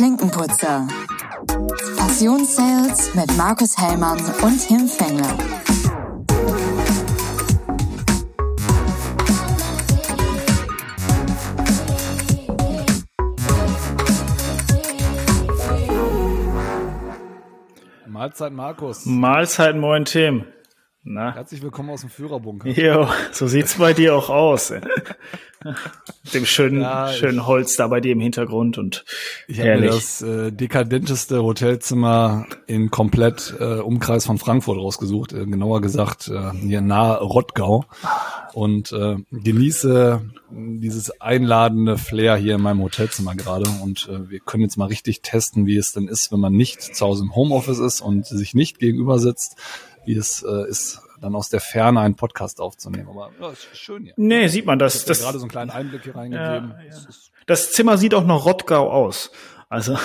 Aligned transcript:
Klinkenputzer. 0.00 0.88
Passionssales 1.98 3.14
mit 3.14 3.36
Markus 3.36 3.76
Hellmann 3.76 4.18
und 4.40 4.66
Tim 4.66 4.88
Fengler. 4.88 5.36
Mahlzeit 18.06 18.54
Markus. 18.54 19.04
Mahlzeit 19.04 19.76
moin 19.76 20.06
Tim. 20.06 20.46
Na? 21.02 21.34
Herzlich 21.34 21.60
willkommen 21.60 21.90
aus 21.90 22.00
dem 22.00 22.08
Führerbunker. 22.08 22.70
Jo, 22.70 23.06
so 23.32 23.46
sieht's 23.46 23.74
bei 23.76 23.92
dir 23.92 24.14
auch 24.14 24.30
aus. 24.30 24.72
dem 26.34 26.46
schönen, 26.46 26.80
ja, 26.82 27.12
schönen 27.12 27.46
Holz 27.46 27.76
da 27.76 27.88
bei 27.88 28.00
dir 28.00 28.12
im 28.12 28.20
Hintergrund 28.20 28.78
und 28.78 29.04
ich 29.46 29.60
habe 29.60 29.80
mir 29.80 29.88
das 29.88 30.22
äh, 30.22 30.50
dekadenteste 30.52 31.42
Hotelzimmer 31.42 32.46
in 32.66 32.90
komplett 32.90 33.54
äh, 33.58 33.80
Umkreis 33.80 34.26
von 34.26 34.38
Frankfurt 34.38 34.78
rausgesucht, 34.78 35.32
äh, 35.32 35.46
genauer 35.46 35.80
gesagt 35.80 36.28
äh, 36.28 36.52
hier 36.52 36.80
nahe 36.80 37.20
Rottgau. 37.20 37.84
Und 38.52 38.90
äh, 38.90 39.16
genieße 39.30 40.22
dieses 40.50 41.20
einladende 41.20 41.98
Flair 41.98 42.36
hier 42.36 42.56
in 42.56 42.62
meinem 42.62 42.82
Hotelzimmer 42.82 43.36
gerade. 43.36 43.70
Und 43.80 44.08
äh, 44.08 44.28
wir 44.28 44.40
können 44.40 44.64
jetzt 44.64 44.76
mal 44.76 44.86
richtig 44.86 45.22
testen, 45.22 45.66
wie 45.66 45.76
es 45.76 45.92
denn 45.92 46.08
ist, 46.08 46.32
wenn 46.32 46.40
man 46.40 46.54
nicht 46.54 46.82
zu 46.82 47.06
Hause 47.06 47.22
im 47.22 47.36
Homeoffice 47.36 47.78
ist 47.78 48.00
und 48.00 48.26
sich 48.26 48.54
nicht 48.54 48.80
gegenüber 48.80 49.20
sitzt 49.20 49.56
wie 50.04 50.16
es 50.16 50.42
äh, 50.42 50.68
ist, 50.68 51.02
dann 51.20 51.34
aus 51.34 51.48
der 51.48 51.60
Ferne 51.60 52.00
einen 52.00 52.16
Podcast 52.16 52.60
aufzunehmen. 52.60 53.08
Aber 53.08 53.30
ja, 53.40 53.50
ist 53.50 53.68
schön 53.76 54.04
hier. 54.04 54.14
Nee, 54.16 54.48
sieht 54.48 54.66
man 54.66 54.78
das. 54.78 54.96
Ich 54.96 55.04
das 55.04 55.20
gerade 55.20 55.38
so 55.38 55.44
einen 55.44 55.50
kleinen 55.50 55.70
Einblick 55.70 56.04
hier 56.04 56.16
reingegeben. 56.16 56.74
Ja, 56.78 56.84
ja. 56.84 56.96
Das 57.46 57.72
Zimmer 57.72 57.98
sieht 57.98 58.14
auch 58.14 58.24
noch 58.24 58.46
Rottgau 58.46 58.90
aus. 58.90 59.30
Also 59.68 59.96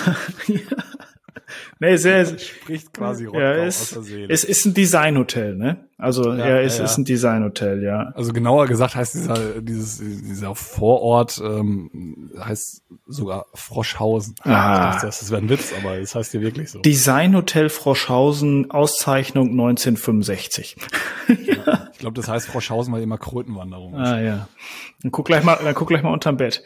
nee, 1.80 1.96
sehr, 1.98 2.26
spricht 2.26 2.94
quasi 2.94 3.26
Rottgau 3.26 3.40
ja, 3.40 3.66
ist, 3.66 3.82
aus 3.82 3.90
der 3.91 4.02
Seele. 4.04 4.34
Es 4.34 4.44
ist 4.44 4.66
ein 4.66 4.74
Designhotel, 4.74 5.55
ne? 5.55 5.86
Also 5.98 6.34
ja, 6.34 6.48
ja 6.48 6.60
es 6.60 6.77
ja, 6.77 6.84
ist 6.84 6.98
ein 6.98 7.05
Designhotel, 7.05 7.82
ja. 7.82 8.12
Also 8.16 8.34
genauer 8.34 8.68
gesagt 8.68 8.96
heißt 8.96 9.16
dieser 9.16 9.62
dieses 9.62 10.00
dieser 10.00 10.54
Vorort 10.54 11.42
ähm, 11.44 12.32
heißt 12.38 12.84
sogar 13.08 13.46
Froschhausen. 13.54 14.36
Ah. 14.44 15.00
Das, 15.02 15.20
das 15.20 15.32
wäre 15.32 15.42
ein 15.42 15.50
Witz, 15.50 15.74
aber 15.80 15.98
es 15.98 16.12
das 16.12 16.16
heißt 16.16 16.32
hier 16.32 16.42
wirklich 16.42 16.70
so. 16.70 16.80
Designhotel 16.80 17.70
Froschhausen, 17.70 18.72
Auszeichnung 18.72 19.52
1965. 19.52 20.76
ja. 21.46 21.90
Ich 21.94 21.99
glaube, 21.99 22.16
das 22.16 22.27
heißt 22.27 22.48
Froschhausen, 22.48 22.94
weil 22.94 23.02
immer 23.02 23.18
Krötenwanderung 23.18 23.94
ist. 23.94 23.99
Ah 23.99 24.20
ja. 24.20 24.49
Dann 25.02 25.12
guck 25.12 25.26
gleich 25.26 25.44
mal, 25.44 25.58
dann 25.64 25.74
guck 25.76 25.88
gleich 25.88 26.04
mal 26.04 26.12
unterm 26.12 26.36
Bett. 26.36 26.62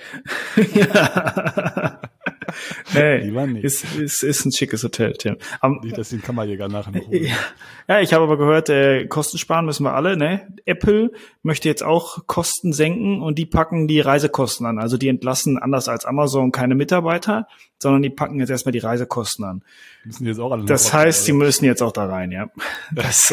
ja. 0.74 2.00
nee, 2.94 3.18
Lieber 3.18 3.48
nicht. 3.48 3.64
Ist, 3.64 3.84
ist, 3.96 4.24
ist 4.24 4.46
ein 4.46 4.52
schickes 4.52 4.84
Hotel, 4.84 5.14
Tim. 5.14 5.38
Um, 5.62 5.80
nicht, 5.84 5.98
dass 5.98 6.10
den 6.10 6.22
Kammerjäger 6.22 6.68
nachher 6.68 6.92
noch 6.92 7.08
holen. 7.08 7.28
Ja, 7.88 8.00
ich 8.02 8.14
habe 8.14 8.24
aber 8.24 8.38
gehört, 8.38 8.70
äh, 8.70 9.08
Kosten 9.08 9.38
sparen 9.38 9.66
müssen 9.66 9.84
wir 9.84 9.94
alle, 9.94 10.16
ne? 10.16 10.48
Apple 10.66 11.12
möchte 11.42 11.68
jetzt 11.68 11.84
auch 11.84 12.28
Kosten 12.28 12.74
senken 12.74 13.22
und 13.22 13.40
die 13.40 13.46
packen 13.46 13.88
die 13.88 14.00
Reisekosten 14.00 14.66
an. 14.66 14.80
Also 14.80 14.98
die 14.98 15.08
entlassen 15.08 15.58
anders 15.58 15.88
als 15.88 16.06
Amazon 16.06 16.52
keine 16.52 16.76
Mitarbeiter, 16.76 17.48
sondern 17.80 18.02
die 18.02 18.10
packen 18.10 18.40
jetzt 18.40 18.50
erstmal 18.50 18.74
die 18.74 18.80
Reisekosten 18.80 19.46
an. 19.46 19.64
Müssen 20.04 20.28
jetzt 20.28 20.40
auch 20.40 20.52
alle 20.52 20.66
das 20.66 20.94
heißt, 20.94 21.26
sie 21.26 21.34
müssen 21.34 21.66
jetzt 21.66 21.82
auch 21.82 21.92
da 21.92 22.06
rein, 22.06 22.32
ja. 22.32 22.50
Das, 22.92 23.32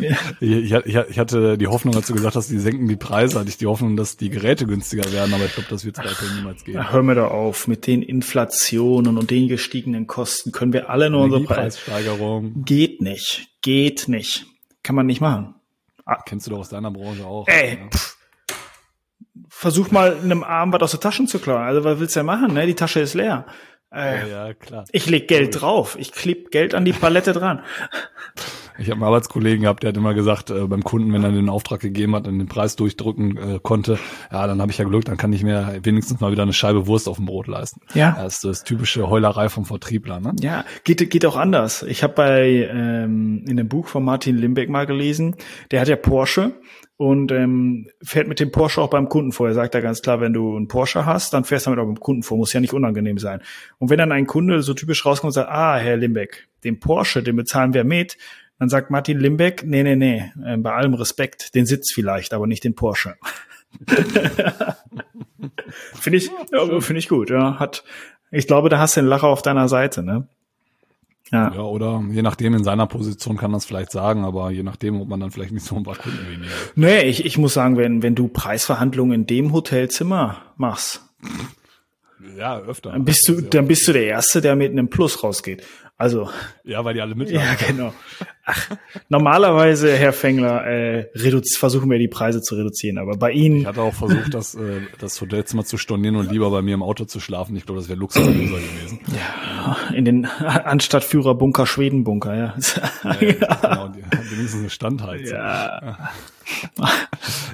äh, 0.00 0.14
ich, 0.40 0.72
ich, 0.72 1.18
hatte 1.18 1.58
die 1.58 1.66
Hoffnung, 1.66 1.94
als 1.94 2.06
du 2.06 2.14
gesagt 2.14 2.36
hast, 2.36 2.50
die 2.50 2.58
senken 2.58 2.88
die 2.88 2.96
Preise, 2.96 3.38
hatte 3.38 3.48
ich 3.48 3.56
die 3.56 3.66
Hoffnung, 3.66 3.96
dass 3.96 4.16
die 4.16 4.30
Geräte 4.30 4.66
günstiger 4.66 5.10
werden, 5.12 5.34
aber 5.34 5.44
ich 5.44 5.54
glaube, 5.54 5.68
das 5.70 5.84
wird 5.84 5.98
es 5.98 6.04
weiterhin 6.04 6.36
niemals 6.36 6.64
geben. 6.64 6.92
Hör 6.92 7.02
mir 7.02 7.14
da 7.14 7.28
auf, 7.28 7.68
mit 7.74 7.88
den 7.88 8.02
Inflationen 8.02 9.18
und 9.18 9.32
den 9.32 9.48
gestiegenen 9.48 10.06
Kosten 10.06 10.52
können 10.52 10.72
wir 10.72 10.90
alle 10.90 11.10
nur 11.10 11.22
unsere 11.22 11.42
Preissteigerung. 11.42 12.64
Geht 12.64 13.02
nicht, 13.02 13.48
geht 13.62 14.06
nicht. 14.06 14.46
Kann 14.84 14.94
man 14.94 15.06
nicht 15.06 15.20
machen. 15.20 15.56
Ah. 16.04 16.22
Kennst 16.24 16.46
du 16.46 16.52
doch 16.52 16.60
aus 16.60 16.68
deiner 16.68 16.92
Branche 16.92 17.26
auch. 17.26 17.48
Ey, 17.48 17.78
ja. 17.80 17.88
versuch 19.48 19.90
mal 19.90 20.16
einem 20.22 20.44
Arm 20.44 20.72
was 20.72 20.82
aus 20.84 20.90
der 20.92 21.00
Taschen 21.00 21.26
zu 21.26 21.40
klauen. 21.40 21.62
Also 21.62 21.82
was 21.82 21.98
willst 21.98 22.14
du 22.14 22.20
ja 22.20 22.24
machen, 22.24 22.54
ne? 22.54 22.64
Die 22.64 22.76
Tasche 22.76 23.00
ist 23.00 23.14
leer. 23.14 23.44
Äh, 23.92 24.20
ja, 24.20 24.46
ja, 24.46 24.54
klar. 24.54 24.84
Ich 24.92 25.06
leg 25.06 25.26
Geld 25.26 25.60
drauf. 25.60 25.96
Ich 25.98 26.12
kleb 26.12 26.52
Geld 26.52 26.76
an 26.76 26.84
die 26.84 26.92
Palette 26.92 27.32
dran. 27.32 27.60
Ich 28.78 28.86
habe 28.86 28.96
einen 28.96 29.04
Arbeitskollegen 29.04 29.62
gehabt, 29.62 29.82
der 29.82 29.88
hat 29.88 29.96
immer 29.96 30.14
gesagt, 30.14 30.50
äh, 30.50 30.66
beim 30.66 30.82
Kunden, 30.82 31.12
wenn 31.12 31.22
er 31.22 31.30
den 31.30 31.48
Auftrag 31.48 31.80
gegeben 31.80 32.14
hat 32.14 32.26
und 32.26 32.38
den 32.38 32.48
Preis 32.48 32.76
durchdrücken 32.76 33.36
äh, 33.36 33.58
konnte, 33.62 33.98
ja, 34.32 34.46
dann 34.46 34.60
habe 34.60 34.72
ich 34.72 34.78
ja 34.78 34.84
Glück, 34.84 35.04
dann 35.04 35.16
kann 35.16 35.32
ich 35.32 35.42
mir 35.42 35.78
wenigstens 35.82 36.20
mal 36.20 36.32
wieder 36.32 36.42
eine 36.42 36.52
Scheibe 36.52 36.86
Wurst 36.86 37.08
auf 37.08 37.16
dem 37.16 37.26
Brot 37.26 37.46
leisten. 37.46 37.80
Ja. 37.94 38.16
Das 38.18 38.34
ist 38.34 38.44
das 38.44 38.64
typische 38.64 39.08
Heulerei 39.08 39.48
vom 39.48 39.64
Vertriebler. 39.64 40.20
Ne? 40.20 40.34
Ja, 40.40 40.64
geht, 40.84 41.08
geht 41.10 41.26
auch 41.26 41.36
anders. 41.36 41.82
Ich 41.82 42.02
habe 42.02 42.14
bei 42.14 42.68
ähm, 42.70 43.44
in 43.46 43.56
dem 43.56 43.68
Buch 43.68 43.86
von 43.86 44.04
Martin 44.04 44.36
Limbeck 44.36 44.68
mal 44.68 44.86
gelesen, 44.86 45.36
der 45.70 45.80
hat 45.80 45.88
ja 45.88 45.96
Porsche 45.96 46.54
und 46.96 47.32
ähm, 47.32 47.88
fährt 48.02 48.28
mit 48.28 48.38
dem 48.38 48.52
Porsche 48.52 48.80
auch 48.80 48.90
beim 48.90 49.08
Kunden 49.08 49.32
vor. 49.32 49.48
Er 49.48 49.54
sagt 49.54 49.74
da 49.74 49.80
ganz 49.80 50.00
klar, 50.00 50.20
wenn 50.20 50.32
du 50.32 50.56
einen 50.56 50.68
Porsche 50.68 51.04
hast, 51.04 51.34
dann 51.34 51.44
fährst 51.44 51.66
du 51.66 51.70
damit 51.70 51.82
auch 51.82 51.86
beim 51.86 52.00
Kunden 52.00 52.22
vor. 52.22 52.36
Muss 52.36 52.52
ja 52.52 52.60
nicht 52.60 52.72
unangenehm 52.72 53.18
sein. 53.18 53.40
Und 53.78 53.90
wenn 53.90 53.98
dann 53.98 54.12
ein 54.12 54.26
Kunde 54.26 54.62
so 54.62 54.74
typisch 54.74 55.04
rauskommt 55.04 55.30
und 55.30 55.34
sagt, 55.34 55.50
ah, 55.50 55.76
Herr 55.76 55.96
Limbeck, 55.96 56.48
den 56.62 56.78
Porsche, 56.78 57.22
den 57.22 57.36
bezahlen 57.36 57.74
wir 57.74 57.84
mit, 57.84 58.16
dann 58.58 58.68
sagt 58.68 58.90
Martin 58.90 59.18
Limbeck, 59.18 59.64
nee, 59.64 59.82
nee, 59.82 59.96
nee, 59.96 60.30
äh, 60.44 60.56
bei 60.56 60.72
allem 60.72 60.94
Respekt, 60.94 61.54
den 61.54 61.66
Sitz 61.66 61.92
vielleicht, 61.92 62.32
aber 62.32 62.46
nicht 62.46 62.64
den 62.64 62.74
Porsche. 62.74 63.16
finde 65.94 66.18
ich, 66.18 66.30
ja, 66.52 66.80
finde 66.80 66.98
ich 66.98 67.08
gut, 67.08 67.30
ja. 67.30 67.58
Hat, 67.58 67.84
ich 68.30 68.46
glaube, 68.46 68.68
da 68.68 68.78
hast 68.78 68.96
du 68.96 69.00
den 69.00 69.08
Lacher 69.08 69.28
auf 69.28 69.42
deiner 69.42 69.68
Seite, 69.68 70.02
ne? 70.02 70.28
Ja. 71.32 71.52
ja, 71.52 71.62
oder 71.62 72.04
je 72.10 72.22
nachdem, 72.22 72.54
in 72.54 72.64
seiner 72.64 72.86
Position 72.86 73.36
kann 73.36 73.50
man 73.50 73.58
es 73.58 73.64
vielleicht 73.64 73.90
sagen, 73.90 74.24
aber 74.24 74.50
je 74.50 74.62
nachdem, 74.62 75.00
ob 75.00 75.08
man 75.08 75.18
dann 75.20 75.30
vielleicht 75.30 75.52
nicht 75.52 75.64
so 75.64 75.74
ein 75.74 75.82
paar 75.82 75.96
Kunden 75.96 76.28
weniger. 76.30 76.52
Nee, 76.76 77.02
ich, 77.04 77.24
ich 77.24 77.38
muss 77.38 77.54
sagen, 77.54 77.76
wenn, 77.76 78.02
wenn 78.02 78.14
du 78.14 78.28
Preisverhandlungen 78.28 79.22
in 79.22 79.26
dem 79.26 79.52
Hotelzimmer 79.52 80.42
machst, 80.56 81.02
ja, 82.36 82.58
öfter. 82.58 82.92
Dann 82.92 83.04
bist 83.04 83.26
du, 83.28 83.40
dann 83.40 83.66
bist 83.68 83.86
du 83.86 83.92
der 83.92 84.06
Erste, 84.06 84.40
der 84.40 84.56
mit 84.56 84.70
einem 84.70 84.88
Plus 84.88 85.22
rausgeht. 85.22 85.62
Also. 85.96 86.28
Ja, 86.64 86.84
weil 86.84 86.94
die 86.94 87.00
alle 87.00 87.14
mit. 87.14 87.30
Ja, 87.34 87.54
genau. 87.66 87.92
Ach, 88.44 88.70
normalerweise, 89.08 89.96
Herr 89.96 90.12
Fengler, 90.12 90.66
äh, 90.66 91.06
versuchen 91.56 91.90
wir 91.90 91.98
die 91.98 92.08
Preise 92.08 92.42
zu 92.42 92.56
reduzieren, 92.56 92.98
aber 92.98 93.16
bei 93.16 93.30
Ihnen. 93.30 93.60
Ich 93.60 93.66
hatte 93.66 93.80
auch 93.80 93.94
versucht, 93.94 94.34
das, 94.34 94.54
äh, 94.54 94.82
das 94.98 95.20
Hotelzimmer 95.20 95.64
zu 95.64 95.78
stornieren 95.78 96.16
und 96.16 96.30
lieber 96.30 96.50
bei 96.50 96.62
mir 96.62 96.74
im 96.74 96.82
Auto 96.82 97.04
zu 97.04 97.20
schlafen. 97.20 97.56
Ich 97.56 97.64
glaube, 97.64 97.80
das 97.80 97.88
wäre 97.88 97.98
luxuriöser 97.98 98.56
gewesen. 98.56 99.00
Ja, 99.14 99.76
in 99.94 100.04
den 100.04 100.26
Anstadtführerbunker 100.26 101.66
Schwedenbunker, 101.66 102.34
ja. 102.34 102.54
ja, 103.04 103.16
ja. 103.20 103.54
Genau, 103.62 103.88
die 103.88 104.02
haben 104.02 104.30
wenigstens 104.30 104.60
eine 104.60 104.70
Standheizung. 104.70 105.36
Ja. 105.36 106.10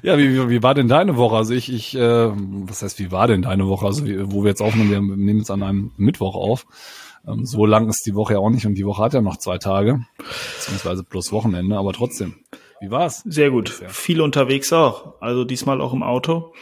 ja, 0.02 0.18
wie, 0.18 0.48
wie 0.48 0.62
war 0.62 0.74
denn 0.74 0.88
deine 0.88 1.16
Woche? 1.16 1.36
Also 1.36 1.54
ich, 1.54 1.72
ich, 1.72 1.94
äh, 1.94 2.30
was 2.32 2.82
heißt, 2.82 2.98
wie 2.98 3.12
war 3.12 3.28
denn 3.28 3.42
deine 3.42 3.68
Woche? 3.68 3.86
Also 3.86 4.04
wo 4.32 4.42
wir 4.42 4.48
jetzt 4.48 4.62
aufnehmen, 4.62 4.90
wir 4.90 5.16
nehmen 5.16 5.38
jetzt 5.38 5.50
an 5.50 5.62
einem 5.62 5.92
Mittwoch 5.96 6.34
auf. 6.34 6.66
Ähm, 7.26 7.44
so 7.44 7.66
lang 7.66 7.88
ist 7.88 8.04
die 8.06 8.14
Woche 8.14 8.34
ja 8.34 8.38
auch 8.38 8.50
nicht 8.50 8.66
und 8.66 8.74
die 8.74 8.86
Woche 8.86 9.02
hat 9.02 9.14
ja 9.14 9.20
noch 9.20 9.36
zwei 9.36 9.58
Tage, 9.58 10.00
beziehungsweise 10.56 11.04
plus 11.04 11.32
Wochenende, 11.32 11.76
aber 11.76 11.92
trotzdem. 11.92 12.36
Wie 12.80 12.90
war's? 12.90 13.22
Sehr 13.26 13.50
gut. 13.50 13.68
Viel 13.68 14.20
unterwegs 14.22 14.72
auch. 14.72 15.20
Also 15.20 15.44
diesmal 15.44 15.80
auch 15.80 15.92
im 15.92 16.02
Auto. 16.02 16.54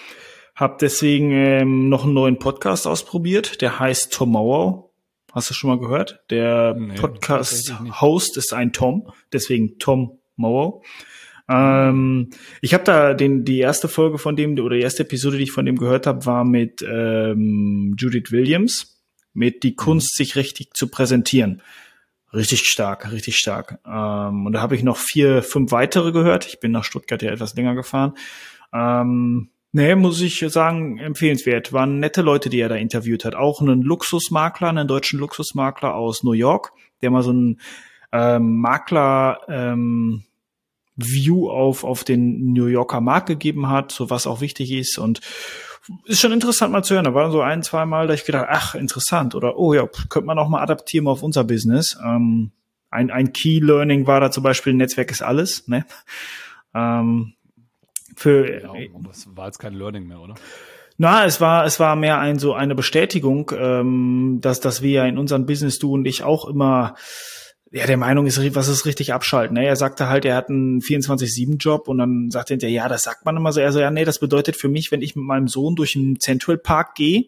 Hab 0.57 0.81
deswegen 0.81 1.31
ähm, 1.31 1.89
noch 1.89 2.05
einen 2.05 2.15
neuen 2.15 2.41
Podcast 2.41 2.89
ausprobiert, 2.89 3.61
der 3.61 3.79
heißt 3.79 4.13
Tomorrow. 4.13 4.91
Hast 5.33 5.51
du 5.51 5.55
schon 5.55 5.71
mal 5.71 5.79
gehört? 5.79 6.25
Der 6.31 6.75
nee, 6.75 6.95
Podcast-Host 6.95 8.37
ist 8.37 8.53
ein 8.53 8.73
Tom, 8.73 9.13
deswegen 9.33 9.79
Tom 9.79 10.19
Morrow. 10.35 10.85
Ähm, 11.49 12.31
ich 12.61 12.75
habe 12.75 12.83
da 12.83 13.15
den 13.15 13.45
die 13.45 13.61
erste 13.61 13.87
Folge 13.87 14.19
von 14.19 14.35
dem 14.35 14.59
oder 14.59 14.75
die 14.75 14.83
erste 14.83 15.05
Episode, 15.05 15.37
die 15.37 15.45
ich 15.45 15.53
von 15.53 15.65
dem 15.65 15.77
gehört 15.77 16.09
habe, 16.09 16.27
war 16.27 16.45
mit 16.45 16.83
ähm, 16.83 17.95
Judith 17.97 18.33
Williams 18.33 18.98
mit 19.33 19.63
die 19.63 19.75
Kunst, 19.75 20.17
sich 20.17 20.37
richtig 20.37 20.75
zu 20.75 20.89
präsentieren. 20.89 21.63
Richtig 22.33 22.67
stark, 22.67 23.11
richtig 23.11 23.37
stark. 23.37 23.79
Ähm, 23.87 24.47
und 24.47 24.53
da 24.53 24.61
habe 24.61 24.77
ich 24.77 24.83
noch 24.83 24.99
vier, 24.99 25.43
fünf 25.43 25.73
weitere 25.73 26.13
gehört. 26.13 26.47
Ich 26.47 26.61
bin 26.61 26.73
nach 26.73 26.85
Stuttgart 26.85 27.23
ja 27.23 27.31
etwas 27.31 27.55
länger 27.55 27.75
gefahren. 27.75 28.15
Ähm, 28.73 29.49
nee, 29.73 29.95
muss 29.95 30.21
ich 30.21 30.45
sagen, 30.49 30.99
empfehlenswert. 30.99 31.73
Waren 31.73 32.01
nette 32.01 32.21
Leute, 32.21 32.51
die 32.51 32.61
er 32.61 32.69
da 32.69 32.75
interviewt 32.75 33.25
hat. 33.25 33.35
Auch 33.35 33.63
einen 33.63 33.81
Luxusmakler, 33.81 34.69
einen 34.69 34.89
deutschen 34.89 35.19
Luxusmakler 35.19 35.95
aus 35.95 36.23
New 36.23 36.33
York, 36.33 36.73
der 37.01 37.11
mal 37.11 37.23
so 37.23 37.31
einen 37.31 37.61
ähm, 38.13 38.61
Makler 38.61 39.41
ähm, 39.49 40.25
View 40.97 41.49
auf, 41.49 41.85
auf 41.85 42.05
den 42.05 42.53
New 42.53 42.67
Yorker 42.67 43.01
Markt 43.01 43.29
gegeben 43.29 43.69
hat, 43.69 43.93
so 43.93 44.11
was 44.11 44.27
auch 44.27 44.41
wichtig 44.41 44.73
ist 44.73 44.99
und 44.99 45.21
ist 46.05 46.21
schon 46.21 46.33
interessant 46.33 46.73
mal 46.73 46.83
zu 46.83 46.95
hören. 46.95 47.05
Da 47.05 47.15
waren 47.15 47.33
so 47.33 47.41
ein, 47.41 47.63
zwei 47.63 47.87
Mal, 47.87 48.07
da 48.07 48.15
ich 48.15 48.25
gedacht, 48.25 48.47
ach, 48.49 48.75
interessant 48.75 49.35
oder 49.35 49.59
oh 49.59 49.75
ja, 49.75 49.87
könnte 50.09 50.27
man 50.27 50.39
auch 50.39 50.49
mal 50.49 50.63
adaptieren 50.63 51.07
auf 51.07 51.23
unser 51.23 51.45
Business. 51.45 51.99
Ähm, 52.05 52.53
ein, 52.91 53.11
ein 53.11 53.33
Key 53.33 53.61
Learning 53.61 54.07
war 54.07 54.21
da 54.21 54.31
zum 54.31 54.43
Beispiel, 54.43 54.75
Netzwerk 54.75 55.11
ist 55.11 55.23
alles, 55.23 55.69
ne? 55.69 55.85
Ähm, 56.75 57.35
für, 58.17 58.63
ja, 58.63 58.73
das 59.07 59.29
war 59.37 59.47
jetzt 59.47 59.59
kein 59.59 59.75
Learning 59.75 60.07
mehr, 60.07 60.21
oder? 60.21 60.35
Na, 60.97 61.25
es 61.25 61.41
war, 61.41 61.65
es 61.65 61.79
war 61.79 61.95
mehr 61.95 62.19
ein 62.19 62.41
so 62.41 62.55
eine 62.55 62.75
Bestätigung, 62.75 63.53
ähm, 63.57 64.39
dass, 64.41 64.59
dass 64.59 64.83
wir 64.83 64.91
ja 64.91 65.07
in 65.07 65.17
unserem 65.17 65.47
Business, 65.47 65.79
du 65.79 65.95
und 65.95 66.07
ich, 66.07 66.25
auch 66.25 66.47
immer 66.47 66.97
ja, 67.71 67.87
der 67.87 67.97
Meinung 67.97 68.27
ist, 68.27 68.39
was 68.55 68.69
ist 68.69 68.87
richtig 68.87 69.13
abschalten. 69.13 69.55
Ne? 69.55 69.67
Er 69.67 69.77
sagte 69.77 70.09
halt, 70.09 70.25
er 70.25 70.37
hat 70.37 70.49
einen 70.49 70.81
24-7-Job 70.81 71.89
und 71.89 71.99
dann 71.99 72.31
sagte 72.31 72.55
er, 72.61 72.69
ja, 72.71 72.89
das 72.89 73.03
sagt 73.03 73.25
man 73.25 73.37
immer 73.37 73.53
so. 73.53 73.61
Er 73.61 73.73
so, 73.73 73.81
ja, 73.81 73.91
nee, 73.91 74.05
das 74.05 74.21
bedeutet 74.21 74.57
für 74.57 74.69
mich, 74.69 74.91
wenn 74.91 75.03
ich 75.03 75.17
mit 75.17 75.25
meinem 75.25 75.49
Sohn 75.49 75.77
durch 75.77 75.93
den 75.93 76.19
Central 76.19 76.57
Park 76.57 76.95
gehe 76.95 77.27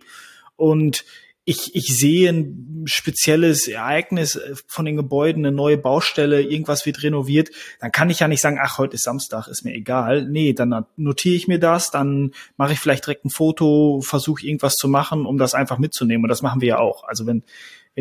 und 0.56 1.04
ich, 1.44 1.74
ich 1.74 1.96
sehe 1.96 2.30
ein 2.30 2.82
spezielles 2.84 3.66
Ereignis 3.66 4.40
von 4.66 4.84
den 4.84 4.96
Gebäuden, 4.96 5.44
eine 5.44 5.54
neue 5.54 5.78
Baustelle, 5.78 6.42
irgendwas 6.42 6.86
wird 6.86 7.02
renoviert, 7.02 7.50
dann 7.80 7.90
kann 7.90 8.08
ich 8.08 8.20
ja 8.20 8.28
nicht 8.28 8.40
sagen, 8.40 8.58
ach, 8.60 8.78
heute 8.78 8.94
ist 8.94 9.02
Samstag, 9.02 9.48
ist 9.48 9.64
mir 9.64 9.74
egal. 9.74 10.26
Nee, 10.26 10.52
dann 10.52 10.86
notiere 10.96 11.34
ich 11.34 11.48
mir 11.48 11.58
das, 11.58 11.90
dann 11.90 12.32
mache 12.56 12.74
ich 12.74 12.78
vielleicht 12.78 13.06
direkt 13.06 13.24
ein 13.24 13.30
Foto, 13.30 14.00
versuche 14.02 14.46
irgendwas 14.46 14.76
zu 14.76 14.86
machen, 14.86 15.26
um 15.26 15.38
das 15.38 15.54
einfach 15.54 15.78
mitzunehmen. 15.78 16.24
Und 16.24 16.28
das 16.28 16.42
machen 16.42 16.60
wir 16.60 16.68
ja 16.68 16.78
auch. 16.78 17.04
Also 17.04 17.26
wenn, 17.26 17.42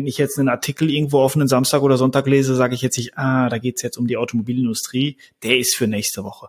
wenn 0.00 0.06
ich 0.06 0.16
jetzt 0.16 0.38
einen 0.38 0.48
Artikel 0.48 0.88
irgendwo 0.88 1.18
auf 1.18 1.36
einen 1.36 1.46
Samstag 1.46 1.82
oder 1.82 1.98
Sonntag 1.98 2.26
lese, 2.26 2.54
sage 2.54 2.74
ich 2.74 2.80
jetzt 2.80 2.96
nicht, 2.96 3.18
ah, 3.18 3.50
da 3.50 3.58
geht's 3.58 3.82
jetzt 3.82 3.98
um 3.98 4.06
die 4.06 4.16
Automobilindustrie, 4.16 5.18
der 5.42 5.58
ist 5.58 5.76
für 5.76 5.86
nächste 5.86 6.24
Woche. 6.24 6.48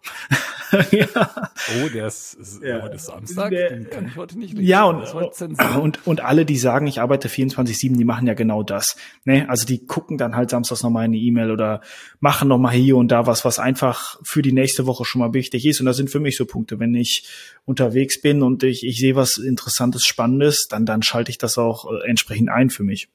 ja. 0.92 1.51
Oh, 1.83 1.89
der 1.94 2.07
ist, 2.07 2.36
ist 2.36 2.63
ja. 2.63 2.81
heute 2.81 2.98
Samstag, 2.98 3.50
der, 3.50 3.71
den 3.71 3.89
kann 3.89 4.07
ich 4.07 4.15
heute 4.15 4.39
nicht 4.39 4.53
lesen. 4.53 4.65
Ja, 4.65 4.86
und, 4.86 5.03
und, 5.77 6.07
und 6.07 6.21
alle, 6.21 6.45
die 6.45 6.56
sagen, 6.56 6.88
ich 6.88 7.01
arbeite 7.01 7.27
24-7, 7.27 7.98
die 7.98 8.06
machen 8.06 8.25
ja 8.25 8.36
genau 8.36 8.63
das. 8.63 8.95
Ne? 9.25 9.50
Also 9.50 9.65
die 9.65 9.86
gucken 9.86 10.18
dann 10.18 10.38
halt 10.38 10.50
samstags 10.50 10.81
nochmal 10.81 11.03
eine 11.03 11.18
E-Mail 11.18 11.51
oder 11.51 11.81
machen 12.21 12.48
nochmal 12.48 12.74
hier 12.74 12.95
und 12.95 13.09
da 13.09 13.27
was, 13.27 13.44
was 13.44 13.59
einfach 13.59 14.18
für 14.24 14.42
die 14.42 14.53
nächste 14.53 14.86
Woche 14.86 15.03
schon 15.03 15.19
mal 15.19 15.33
wichtig 15.33 15.65
ist. 15.65 15.81
Und 15.81 15.88
das 15.88 15.98
sind 15.98 16.09
für 16.09 16.21
mich 16.21 16.38
so 16.38 16.45
Punkte. 16.45 16.80
Wenn 16.80 16.95
ich 16.95 17.27
unterwegs 17.65 18.21
bin 18.21 18.44
und 18.44 18.63
ich, 18.63 18.86
ich 18.86 18.98
sehe 19.00 19.18
was 19.18 19.36
Interessantes, 19.36 20.06
Spannendes, 20.06 20.68
dann, 20.69 20.86
dann 20.86 21.03
schalte 21.03 21.31
ich 21.31 21.38
das 21.38 21.57
auch 21.57 21.92
äh, 21.92 22.07
entsprechend 22.07 22.48
ein 22.48 22.69
für 22.69 22.83
mich. 22.83 23.09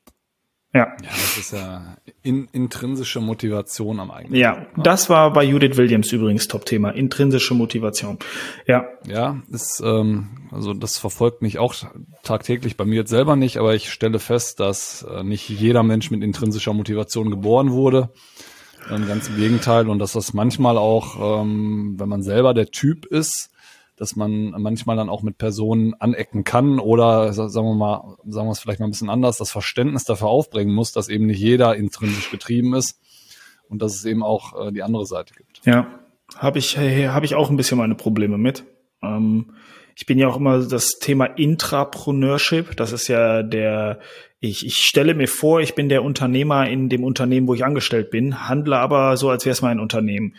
Ja. 0.74 0.88
Ja, 1.02 1.08
das 1.08 1.38
ist 1.38 1.52
ja 1.52 1.96
in, 2.22 2.48
intrinsische 2.52 3.20
Motivation 3.20 3.98
am 3.98 4.10
eigenen. 4.10 4.34
Ja, 4.38 4.52
Punkt, 4.52 4.76
ne? 4.76 4.82
das 4.82 5.08
war 5.08 5.32
bei 5.32 5.42
Judith 5.44 5.76
Williams 5.76 6.12
übrigens 6.12 6.48
Top-Thema. 6.48 6.90
Intrinsische 6.90 7.54
Motivation. 7.54 8.18
Ja. 8.66 8.84
Ja, 9.06 9.40
ist, 9.50 9.80
ähm, 9.84 10.48
also 10.50 10.74
das 10.74 10.98
verfolgt 10.98 11.40
mich 11.40 11.58
auch 11.58 11.74
tagtäglich 12.22 12.76
bei 12.76 12.84
mir 12.84 12.96
jetzt 12.96 13.10
selber 13.10 13.36
nicht, 13.36 13.56
aber 13.56 13.74
ich 13.74 13.90
stelle 13.90 14.18
fest, 14.18 14.60
dass 14.60 15.02
äh, 15.02 15.22
nicht 15.22 15.48
jeder 15.48 15.82
Mensch 15.82 16.10
mit 16.10 16.22
intrinsischer 16.22 16.74
Motivation 16.74 17.30
geboren 17.30 17.70
wurde. 17.70 18.10
Ähm, 18.90 19.06
ganz 19.06 19.28
im 19.28 19.36
Gegenteil. 19.36 19.88
Und 19.88 19.98
dass 19.98 20.12
das 20.12 20.34
manchmal 20.34 20.76
auch, 20.76 21.40
ähm, 21.42 21.94
wenn 21.98 22.08
man 22.08 22.22
selber 22.22 22.54
der 22.54 22.66
Typ 22.66 23.06
ist, 23.06 23.50
dass 23.96 24.14
man 24.14 24.50
manchmal 24.58 24.96
dann 24.96 25.08
auch 25.08 25.22
mit 25.22 25.38
Personen 25.38 25.94
anecken 25.94 26.44
kann 26.44 26.78
oder 26.78 27.32
sagen 27.32 27.66
wir 27.66 27.74
mal, 27.74 28.16
sagen 28.26 28.46
wir 28.46 28.52
es 28.52 28.60
vielleicht 28.60 28.80
mal 28.80 28.86
ein 28.86 28.90
bisschen 28.90 29.10
anders, 29.10 29.38
das 29.38 29.50
Verständnis 29.50 30.04
dafür 30.04 30.28
aufbringen 30.28 30.74
muss, 30.74 30.92
dass 30.92 31.08
eben 31.08 31.26
nicht 31.26 31.40
jeder 31.40 31.74
intrinsisch 31.76 32.30
getrieben 32.30 32.74
ist 32.74 33.00
und 33.68 33.82
dass 33.82 33.94
es 33.94 34.04
eben 34.04 34.22
auch 34.22 34.68
äh, 34.68 34.72
die 34.72 34.82
andere 34.82 35.06
Seite 35.06 35.34
gibt. 35.34 35.60
Ja, 35.64 35.86
habe 36.36 36.58
ich 36.58 36.76
habe 36.76 37.24
ich 37.24 37.34
auch 37.34 37.50
ein 37.50 37.56
bisschen 37.56 37.78
meine 37.78 37.94
Probleme 37.94 38.38
mit. 38.38 38.64
Ähm, 39.02 39.54
ich 39.98 40.04
bin 40.04 40.18
ja 40.18 40.28
auch 40.28 40.36
immer 40.36 40.58
das 40.62 40.98
Thema 40.98 41.24
Intrapreneurship. 41.24 42.76
Das 42.76 42.92
ist 42.92 43.08
ja 43.08 43.42
der, 43.42 43.98
ich, 44.40 44.66
ich 44.66 44.76
stelle 44.76 45.14
mir 45.14 45.26
vor, 45.26 45.60
ich 45.60 45.74
bin 45.74 45.88
der 45.88 46.04
Unternehmer 46.04 46.68
in 46.68 46.90
dem 46.90 47.02
Unternehmen, 47.02 47.48
wo 47.48 47.54
ich 47.54 47.64
angestellt 47.64 48.10
bin, 48.10 48.46
handle 48.46 48.76
aber 48.76 49.16
so, 49.16 49.30
als 49.30 49.46
wäre 49.46 49.52
es 49.52 49.62
mein 49.62 49.80
Unternehmen. 49.80 50.34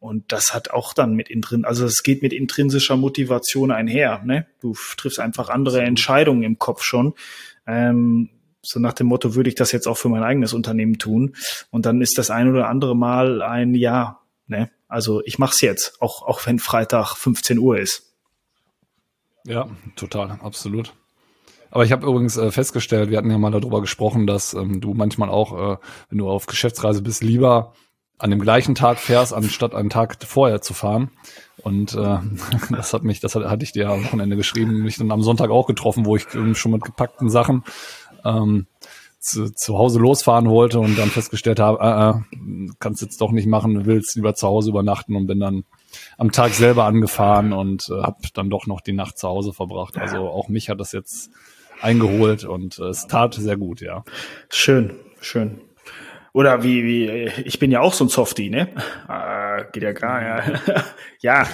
Und 0.00 0.32
das 0.32 0.54
hat 0.54 0.70
auch 0.70 0.94
dann 0.94 1.14
mit 1.14 1.28
intrin, 1.28 1.66
also 1.66 1.84
es 1.84 2.02
geht 2.02 2.22
mit 2.22 2.32
intrinsischer 2.32 2.96
Motivation 2.96 3.70
einher. 3.70 4.22
Ne? 4.24 4.46
Du 4.60 4.74
triffst 4.96 5.20
einfach 5.20 5.50
andere 5.50 5.82
Entscheidungen 5.82 6.42
im 6.42 6.58
Kopf 6.58 6.82
schon. 6.82 7.14
Ähm, 7.66 8.30
so 8.62 8.80
nach 8.80 8.94
dem 8.94 9.08
Motto, 9.08 9.34
würde 9.34 9.50
ich 9.50 9.54
das 9.54 9.72
jetzt 9.72 9.86
auch 9.86 9.98
für 9.98 10.08
mein 10.08 10.22
eigenes 10.22 10.54
Unternehmen 10.54 10.98
tun? 10.98 11.36
Und 11.70 11.84
dann 11.84 12.00
ist 12.00 12.16
das 12.16 12.30
ein 12.30 12.50
oder 12.50 12.68
andere 12.68 12.96
Mal 12.96 13.42
ein 13.42 13.74
Ja. 13.74 14.20
Ne? 14.46 14.70
Also 14.88 15.22
ich 15.24 15.38
mach's 15.38 15.60
jetzt, 15.60 16.00
auch, 16.00 16.22
auch 16.22 16.44
wenn 16.46 16.58
Freitag 16.58 17.14
15 17.16 17.58
Uhr 17.58 17.78
ist. 17.78 18.14
Ja, 19.46 19.68
total, 19.96 20.38
absolut. 20.42 20.94
Aber 21.70 21.84
ich 21.84 21.92
habe 21.92 22.06
übrigens 22.06 22.36
äh, 22.36 22.50
festgestellt, 22.50 23.10
wir 23.10 23.18
hatten 23.18 23.30
ja 23.30 23.38
mal 23.38 23.52
darüber 23.52 23.80
gesprochen, 23.80 24.26
dass 24.26 24.54
ähm, 24.54 24.80
du 24.80 24.94
manchmal 24.94 25.28
auch, 25.28 25.74
äh, 25.74 25.76
wenn 26.08 26.18
du 26.18 26.28
auf 26.28 26.46
Geschäftsreise 26.46 27.02
bist, 27.02 27.22
lieber 27.22 27.74
an 28.20 28.30
dem 28.30 28.40
gleichen 28.40 28.74
Tag 28.74 28.98
fährst, 28.98 29.32
anstatt 29.32 29.74
einen 29.74 29.90
Tag 29.90 30.16
vorher 30.24 30.60
zu 30.60 30.74
fahren. 30.74 31.10
Und 31.62 31.94
äh, 31.94 32.18
das 32.70 32.92
hat 32.92 33.02
mich, 33.02 33.20
das 33.20 33.34
hat, 33.34 33.44
hatte 33.44 33.64
ich 33.64 33.72
dir 33.72 33.88
am 33.90 34.04
Wochenende 34.04 34.36
geschrieben, 34.36 34.82
mich 34.82 34.96
dann 34.96 35.10
am 35.10 35.22
Sonntag 35.22 35.50
auch 35.50 35.66
getroffen, 35.66 36.06
wo 36.06 36.16
ich 36.16 36.26
schon 36.54 36.72
mit 36.72 36.82
gepackten 36.82 37.30
Sachen 37.30 37.64
ähm, 38.24 38.66
zu, 39.18 39.52
zu 39.52 39.78
Hause 39.78 39.98
losfahren 39.98 40.48
wollte 40.48 40.80
und 40.80 40.98
dann 40.98 41.10
festgestellt 41.10 41.60
habe, 41.60 42.24
äh, 42.34 42.38
äh, 42.38 42.70
kannst 42.78 43.02
jetzt 43.02 43.20
doch 43.20 43.32
nicht 43.32 43.46
machen, 43.46 43.86
willst 43.86 44.16
lieber 44.16 44.34
zu 44.34 44.48
Hause 44.48 44.70
übernachten 44.70 45.14
und 45.14 45.26
bin 45.26 45.40
dann 45.40 45.64
am 46.16 46.32
Tag 46.32 46.52
selber 46.52 46.84
angefahren 46.84 47.52
und 47.52 47.88
äh, 47.90 48.02
habe 48.02 48.16
dann 48.34 48.50
doch 48.50 48.66
noch 48.66 48.80
die 48.80 48.92
Nacht 48.92 49.18
zu 49.18 49.28
Hause 49.28 49.52
verbracht. 49.52 49.98
Also 49.98 50.28
auch 50.28 50.48
mich 50.48 50.70
hat 50.70 50.80
das 50.80 50.92
jetzt 50.92 51.30
eingeholt 51.80 52.44
und 52.44 52.78
äh, 52.78 52.84
es 52.84 53.06
tat 53.06 53.34
sehr 53.34 53.56
gut, 53.56 53.80
ja. 53.80 54.04
Schön, 54.48 54.94
schön. 55.20 55.60
Oder 56.32 56.62
wie, 56.62 56.84
wie, 56.84 57.30
ich 57.44 57.58
bin 57.58 57.72
ja 57.72 57.80
auch 57.80 57.92
so 57.92 58.04
ein 58.04 58.08
Softie, 58.08 58.50
ne? 58.50 58.68
Ah, 59.08 59.62
geht 59.72 59.82
ja 59.82 59.92
gar, 59.92 60.22
ja. 60.22 60.42
ja, 61.20 61.46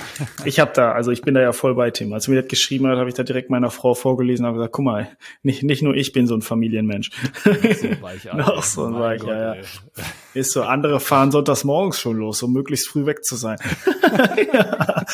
ich 0.44 0.61
habe 0.61 0.73
da, 0.75 0.93
also 0.93 1.11
ich 1.11 1.23
bin 1.23 1.34
da 1.34 1.40
ja 1.40 1.52
voll 1.52 1.75
bei 1.75 1.90
Tim. 1.90 2.12
Als 2.12 2.28
mir 2.28 2.40
das 2.43 2.49
geschrieben 2.49 2.87
hat, 2.87 2.99
habe 2.99 3.08
ich 3.08 3.14
da 3.14 3.23
direkt 3.23 3.49
meiner 3.49 3.70
Frau 3.70 3.94
vorgelesen 3.94 4.44
und 4.44 4.52
gesagt, 4.52 4.73
guck 4.73 4.84
mal, 4.84 5.17
nicht, 5.43 5.62
nicht 5.62 5.82
nur 5.82 5.94
ich 5.94 6.12
bin 6.12 6.26
so 6.26 6.34
ein 6.34 6.43
Familienmensch. 6.43 7.11
So 7.43 8.02
weich, 8.02 8.25
Noch 8.34 8.62
so 8.62 8.87
ein 8.87 8.94
Weich, 8.99 9.23
ja. 9.23 9.56
Ist 10.34 10.52
so, 10.52 10.62
andere 10.62 11.00
fahren 11.00 11.31
sonntags 11.31 11.64
morgens 11.64 11.99
schon 11.99 12.19
los, 12.19 12.43
um 12.43 12.52
möglichst 12.52 12.88
früh 12.88 13.06
weg 13.06 13.25
zu 13.25 13.37
sein. 13.37 13.56
ja. 14.52 15.05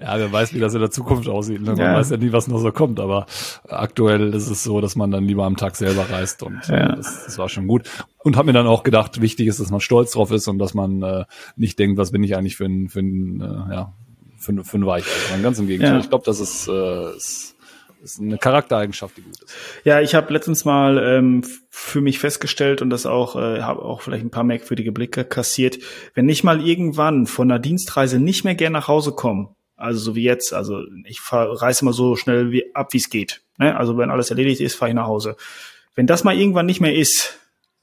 ja, 0.00 0.18
wer 0.18 0.32
weiß, 0.32 0.52
wie 0.54 0.58
das 0.58 0.74
in 0.74 0.80
der 0.80 0.90
Zukunft 0.90 1.28
aussieht. 1.28 1.60
Ne? 1.60 1.70
Man 1.72 1.78
ja. 1.78 1.94
weiß 1.94 2.10
ja 2.10 2.16
nie, 2.16 2.32
was 2.32 2.48
noch 2.48 2.58
so 2.58 2.72
kommt, 2.72 2.98
aber 2.98 3.26
aktuell 3.68 4.34
ist 4.34 4.50
es 4.50 4.64
so, 4.64 4.80
dass 4.80 4.96
man 4.96 5.12
dann 5.12 5.24
lieber 5.24 5.44
am 5.44 5.56
Tag 5.56 5.76
selber 5.76 6.10
reist 6.10 6.42
und 6.42 6.66
ja. 6.66 6.96
das, 6.96 7.26
das 7.26 7.38
war 7.38 7.48
schon 7.48 7.68
gut. 7.68 7.88
Und 8.22 8.36
habe 8.36 8.46
mir 8.46 8.52
dann 8.52 8.66
auch 8.66 8.82
gedacht, 8.82 9.20
wichtig 9.20 9.46
ist, 9.46 9.60
dass 9.60 9.70
man 9.70 9.80
stolz 9.80 10.12
drauf 10.12 10.30
ist 10.30 10.46
und 10.48 10.58
dass 10.58 10.74
man 10.74 11.02
äh, 11.02 11.24
nicht 11.56 11.78
denkt, 11.78 11.96
was 11.96 12.12
bin 12.12 12.22
ich 12.22 12.36
eigentlich 12.36 12.56
für 12.56 12.66
ein, 12.66 12.88
für 12.88 13.00
ein, 13.00 13.40
äh, 13.40 13.74
ja, 13.74 13.94
für, 14.36 14.62
für 14.64 14.78
ein 14.78 14.86
Weich. 14.86 15.04
Also 15.30 15.42
ganz 15.42 15.58
im 15.58 15.66
Gegenteil. 15.66 15.94
Ja. 15.94 16.00
Ich 16.00 16.10
glaube, 16.10 16.24
das 16.26 16.40
ist, 16.40 16.68
äh, 16.68 17.16
ist 17.16 17.56
ist 18.02 18.20
eine 18.20 18.38
Charaktereigenschaft, 18.38 19.16
die 19.16 19.22
gut 19.22 19.42
ist. 19.42 19.54
Ja, 19.84 20.00
ich 20.00 20.14
habe 20.14 20.32
letztens 20.32 20.64
mal 20.64 20.98
ähm, 20.98 21.42
für 21.68 22.00
mich 22.00 22.18
festgestellt 22.18 22.82
und 22.82 22.90
das 22.90 23.06
auch, 23.06 23.36
äh, 23.36 23.62
habe 23.62 23.82
auch 23.82 24.00
vielleicht 24.02 24.24
ein 24.24 24.30
paar 24.30 24.44
merkwürdige 24.44 24.92
Blicke 24.92 25.24
kassiert. 25.24 25.78
Wenn 26.14 26.28
ich 26.28 26.44
mal 26.44 26.66
irgendwann 26.66 27.26
von 27.26 27.50
einer 27.50 27.58
Dienstreise 27.58 28.18
nicht 28.18 28.44
mehr 28.44 28.54
gern 28.54 28.72
nach 28.72 28.88
Hause 28.88 29.12
komme, 29.12 29.54
also 29.76 29.98
so 29.98 30.14
wie 30.14 30.22
jetzt, 30.22 30.52
also 30.52 30.82
ich 31.04 31.20
fahr, 31.20 31.60
reise 31.60 31.82
immer 31.82 31.92
so 31.92 32.16
schnell 32.16 32.52
wie, 32.52 32.74
ab, 32.74 32.92
wie 32.92 32.98
es 32.98 33.10
geht. 33.10 33.42
Ne? 33.58 33.76
Also 33.76 33.96
wenn 33.96 34.10
alles 34.10 34.30
erledigt 34.30 34.60
ist, 34.60 34.74
fahre 34.74 34.90
ich 34.90 34.94
nach 34.94 35.06
Hause. 35.06 35.36
Wenn 35.94 36.06
das 36.06 36.24
mal 36.24 36.38
irgendwann 36.38 36.66
nicht 36.66 36.80
mehr 36.80 36.94
ist, 36.94 37.38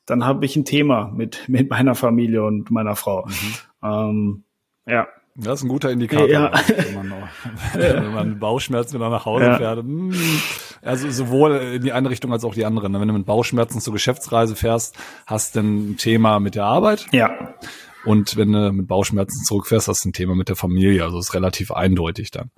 dann 0.07 0.25
habe 0.25 0.45
ich 0.45 0.55
ein 0.55 0.65
Thema 0.65 1.11
mit, 1.15 1.47
mit 1.47 1.69
meiner 1.69 1.93
Familie 1.93 2.43
und 2.43 2.71
meiner 2.71 2.95
Frau. 2.95 3.27
Mhm. 3.27 3.53
Ähm, 3.83 4.43
ja. 4.87 5.07
Das 5.35 5.59
ist 5.59 5.65
ein 5.65 5.69
guter 5.69 5.91
Indikator, 5.91 6.27
ja. 6.27 6.51
wenn, 6.51 6.95
man 6.95 7.13
wenn 7.73 8.13
man 8.13 8.39
Bauchschmerzen 8.39 8.95
wieder 8.95 9.11
nach 9.11 9.25
Hause 9.25 9.45
ja. 9.45 9.57
fährt. 9.57 9.79
Hm. 9.79 10.15
Also 10.81 11.11
sowohl 11.11 11.57
in 11.75 11.83
die 11.83 11.91
eine 11.91 12.09
Richtung 12.09 12.31
als 12.31 12.43
auch 12.43 12.55
die 12.55 12.65
andere. 12.65 12.89
Ne? 12.89 12.99
Wenn 12.99 13.09
du 13.09 13.13
mit 13.13 13.27
Bauchschmerzen 13.27 13.79
zur 13.79 13.93
Geschäftsreise 13.93 14.55
fährst, 14.55 14.97
hast 15.27 15.55
du 15.55 15.59
ein 15.59 15.97
Thema 15.97 16.39
mit 16.39 16.55
der 16.55 16.63
Arbeit. 16.63 17.05
Ja. 17.11 17.53
Und 18.05 18.37
wenn 18.37 18.51
du 18.53 18.71
mit 18.71 18.87
Bauchschmerzen 18.87 19.43
zurückfährst, 19.43 19.89
hast 19.89 20.05
du 20.05 20.09
ein 20.09 20.13
Thema 20.13 20.33
mit 20.33 20.49
der 20.49 20.55
Familie. 20.55 21.03
Also 21.03 21.19
ist 21.19 21.35
relativ 21.35 21.71
eindeutig 21.71 22.31
dann. 22.31 22.49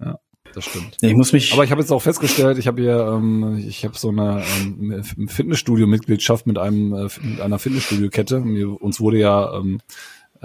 Ja 0.00 0.18
das 0.54 0.64
stimmt. 0.64 0.96
Ja, 1.00 1.08
ich 1.08 1.14
muss 1.14 1.32
mich. 1.32 1.52
Aber 1.52 1.64
ich 1.64 1.70
habe 1.70 1.80
jetzt 1.80 1.90
auch 1.90 2.02
festgestellt, 2.02 2.58
ich 2.58 2.66
habe 2.66 2.80
hier, 2.80 2.98
ähm, 2.98 3.62
ich 3.66 3.84
habe 3.84 3.96
so 3.96 4.08
eine 4.10 4.42
ähm, 4.60 5.02
Fitnessstudio-Mitgliedschaft 5.28 6.46
mit 6.46 6.58
einem 6.58 6.94
äh, 6.94 7.08
mit 7.22 7.40
einer 7.40 7.58
Fitnessstudio-Kette. 7.58 8.40
Uns 8.78 9.00
wurde 9.00 9.18
ja 9.18 9.54
ähm, 9.56 9.80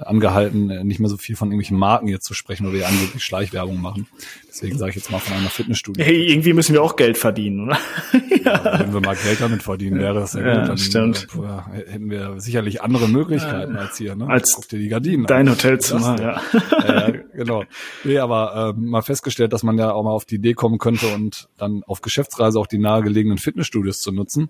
angehalten, 0.08 0.86
nicht 0.88 1.00
mehr 1.00 1.10
so 1.10 1.18
viel 1.18 1.36
von 1.36 1.50
irgendwelchen 1.50 1.78
Marken 1.78 2.08
jetzt 2.08 2.26
zu 2.26 2.34
sprechen, 2.34 2.72
wir 2.72 2.80
ja 2.80 2.88
angeblich 2.88 3.24
Schleichwerbung 3.24 3.82
machen. 3.82 4.08
Deswegen 4.48 4.78
sage 4.78 4.92
ich 4.92 4.96
jetzt 4.96 5.12
mal 5.12 5.20
von 5.20 5.38
einer 5.38 5.50
Fitnessstudio. 5.50 6.04
Hey, 6.04 6.32
irgendwie 6.32 6.54
müssen 6.54 6.74
wir 6.74 6.84
auch 6.84 6.96
Geld 6.96 7.18
verdienen, 7.18 7.62
oder? 7.62 7.78
ja. 8.44 8.80
wenn 8.80 8.94
wir 8.94 9.02
mal 9.02 9.16
Geld 9.16 9.40
damit 9.40 9.64
verdienen, 9.64 10.00
wäre 10.00 10.16
das 10.16 10.34
ja, 10.34 10.42
ja 10.42 10.60
gut. 10.60 10.70
Dann 10.70 10.78
stimmt. 10.78 11.28
Äh, 11.36 11.92
hätten 11.92 12.10
wir 12.10 12.40
sicherlich 12.40 12.82
andere 12.82 13.08
Möglichkeiten 13.08 13.76
als 13.76 13.98
hier. 13.98 14.16
Ne? 14.16 14.28
Als 14.28 14.54
Guck 14.56 14.68
dir 14.68 14.80
die 14.80 14.90
Gardinen 14.90 15.26
dein 15.26 15.48
an. 15.48 15.54
Hotelzimmer, 15.54 16.20
ja. 16.22 16.42
ja. 16.88 17.12
Genau. 17.34 17.64
Nee, 18.04 18.18
aber 18.18 18.74
äh, 18.76 18.80
mal 18.80 19.02
festgestellt, 19.02 19.54
dass 19.54 19.64
man 19.64 19.78
ja 19.78 19.92
auch 19.92 20.04
mal 20.04 20.12
auf 20.12 20.26
die 20.26 20.36
Idee 20.36 20.54
kommen 20.54 20.78
könnte 20.78 21.08
und 21.08 21.48
dann 21.58 21.84
auf 21.86 22.02
Geschäftsreise 22.02 22.60
auch 22.60 22.68
die 22.68 22.80
nahegelegenen 22.80 23.38
Fitnessstudios 23.38 24.00
zu 24.00 24.12
nutzen. 24.12 24.50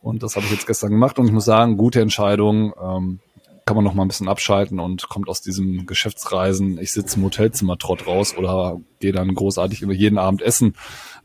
Und 0.00 0.22
das 0.22 0.36
habe 0.36 0.46
ich 0.46 0.52
jetzt 0.52 0.66
gestern 0.66 0.90
gemacht 0.90 1.18
und 1.18 1.26
ich 1.26 1.32
muss 1.32 1.44
sagen, 1.44 1.76
gute 1.76 2.00
Entscheidung. 2.00 2.72
Ähm, 2.82 3.20
kann 3.66 3.76
man 3.76 3.84
noch 3.84 3.94
mal 3.94 4.02
ein 4.04 4.08
bisschen 4.08 4.28
abschalten 4.28 4.78
und 4.78 5.08
kommt 5.08 5.28
aus 5.28 5.40
diesem 5.40 5.86
Geschäftsreisen, 5.86 6.78
ich 6.78 6.92
sitze 6.92 7.16
im 7.18 7.24
Hotelzimmer 7.24 7.78
trott 7.78 8.06
raus 8.06 8.36
oder 8.36 8.80
gehe 9.00 9.12
dann 9.12 9.34
großartig 9.34 9.80
über 9.82 9.92
jeden 9.94 10.18
Abend 10.18 10.42
essen 10.42 10.74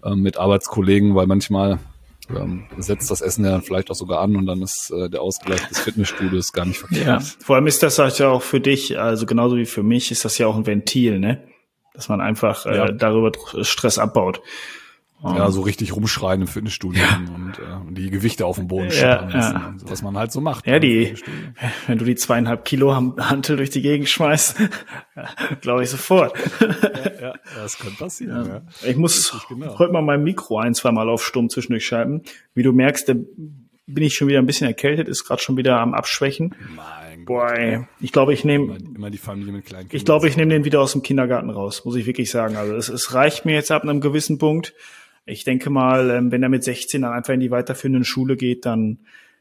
äh, 0.04 0.16
mit 0.16 0.38
Arbeitskollegen, 0.38 1.16
weil 1.16 1.28
manchmal 1.28 1.80
ähm, 2.30 2.66
setzt 2.78 3.12
das 3.12 3.22
Essen 3.22 3.44
ja 3.44 3.52
dann 3.52 3.62
vielleicht 3.62 3.90
auch 3.92 3.96
sogar 3.96 4.22
an 4.22 4.36
und 4.36 4.46
dann 4.46 4.62
ist 4.62 4.92
äh, 4.92 5.10
der 5.10 5.22
Ausgleich 5.22 5.68
des 5.68 5.80
Fitnessstudios 5.80 6.54
gar 6.54 6.66
nicht 6.66 6.78
verkehrt. 6.80 7.06
Ja, 7.06 7.20
vor 7.20 7.56
allem 7.56 7.68
ist 7.68 7.84
das 7.84 8.00
halt 8.00 8.18
ja 8.20 8.30
auch 8.30 8.44
für 8.44 8.60
dich, 8.62 8.98
also 9.00 9.26
genauso 9.26 9.58
wie 9.58 9.66
für 9.66 9.84
mich, 9.84 10.12
ist 10.12 10.24
das 10.26 10.38
ja 10.38 10.48
auch 10.48 10.56
ein 10.56 10.66
Ventil, 10.66 11.20
ne? 11.20 11.44
Dass 11.94 12.08
man 12.08 12.22
einfach 12.22 12.66
äh, 12.66 12.78
Ja. 12.78 12.92
darüber 12.92 13.32
Stress 13.64 13.98
abbaut. 13.98 14.42
Ja, 15.22 15.52
so 15.52 15.62
richtig 15.62 15.96
rumschreien 15.96 16.42
im 16.42 16.48
Fitnessstudio 16.48 17.04
und, 17.36 17.60
äh, 17.60 17.88
und 17.88 17.96
die 17.96 18.10
Gewichte 18.10 18.46
auf 18.46 18.56
dem 18.56 18.68
Boden 18.68 18.90
Ja, 18.92 19.26
lassen. 19.26 19.56
ja. 19.56 19.68
und 19.68 19.80
so, 19.82 19.90
was 19.90 20.02
man 20.02 20.18
halt 20.18 20.32
so 20.32 20.40
macht. 20.40 20.66
Ja, 20.66 20.80
die, 20.80 21.14
wenn 21.88 21.98
du 21.98 22.06
die 22.06 22.16
zweieinhalb 22.16 22.64
Kilo 22.64 22.96
Hantel 22.96 23.58
durch 23.58 23.70
die 23.70 23.82
Gegend 23.82 24.08
schmeißt, 24.08 24.56
glaube 25.62 25.84
ich 25.84 25.90
sofort. 25.90 26.34
Ja, 27.22 27.34
das 27.56 27.78
könnte 27.78 27.98
passieren. 27.98 28.48
Ja. 28.48 28.62
Ich 28.90 28.96
muss 28.96 29.36
genau. 29.50 29.78
heute 29.78 29.92
mal 29.92 30.02
mein 30.02 30.24
Mikro 30.24 30.58
ein, 30.60 30.74
zweimal 30.74 31.10
auf 31.10 31.26
Stumm 31.26 31.50
zwischendurch 31.50 31.86
schalten. 31.86 32.22
Wie 32.54 32.64
du 32.64 32.72
merkst, 32.72 33.10
da 33.10 33.14
bin 33.14 34.04
ich 34.04 34.16
schon 34.16 34.28
wieder 34.28 34.40
ein 34.40 34.46
bisschen 34.46 34.68
erkältet, 34.68 35.08
ist 35.10 35.26
gerade 35.26 35.42
schon 35.42 35.58
wieder 35.58 35.80
am 35.80 35.94
Abschwächen. 35.94 36.56
Mein 36.76 37.26
Gott. 37.26 37.26
Boah, 37.26 37.52
ey. 37.54 37.86
ich 38.00 38.12
glaube, 38.12 38.34
ich 38.34 38.46
nehme 38.46 38.78
Immer, 38.78 38.96
immer 38.96 39.10
die 39.10 39.18
Familie 39.18 39.52
mit 39.52 39.66
kleinen 39.66 39.90
Kindern. 39.90 39.98
Ich 39.98 40.06
glaube, 40.06 40.28
ich 40.30 40.38
nehme 40.38 40.54
den 40.54 40.64
wieder 40.64 40.80
aus 40.80 40.94
dem 40.94 41.02
Kindergarten 41.02 41.50
raus, 41.50 41.84
muss 41.86 41.96
ich 41.96 42.06
wirklich 42.06 42.32
sagen. 42.32 42.56
Also 42.56 42.74
es, 42.76 42.88
es 42.88 43.14
reicht 43.14 43.46
mir 43.46 43.54
jetzt 43.56 43.72
ab 43.72 43.84
einem 43.84 44.00
gewissen 44.00 44.38
Punkt. 44.38 44.74
Ich 45.30 45.44
denke 45.44 45.70
mal, 45.70 46.10
ähm, 46.10 46.32
wenn 46.32 46.44
er 46.44 46.50
mit 46.50 46.64
16 46.64 47.02
dann 47.04 47.14
einfach 47.14 47.34
in 47.34 47.40
die 47.40 47.52
weiterführenden 47.52 48.04
Schule 48.04 48.36
geht, 48.36 48.66
dann 48.66 49.00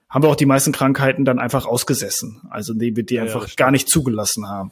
haben 0.09 0.23
wir 0.23 0.29
auch 0.31 0.37
die 0.37 0.47
meisten 0.47 0.73
Krankheiten 0.73 1.25
dann 1.25 1.39
einfach 1.39 1.67
ausgesessen. 1.67 2.41
Also 2.51 2.73
die 2.75 2.97
wir 2.97 3.05
die 3.05 3.15
ja, 3.17 3.23
einfach 3.23 3.45
das 3.45 3.57
gar 3.57 3.71
nicht 3.71 3.89
zugelassen 3.89 4.49
haben. 4.49 4.71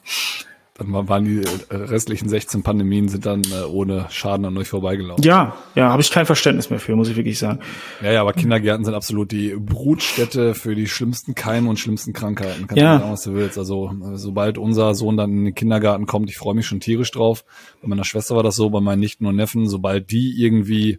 Dann 0.78 0.92
war- 0.92 1.08
waren 1.08 1.24
die 1.24 1.38
äh, 1.70 1.74
restlichen 1.74 2.28
16 2.28 2.62
Pandemien 2.62 3.08
sind 3.08 3.24
dann 3.24 3.42
äh, 3.44 3.64
ohne 3.64 4.06
Schaden 4.10 4.44
an 4.44 4.56
euch 4.58 4.68
vorbeigelaufen. 4.68 5.24
Ja, 5.24 5.56
ja, 5.74 5.90
habe 5.90 6.02
ich 6.02 6.10
kein 6.10 6.26
Verständnis 6.26 6.68
mehr 6.68 6.78
für, 6.78 6.94
muss 6.96 7.08
ich 7.08 7.16
wirklich 7.16 7.38
sagen. 7.38 7.60
Ja, 8.02 8.12
ja, 8.12 8.20
aber 8.20 8.34
Kindergärten 8.34 8.84
sind 8.84 8.92
absolut 8.92 9.32
die 9.32 9.54
Brutstätte 9.58 10.54
für 10.54 10.74
die 10.74 10.86
schlimmsten 10.86 11.34
Keime 11.34 11.70
und 11.70 11.78
schlimmsten 11.78 12.12
Krankheiten. 12.12 12.66
Kannst 12.66 12.76
Ja. 12.82 12.94
du 12.96 13.00
sagen, 13.00 13.12
was 13.12 13.22
du 13.22 13.32
willst. 13.34 13.56
Also, 13.56 13.90
äh, 13.90 14.16
sobald 14.18 14.58
unser 14.58 14.94
Sohn 14.94 15.16
dann 15.16 15.30
in 15.32 15.44
den 15.46 15.54
Kindergarten 15.54 16.04
kommt, 16.04 16.28
ich 16.28 16.36
freue 16.36 16.54
mich 16.54 16.66
schon 16.66 16.80
tierisch 16.80 17.10
drauf. 17.10 17.44
Bei 17.80 17.88
meiner 17.88 18.04
Schwester 18.04 18.36
war 18.36 18.42
das 18.42 18.56
so, 18.56 18.68
bei 18.68 18.80
meinen 18.80 19.00
Nichten 19.00 19.24
und 19.24 19.36
Neffen, 19.36 19.68
sobald 19.70 20.10
die 20.10 20.42
irgendwie 20.42 20.98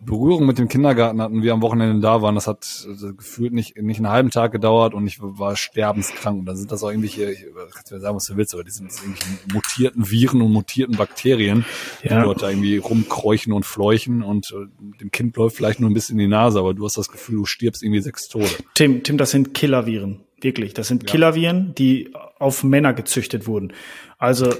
Berührung 0.00 0.46
mit 0.46 0.58
dem 0.58 0.68
Kindergarten 0.68 1.20
hatten, 1.20 1.42
wir 1.42 1.52
am 1.52 1.62
Wochenende 1.62 2.00
da 2.00 2.22
waren, 2.22 2.34
das 2.34 2.46
hat 2.46 2.86
äh, 2.88 3.12
gefühlt 3.14 3.52
nicht, 3.52 3.76
nicht 3.76 3.98
einen 3.98 4.08
halben 4.08 4.30
Tag 4.30 4.52
gedauert 4.52 4.94
und 4.94 5.06
ich 5.06 5.18
war 5.20 5.56
sterbenskrank. 5.56 6.38
Und 6.40 6.46
dann 6.46 6.56
sind 6.56 6.70
das 6.70 6.82
auch 6.82 6.90
irgendwelche, 6.90 7.30
ich, 7.32 7.46
kannst 7.74 7.90
du 7.90 7.96
mir 7.96 8.00
sagen, 8.00 8.16
was 8.16 8.26
du 8.26 8.36
willst, 8.36 8.54
aber 8.54 8.64
die 8.64 8.70
sind 8.70 8.90
irgendwelche 8.92 9.26
mutierten 9.52 10.10
Viren 10.10 10.42
und 10.42 10.52
mutierten 10.52 10.96
Bakterien, 10.96 11.64
die 12.02 12.08
Ja. 12.08 12.22
dort 12.22 12.42
da 12.42 12.48
irgendwie 12.50 12.76
rumkräuchen 12.78 13.52
und 13.52 13.66
fleuchen 13.66 14.22
und 14.22 14.52
äh, 14.52 14.66
dem 15.00 15.10
Kind 15.10 15.36
läuft 15.36 15.56
vielleicht 15.56 15.80
nur 15.80 15.90
ein 15.90 15.94
bisschen 15.94 16.14
in 16.14 16.20
die 16.20 16.28
Nase, 16.28 16.58
aber 16.58 16.74
du 16.74 16.84
hast 16.84 16.96
das 16.96 17.08
Gefühl, 17.08 17.36
du 17.36 17.44
stirbst 17.44 17.82
irgendwie 17.82 18.00
sechs 18.00 18.28
Tode. 18.28 18.48
Tim, 18.74 19.02
Tim, 19.02 19.18
das 19.18 19.30
sind 19.30 19.54
Killerviren. 19.54 20.20
Wirklich. 20.40 20.72
Das 20.74 20.86
sind 20.86 21.06
Killerviren, 21.06 21.74
die 21.76 22.12
auf 22.38 22.62
Männer 22.62 22.94
gezüchtet 22.94 23.48
wurden. 23.48 23.72
Also, 24.18 24.54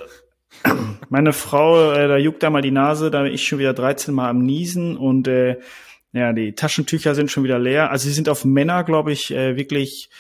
meine 1.08 1.32
Frau, 1.32 1.92
äh, 1.92 2.08
da 2.08 2.16
juckt 2.16 2.42
da 2.42 2.50
mal 2.50 2.62
die 2.62 2.70
Nase, 2.70 3.10
da 3.10 3.22
bin 3.22 3.32
ich 3.32 3.46
schon 3.46 3.58
wieder 3.58 3.74
13 3.74 4.14
Mal 4.14 4.28
am 4.28 4.38
Niesen 4.38 4.96
und 4.96 5.28
äh, 5.28 5.58
ja, 6.12 6.32
die 6.32 6.54
Taschentücher 6.54 7.14
sind 7.14 7.30
schon 7.30 7.44
wieder 7.44 7.58
leer. 7.58 7.90
Also 7.90 8.08
sie 8.08 8.14
sind 8.14 8.28
auf 8.28 8.44
Männer, 8.44 8.84
glaube 8.84 9.12
ich, 9.12 9.30
äh, 9.30 9.56
wirklich 9.56 10.10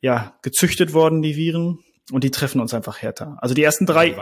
ja 0.00 0.36
gezüchtet 0.42 0.92
worden, 0.92 1.22
die 1.22 1.36
Viren. 1.36 1.78
Und 2.10 2.24
die 2.24 2.30
treffen 2.30 2.62
uns 2.62 2.72
einfach 2.72 3.02
härter. 3.02 3.36
Also 3.42 3.54
die 3.54 3.62
ersten 3.62 3.84
drei, 3.84 4.16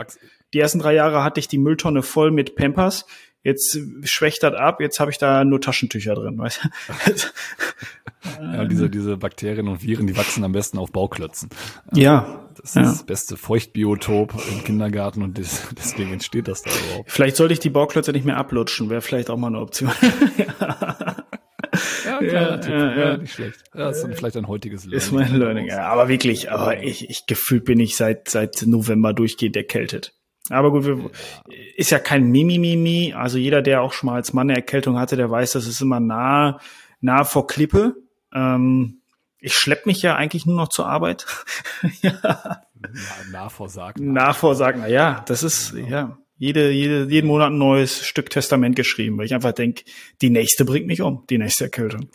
die 0.53 0.59
ersten 0.59 0.79
drei 0.79 0.93
Jahre 0.93 1.23
hatte 1.23 1.39
ich 1.39 1.47
die 1.47 1.57
Mülltonne 1.57 2.03
voll 2.03 2.31
mit 2.31 2.55
Pampers. 2.55 3.05
Jetzt 3.47 3.79
schwächt 4.03 4.43
das 4.43 4.53
ab. 4.55 4.81
Jetzt 4.81 4.99
habe 4.99 5.09
ich 5.09 5.17
da 5.17 5.45
nur 5.45 5.61
Taschentücher 5.61 6.15
drin. 6.15 6.37
Weißt 6.37 6.59
du? 6.63 7.13
Ja, 8.41 8.65
diese, 8.65 8.89
diese 8.89 9.15
Bakterien 9.15 9.69
und 9.69 9.81
Viren, 9.83 10.05
die 10.05 10.17
wachsen 10.17 10.43
am 10.43 10.51
besten 10.51 10.77
auf 10.79 10.91
Bauklötzen. 10.91 11.49
ja, 11.93 12.45
Das 12.57 12.71
ist 12.71 12.75
Ja. 12.75 12.81
das 12.81 13.03
beste 13.05 13.37
Feuchtbiotop 13.37 14.33
im 14.51 14.63
Kindergarten 14.65 15.21
und 15.21 15.37
des, 15.37 15.61
deswegen 15.77 16.11
entsteht 16.11 16.47
das 16.49 16.61
da 16.61 16.71
überhaupt. 16.71 17.09
Vielleicht 17.11 17.37
sollte 17.37 17.53
ich 17.53 17.59
die 17.59 17.69
Bauklötze 17.69 18.11
nicht 18.11 18.25
mehr 18.25 18.35
ablutschen, 18.35 18.89
wäre 18.89 18.99
vielleicht 19.01 19.29
auch 19.29 19.37
mal 19.37 19.47
eine 19.47 19.59
Option. 19.59 19.91
Ja, 22.05 22.21
Ja, 22.21 22.57
Tipp. 22.57 22.73
ja, 22.73 22.97
ja. 22.97 23.17
nicht 23.17 23.33
schlecht. 23.33 23.63
Ja, 23.75 23.89
ist 23.89 24.01
dann 24.01 24.13
vielleicht 24.13 24.37
ein 24.37 24.47
heutiges 24.47 24.85
Learning. 24.85 24.97
Ist 24.97 25.11
mein 25.11 25.35
Learning. 25.35 25.67
Ja, 25.67 25.87
aber 25.89 26.07
wirklich, 26.07 26.51
aber 26.51 26.81
ich, 26.81 27.09
ich 27.09 27.25
gefühlt 27.27 27.65
bin 27.65 27.79
ich 27.79 27.95
seit, 27.95 28.29
seit 28.29 28.63
November 28.65 29.13
durchgehend 29.13 29.55
erkältet. 29.55 30.13
Aber 30.49 30.71
gut, 30.71 30.85
wir, 30.85 31.11
ist 31.75 31.91
ja 31.91 31.99
kein 31.99 32.29
Mimimimi. 32.29 33.13
Also 33.13 33.37
jeder, 33.37 33.61
der 33.61 33.81
auch 33.81 33.93
schon 33.93 34.07
mal 34.07 34.15
als 34.15 34.33
Mann 34.33 34.49
eine 34.49 34.57
Erkältung 34.57 34.97
hatte, 34.97 35.15
der 35.15 35.29
weiß, 35.29 35.53
das 35.53 35.67
ist 35.67 35.81
immer 35.81 35.99
nah, 35.99 36.59
nah 37.01 37.23
vor 37.23 37.47
Klippe. 37.47 37.95
Ähm, 38.33 39.01
ich 39.39 39.53
schlepp 39.53 39.85
mich 39.85 40.01
ja 40.01 40.15
eigentlich 40.15 40.45
nur 40.45 40.55
noch 40.55 40.69
zur 40.69 40.87
Arbeit. 40.87 41.25
ja. 42.01 42.61
Na, 42.79 43.31
Nahvorsagen. 43.31 44.13
Nachvorsagen, 44.13 44.81
na 44.81 44.87
ja, 44.87 45.23
das 45.27 45.43
ist, 45.43 45.73
ja, 45.73 46.17
jede, 46.37 46.69
jede, 46.71 47.07
jeden 47.09 47.27
Monat 47.27 47.51
ein 47.51 47.57
neues 47.57 48.05
Stück 48.05 48.29
Testament 48.29 48.75
geschrieben, 48.75 49.17
weil 49.17 49.25
ich 49.25 49.33
einfach 49.33 49.53
denk, 49.53 49.83
die 50.21 50.29
nächste 50.29 50.65
bringt 50.65 50.87
mich 50.87 51.01
um, 51.01 51.25
die 51.29 51.37
nächste 51.37 51.65
Erkältung. 51.65 52.09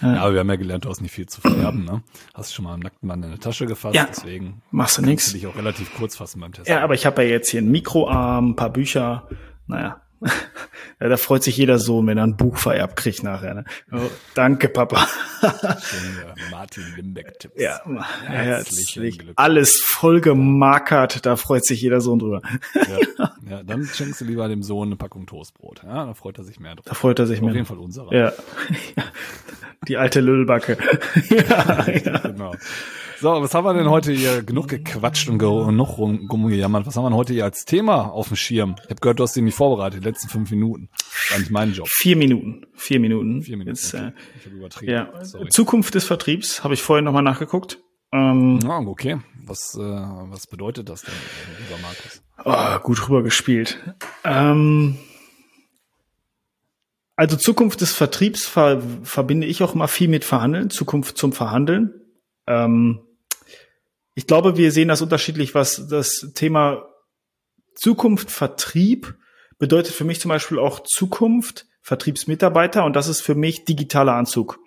Ja, 0.00 0.22
aber 0.22 0.32
wir 0.34 0.40
haben 0.40 0.48
ja 0.48 0.56
gelernt, 0.56 0.84
du 0.84 0.88
hast 0.90 1.00
nicht 1.00 1.12
viel 1.12 1.26
zu 1.26 1.40
vererben, 1.40 1.84
ne? 1.84 2.02
Hast 2.34 2.54
schon 2.54 2.64
mal 2.64 2.74
einen 2.74 2.82
nackten 2.82 3.06
Mann 3.08 3.22
in 3.22 3.30
eine 3.30 3.38
Tasche 3.38 3.66
gefasst, 3.66 3.94
Ja. 3.96 4.06
deswegen 4.08 4.62
Machst 4.70 4.98
du 4.98 5.02
du 5.02 5.38
dich 5.38 5.46
auch 5.46 5.56
relativ 5.56 5.94
kurz 5.96 6.16
fassen 6.16 6.40
beim 6.40 6.52
Test. 6.52 6.68
Ja, 6.68 6.82
aber 6.82 6.94
ich 6.94 7.04
habe 7.06 7.22
ja 7.24 7.30
jetzt 7.30 7.50
hier 7.50 7.58
einen 7.60 7.70
Mikroarm, 7.70 8.50
ein 8.50 8.56
paar 8.56 8.70
Bücher. 8.70 9.28
Naja, 9.66 10.00
ja, 11.00 11.08
da 11.08 11.16
freut 11.16 11.42
sich 11.42 11.56
jeder 11.56 11.78
Sohn, 11.78 12.06
wenn 12.06 12.18
er 12.18 12.24
ein 12.24 12.36
Buch 12.36 12.56
vererbt 12.56 12.96
kriegt 12.96 13.22
nachher. 13.22 13.54
Ne? 13.54 13.64
Oh, 13.92 14.10
danke, 14.34 14.68
Papa. 14.68 15.06
Schön, 15.80 16.18
äh, 16.18 16.50
Martin 16.50 16.84
Limbeck-Tipps. 16.96 17.60
ja, 17.60 17.80
herzlich. 18.26 18.98
Alles 19.36 19.80
voll 19.84 20.20
gemarkert, 20.20 21.24
da 21.26 21.36
freut 21.36 21.64
sich 21.64 21.80
jeder 21.80 22.00
Sohn 22.00 22.18
drüber. 22.18 22.42
Ja, 22.74 23.30
ja, 23.50 23.62
dann 23.62 23.84
schenkst 23.84 24.20
du 24.20 24.24
lieber 24.24 24.48
dem 24.48 24.62
Sohn 24.62 24.88
eine 24.88 24.96
Packung 24.96 25.26
Toastbrot. 25.26 25.82
Ja, 25.84 26.06
da 26.06 26.14
freut 26.14 26.38
er 26.38 26.44
sich 26.44 26.58
mehr 26.60 26.74
drauf. 26.74 26.84
Da 26.86 26.94
freut 26.94 27.18
er 27.18 27.26
sich 27.26 27.38
Auf 27.38 27.44
mehr. 27.46 27.54
jeden 27.54 27.66
Fall 27.66 27.78
unserer. 27.78 28.12
Ja. 28.12 28.32
Die 29.88 29.96
alte 29.96 30.20
Lüllbacke. 30.20 30.76
ja, 31.30 31.86
ja. 31.88 32.18
Genau. 32.18 32.54
So, 33.20 33.30
was 33.42 33.52
haben 33.54 33.64
wir 33.64 33.74
denn 33.74 33.88
heute 33.90 34.12
hier? 34.12 34.42
Genug 34.44 34.68
gequatscht 34.68 35.28
und 35.28 35.38
ge 35.38 35.48
genug 35.48 35.98
rum- 35.98 36.28
rumgejammert. 36.30 36.86
Was 36.86 36.96
haben 36.96 37.04
wir 37.04 37.10
denn 37.10 37.16
heute 37.16 37.32
hier 37.32 37.44
als 37.44 37.64
Thema 37.64 38.10
auf 38.12 38.28
dem 38.28 38.36
Schirm? 38.36 38.76
Ich 38.84 38.90
habe 38.90 39.00
gehört, 39.00 39.18
du 39.18 39.24
hast 39.24 39.34
dich 39.34 39.42
nicht 39.42 39.56
vorbereitet, 39.56 40.02
die 40.02 40.06
letzten 40.08 40.28
fünf 40.28 40.50
Minuten. 40.50 40.88
Das 40.92 41.30
war 41.32 41.38
nicht 41.40 41.50
mein 41.50 41.72
Job. 41.72 41.88
Vier 41.90 42.16
Minuten. 42.16 42.66
Vier 42.74 43.00
Minuten. 43.00 43.42
Vier 43.42 43.56
Minuten. 43.56 43.76
Jetzt, 43.76 43.92
okay. 43.94 44.08
äh, 44.08 44.12
ich 44.38 44.46
habe 44.46 44.56
übertrieben. 44.56 44.92
ja. 44.92 45.24
Sorry. 45.24 45.48
Zukunft 45.48 45.94
des 45.96 46.04
Vertriebs 46.04 46.62
habe 46.62 46.74
ich 46.74 46.82
vorhin 46.82 47.04
nochmal 47.04 47.22
nachgeguckt. 47.24 47.80
Ähm, 48.12 48.60
Ja, 48.62 48.78
okay. 48.78 49.18
Was, 49.44 49.74
äh, 49.74 49.80
was 49.80 50.46
bedeutet 50.46 50.88
das 50.88 51.02
denn, 51.02 51.14
lieber 51.66 51.80
Markus? 51.82 52.22
Oh, 52.44 52.84
gut 52.86 53.08
rübergespielt. 53.08 53.78
Ähm, 54.24 54.96
also 57.16 57.36
Zukunft 57.36 57.80
des 57.80 57.92
Vertriebs 57.94 58.46
ver 58.46 58.80
verbinde 59.02 59.46
ich 59.48 59.62
auch 59.64 59.74
immer 59.74 59.88
viel 59.88 60.06
mit 60.08 60.24
Verhandeln, 60.24 60.70
Zukunft 60.70 61.18
zum 61.18 61.32
Verhandeln. 61.32 61.92
Ähm, 62.46 63.00
ich 64.18 64.26
glaube, 64.26 64.56
wir 64.56 64.72
sehen 64.72 64.88
das 64.88 65.00
unterschiedlich, 65.00 65.54
was 65.54 65.86
das 65.88 66.32
Thema 66.34 66.88
Zukunft 67.76 68.32
Vertrieb 68.32 69.16
bedeutet 69.60 69.94
für 69.94 70.02
mich 70.02 70.18
zum 70.20 70.30
Beispiel 70.30 70.58
auch 70.58 70.80
Zukunft 70.82 71.66
Vertriebsmitarbeiter 71.82 72.84
und 72.84 72.96
das 72.96 73.06
ist 73.06 73.20
für 73.20 73.36
mich 73.36 73.64
digitaler 73.64 74.14
Anzug. 74.14 74.58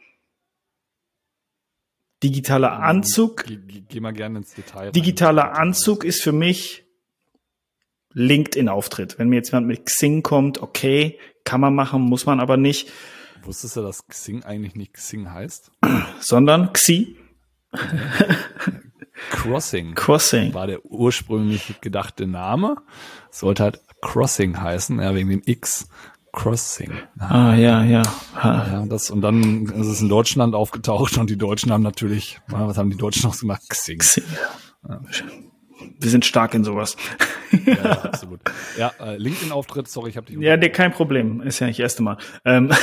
Digitaler 2.23 2.79
Anzug 2.79 3.43
Geh, 3.45 3.57
geh, 3.57 3.81
geh 3.81 3.99
mal 3.99 4.13
gerne 4.13 4.37
ins 4.37 4.53
Detail. 4.53 4.85
rein. 4.85 4.93
Digitaler 4.93 5.57
Anzug 5.57 6.05
ist 6.05 6.23
für 6.23 6.31
mich 6.31 6.85
LinkedIn-Auftritt. 8.13 9.19
Wenn 9.19 9.27
mir 9.27 9.35
jetzt 9.35 9.51
jemand 9.51 9.67
mit 9.67 9.85
Xing 9.85 10.23
kommt, 10.23 10.61
okay, 10.61 11.19
kann 11.43 11.59
man 11.59 11.75
machen, 11.75 12.03
muss 12.03 12.25
man 12.25 12.39
aber 12.39 12.55
nicht, 12.55 12.89
Wusstest 13.43 13.75
du, 13.75 13.81
dass 13.81 14.07
Xing 14.07 14.43
eigentlich 14.43 14.75
nicht 14.75 14.93
Xing 14.93 15.29
heißt? 15.29 15.73
sondern 16.21 16.71
Xi, 16.71 17.17
Crossing 19.29 19.95
Crossing. 19.95 20.53
war 20.53 20.67
der 20.67 20.85
ursprünglich 20.85 21.75
gedachte 21.81 22.27
Name. 22.27 22.75
Sollte 23.29 23.63
halt 23.63 23.81
Crossing 24.01 24.59
heißen, 24.59 24.99
ja, 24.99 25.13
wegen 25.15 25.29
dem 25.29 25.41
X. 25.45 25.87
Crossing. 26.33 26.93
Ah, 27.19 27.53
ja, 27.55 27.83
ja. 27.83 28.03
Ja, 28.41 28.85
das, 28.87 29.11
und 29.11 29.21
dann 29.21 29.65
ist 29.65 29.87
es 29.87 30.01
in 30.01 30.07
Deutschland 30.07 30.55
aufgetaucht 30.55 31.17
und 31.17 31.29
die 31.29 31.37
Deutschen 31.37 31.73
haben 31.73 31.83
natürlich, 31.83 32.39
na, 32.47 32.67
was 32.67 32.77
haben 32.77 32.89
die 32.89 32.95
Deutschen 32.97 33.29
noch 33.29 33.37
gemacht? 33.37 33.61
Xing. 33.67 33.99
Xing. 33.99 34.23
Wir 35.99 36.09
sind 36.09 36.23
stark 36.25 36.53
in 36.53 36.63
sowas. 36.63 36.95
Ja, 37.65 37.73
ja, 37.73 37.91
absolut. 38.03 38.39
Ja, 38.77 38.91
äh, 38.99 39.17
LinkedIn-Auftritt, 39.17 39.89
sorry, 39.89 40.11
ich 40.11 40.17
habe 40.17 40.27
dich 40.27 40.37
Ja, 40.39 40.55
nee, 40.55 40.69
kein 40.69 40.93
Problem. 40.93 41.41
Ist 41.41 41.59
ja 41.59 41.67
nicht 41.67 41.79
das 41.79 41.83
erste 41.83 42.03
Mal. 42.03 42.17
Ähm, 42.45 42.71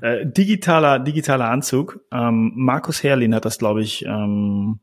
Äh, 0.00 0.26
digitaler, 0.26 0.98
digitaler 0.98 1.50
Anzug. 1.50 2.00
Ähm, 2.12 2.52
Markus 2.54 3.02
Herrlin 3.02 3.34
hat 3.34 3.44
das, 3.44 3.58
glaube 3.58 3.82
ich, 3.82 4.04
ähm, 4.04 4.80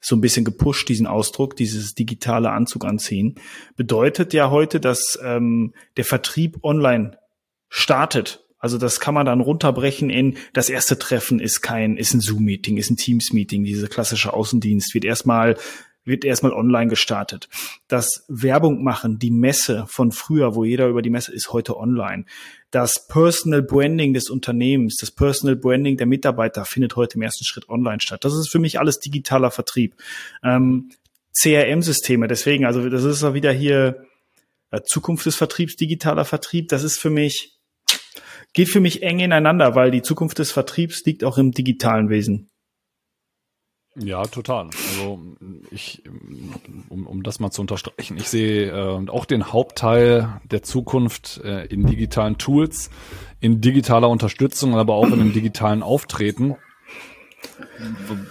so 0.00 0.14
ein 0.14 0.20
bisschen 0.20 0.44
gepusht, 0.44 0.88
diesen 0.88 1.06
Ausdruck, 1.06 1.56
dieses 1.56 1.94
digitale 1.94 2.50
Anzug 2.50 2.84
anziehen. 2.84 3.36
Bedeutet 3.76 4.32
ja 4.32 4.50
heute, 4.50 4.78
dass 4.78 5.18
ähm, 5.22 5.74
der 5.96 6.04
Vertrieb 6.04 6.58
online 6.62 7.18
startet. 7.68 8.44
Also 8.58 8.78
das 8.78 9.00
kann 9.00 9.14
man 9.14 9.26
dann 9.26 9.40
runterbrechen 9.40 10.10
in 10.10 10.36
das 10.52 10.70
erste 10.70 10.98
Treffen 10.98 11.40
ist 11.40 11.60
kein, 11.60 11.96
ist 11.96 12.14
ein 12.14 12.20
Zoom-Meeting, 12.20 12.76
ist 12.78 12.90
ein 12.90 12.96
Teams-Meeting, 12.96 13.64
diese 13.64 13.88
klassische 13.88 14.32
Außendienst 14.32 14.94
wird 14.94 15.04
erstmal 15.04 15.56
wird 16.06 16.24
erstmal 16.24 16.52
online 16.52 16.88
gestartet. 16.88 17.48
Das 17.88 18.24
Werbung 18.28 18.82
machen, 18.82 19.18
die 19.18 19.32
Messe 19.32 19.86
von 19.88 20.12
früher, 20.12 20.54
wo 20.54 20.64
jeder 20.64 20.86
über 20.86 21.02
die 21.02 21.10
Messe 21.10 21.34
ist, 21.34 21.52
heute 21.52 21.76
online. 21.76 22.24
Das 22.70 23.06
Personal 23.06 23.62
Branding 23.62 24.12
des 24.12 24.28
Unternehmens, 24.28 24.96
das 24.96 25.10
Personal 25.10 25.56
Branding 25.56 25.96
der 25.96 26.06
Mitarbeiter 26.06 26.64
findet 26.64 26.96
heute 26.96 27.16
im 27.16 27.22
ersten 27.22 27.44
Schritt 27.44 27.68
online 27.68 28.00
statt. 28.00 28.24
Das 28.24 28.34
ist 28.34 28.50
für 28.50 28.58
mich 28.58 28.78
alles 28.78 28.98
digitaler 28.98 29.50
Vertrieb. 29.50 29.94
Ähm, 30.42 30.90
CRM-Systeme, 31.32 32.28
deswegen, 32.28 32.64
also 32.64 32.88
das 32.88 33.04
ist 33.04 33.22
auch 33.22 33.34
wieder 33.34 33.52
hier 33.52 34.06
äh, 34.70 34.80
Zukunft 34.82 35.26
des 35.26 35.36
Vertriebs, 35.36 35.76
digitaler 35.76 36.24
Vertrieb. 36.24 36.68
Das 36.68 36.82
ist 36.82 36.98
für 36.98 37.10
mich, 37.10 37.58
geht 38.52 38.68
für 38.68 38.80
mich 38.80 39.02
eng 39.02 39.20
ineinander, 39.20 39.74
weil 39.74 39.90
die 39.90 40.02
Zukunft 40.02 40.38
des 40.38 40.50
Vertriebs 40.50 41.04
liegt 41.04 41.24
auch 41.24 41.38
im 41.38 41.52
digitalen 41.52 42.08
Wesen. 42.08 42.48
Ja, 43.98 44.24
total. 44.26 44.66
Also 44.90 45.20
ich, 45.70 46.02
um, 46.90 47.06
um 47.06 47.22
das 47.22 47.40
mal 47.40 47.50
zu 47.50 47.62
unterstreichen, 47.62 48.18
ich 48.18 48.28
sehe 48.28 48.70
äh, 48.70 49.08
auch 49.08 49.24
den 49.24 49.52
Hauptteil 49.52 50.40
der 50.44 50.62
Zukunft 50.62 51.40
äh, 51.42 51.64
in 51.66 51.86
digitalen 51.86 52.36
Tools, 52.36 52.90
in 53.40 53.62
digitaler 53.62 54.10
Unterstützung, 54.10 54.76
aber 54.76 54.94
auch 54.94 55.08
in 55.08 55.18
dem 55.18 55.32
digitalen 55.32 55.82
Auftreten. 55.82 56.56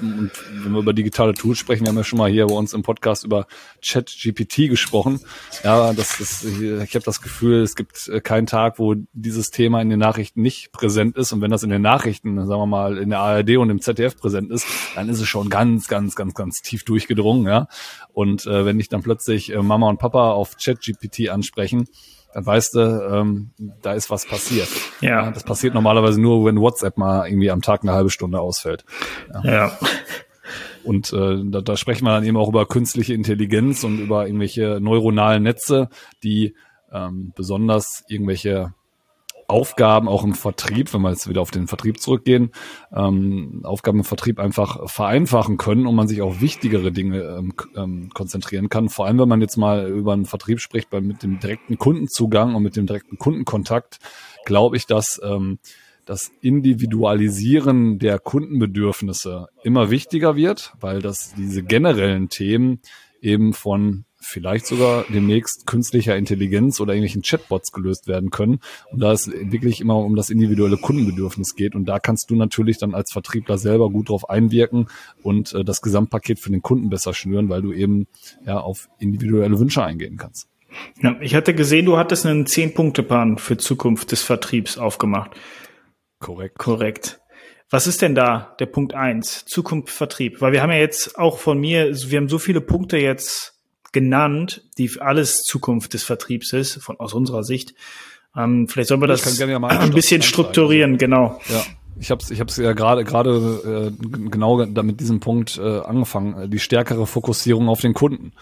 Und 0.02 0.32
wenn 0.64 0.72
wir 0.72 0.80
über 0.80 0.94
digitale 0.94 1.34
Tools 1.34 1.58
sprechen, 1.58 1.84
wir 1.86 1.90
haben 1.90 1.98
ja 1.98 2.04
schon 2.04 2.18
mal 2.20 2.30
hier 2.30 2.48
bei 2.48 2.54
uns 2.54 2.74
im 2.74 2.84
Podcast 2.84 3.24
über 3.24 3.48
Chat-GPT 3.82 4.70
gesprochen. 4.70 5.20
Ja, 5.64 5.94
das 5.94 6.20
ist, 6.20 6.44
ich 6.44 6.96
habe 6.96 7.06
das 7.06 7.22
Gefühl, 7.22 7.62
es 7.62 7.76
gibt 7.76 8.08
äh, 8.08 8.22
keinen 8.22 8.48
Tag, 8.48 8.80
wo 8.80 8.96
dieses 9.14 9.52
Thema 9.52 9.82
in 9.82 9.90
den 9.90 10.00
Nachrichten 10.00 10.42
nicht 10.42 10.72
präsent 10.72 11.18
ist. 11.18 11.34
Und 11.34 11.42
wenn 11.42 11.52
das 11.52 11.64
in 11.64 11.70
den 11.70 11.82
Nachrichten, 11.82 12.38
sagen 12.46 12.62
wir 12.62 12.66
mal, 12.66 12.98
in 12.98 13.10
der 13.10 13.20
ARD 13.20 13.58
und 13.58 13.70
im 13.70 13.82
ZDF 13.82 14.18
präsent 14.18 14.52
ist, 14.52 14.68
dann 14.96 15.10
ist 15.10 15.20
es 15.20 15.28
schon 15.28 15.50
ganz, 15.50 15.88
ganz, 15.88 16.16
ganz, 16.16 16.34
ganz 16.34 16.62
tief 16.62 16.84
durchgedrungen. 16.84 17.46
Ja. 17.46 17.68
Und 18.14 18.46
äh, 18.46 18.66
wenn 18.66 18.80
ich 18.80 18.90
dann 18.90 19.04
plötzlich 19.04 19.54
äh, 19.54 19.62
Mama 19.62 19.90
und 19.90 20.00
Papa 20.00 20.32
auf 20.32 20.58
Chat-GPT 20.58 21.30
ansprechen, 21.30 21.88
dann 22.36 22.46
weißt 22.46 22.76
du, 22.76 22.80
ähm, 23.14 23.52
da 23.82 23.94
ist 23.94 24.10
was 24.10 24.26
passiert. 24.26 24.68
Ja. 25.00 25.32
Das 25.32 25.46
passiert 25.46 25.74
normalerweise 25.74 26.20
nur, 26.20 26.46
wenn 26.46 26.60
WhatsApp 26.60 26.98
mal 26.98 27.30
irgendwie 27.30 27.50
am 27.50 27.62
Tag 27.62 27.84
eine 27.84 27.94
halbe 27.94 28.10
Stunde 28.10 28.42
ausfällt. 28.42 28.84
Ja. 29.34 29.54
ja. 29.54 29.80
Und 30.84 31.14
äh, 31.14 31.38
da, 31.46 31.62
da 31.62 31.78
sprechen 31.78 32.04
wir 32.04 32.12
dann 32.12 32.26
eben 32.26 32.36
auch 32.36 32.50
über 32.50 32.66
künstliche 32.66 33.14
Intelligenz 33.14 33.86
und 33.86 34.00
über 34.00 34.26
irgendwelche 34.28 34.80
neuronalen 34.82 35.44
Netze, 35.44 35.88
die 36.24 36.58
ähm, 36.92 37.32
besonders 37.38 38.04
irgendwelche 38.10 38.74
Aufgaben 39.48 40.08
auch 40.08 40.24
im 40.24 40.34
Vertrieb, 40.34 40.94
wenn 40.94 41.02
wir 41.02 41.12
jetzt 41.12 41.30
wieder 41.30 41.42
auf 41.42 41.52
den 41.52 41.68
Vertrieb 41.68 42.00
zurückgehen, 42.00 42.52
ähm, 42.94 43.62
Aufgaben 43.64 44.00
im 44.00 44.04
Vertrieb 44.04 44.40
einfach 44.40 44.90
vereinfachen 44.90 45.58
können 45.58 45.86
und 45.88 45.96
man 45.96 46.08
sich 46.08 46.22
auf 46.22 46.42
wichtigere 46.42 46.92
Dinge 46.92 47.22
ähm, 47.22 47.54
ähm, 47.76 48.10
konzentrieren 48.14 48.70
kann. 48.70 48.90
Vor 48.90 49.06
allem, 49.06 49.20
wenn 49.20 49.30
man 49.30 49.42
jetzt 49.42 49.58
mal 49.58 49.88
über 49.88 50.14
einen 50.14 50.26
Vertrieb 50.26 50.60
spricht, 50.60 50.90
bei, 50.90 51.02
mit 51.02 51.24
dem 51.24 51.40
direkten 51.40 51.78
Kundenzugang 51.78 52.56
und 52.56 52.64
mit 52.64 52.76
dem 52.76 52.88
direkten 52.88 53.18
Kundenkontakt, 53.18 54.00
glaube 54.46 54.78
ich, 54.78 54.86
dass 54.88 55.22
ähm, 55.24 55.60
das 56.06 56.32
Individualisieren 56.42 58.00
der 58.00 58.20
Kundenbedürfnisse 58.20 59.48
immer 59.64 59.90
wichtiger 59.90 60.36
wird, 60.36 60.74
weil 60.80 61.02
das 61.02 61.34
diese 61.36 61.64
generellen 61.64 62.30
Themen 62.30 62.80
eben 63.22 63.54
von 63.54 64.06
vielleicht 64.26 64.66
sogar 64.66 65.06
demnächst 65.10 65.66
künstlicher 65.66 66.16
Intelligenz 66.16 66.80
oder 66.80 66.94
irgendwelchen 66.94 67.22
Chatbots 67.22 67.72
gelöst 67.72 68.08
werden 68.08 68.30
können. 68.30 68.60
Und 68.92 69.02
da 69.02 69.12
es 69.12 69.32
wirklich 69.32 69.82
immer 69.82 69.98
um 69.98 70.16
das 70.16 70.30
individuelle 70.30 70.78
Kundenbedürfnis 70.78 71.56
geht. 71.56 71.76
Und 71.76 71.86
da 71.86 72.00
kannst 72.00 72.30
du 72.30 72.36
natürlich 72.36 72.78
dann 72.78 72.94
als 72.94 73.12
Vertriebler 73.12 73.58
selber 73.58 73.90
gut 73.90 74.10
drauf 74.10 74.30
einwirken 74.30 74.88
und 75.24 75.54
äh, 75.54 75.64
das 75.64 75.82
Gesamtpaket 75.82 76.40
für 76.40 76.50
den 76.50 76.62
Kunden 76.62 76.90
besser 76.90 77.14
schnüren, 77.14 77.50
weil 77.50 77.62
du 77.62 77.72
eben 77.72 78.08
ja 78.46 78.60
auf 78.60 78.90
individuelle 79.00 79.60
Wünsche 79.60 79.84
eingehen 79.84 80.18
kannst. 80.18 80.48
Ja, 81.02 81.16
ich 81.22 81.36
hatte 81.36 81.54
gesehen, 81.54 81.86
du 81.86 81.98
hattest 81.98 82.26
einen 82.26 82.46
Zehn-Punkte-Plan 82.46 83.38
für 83.38 83.58
Zukunft 83.58 84.12
des 84.12 84.22
Vertriebs 84.22 84.78
aufgemacht. 84.78 85.32
Korrekt. 86.20 86.58
Korrekt. 86.58 87.20
Was 87.70 87.88
ist 87.88 88.02
denn 88.02 88.14
da 88.14 88.56
der 88.60 88.68
Punkt 88.68 88.94
eins 88.94 89.46
Zukunft 89.46 89.90
Vertrieb? 89.90 90.42
Weil 90.42 90.52
wir 90.52 90.62
haben 90.62 90.72
ja 90.72 90.78
jetzt 90.78 91.18
auch 91.18 91.40
von 91.40 91.60
mir, 91.60 91.92
wir 91.94 92.18
haben 92.18 92.30
so 92.30 92.38
viele 92.38 92.62
Punkte 92.62 92.98
jetzt 92.98 93.55
genannt, 93.96 94.62
die 94.78 94.92
alles 95.00 95.44
Zukunft 95.44 95.94
des 95.94 96.04
Vertriebs 96.04 96.52
ist, 96.52 96.84
von 96.84 97.00
aus 97.00 97.14
unserer 97.14 97.44
Sicht. 97.44 97.74
Ähm, 98.36 98.68
vielleicht 98.68 98.90
sollen 98.90 99.00
wir 99.00 99.08
das 99.08 99.38
ja 99.38 99.48
ein 99.48 99.94
bisschen 99.94 100.22
strukturieren, 100.22 100.98
genau. 100.98 101.40
Ja. 101.50 101.64
Ich 101.98 102.12
habe 102.12 102.22
es 102.22 102.30
ich 102.30 102.42
hab's 102.42 102.58
ja 102.58 102.74
gerade 102.74 103.06
gerade 103.06 103.94
äh, 103.98 104.08
genau 104.30 104.66
da 104.66 104.84
mit 104.84 105.00
diesem 105.00 105.22
Punkt 105.22 105.58
äh, 105.58 105.80
angefangen, 105.80 106.52
die 106.52 106.60
stärkere 106.60 107.08
Fokussierung 107.08 107.70
auf 107.70 107.80
den 107.80 107.94
Kunden. 107.94 108.34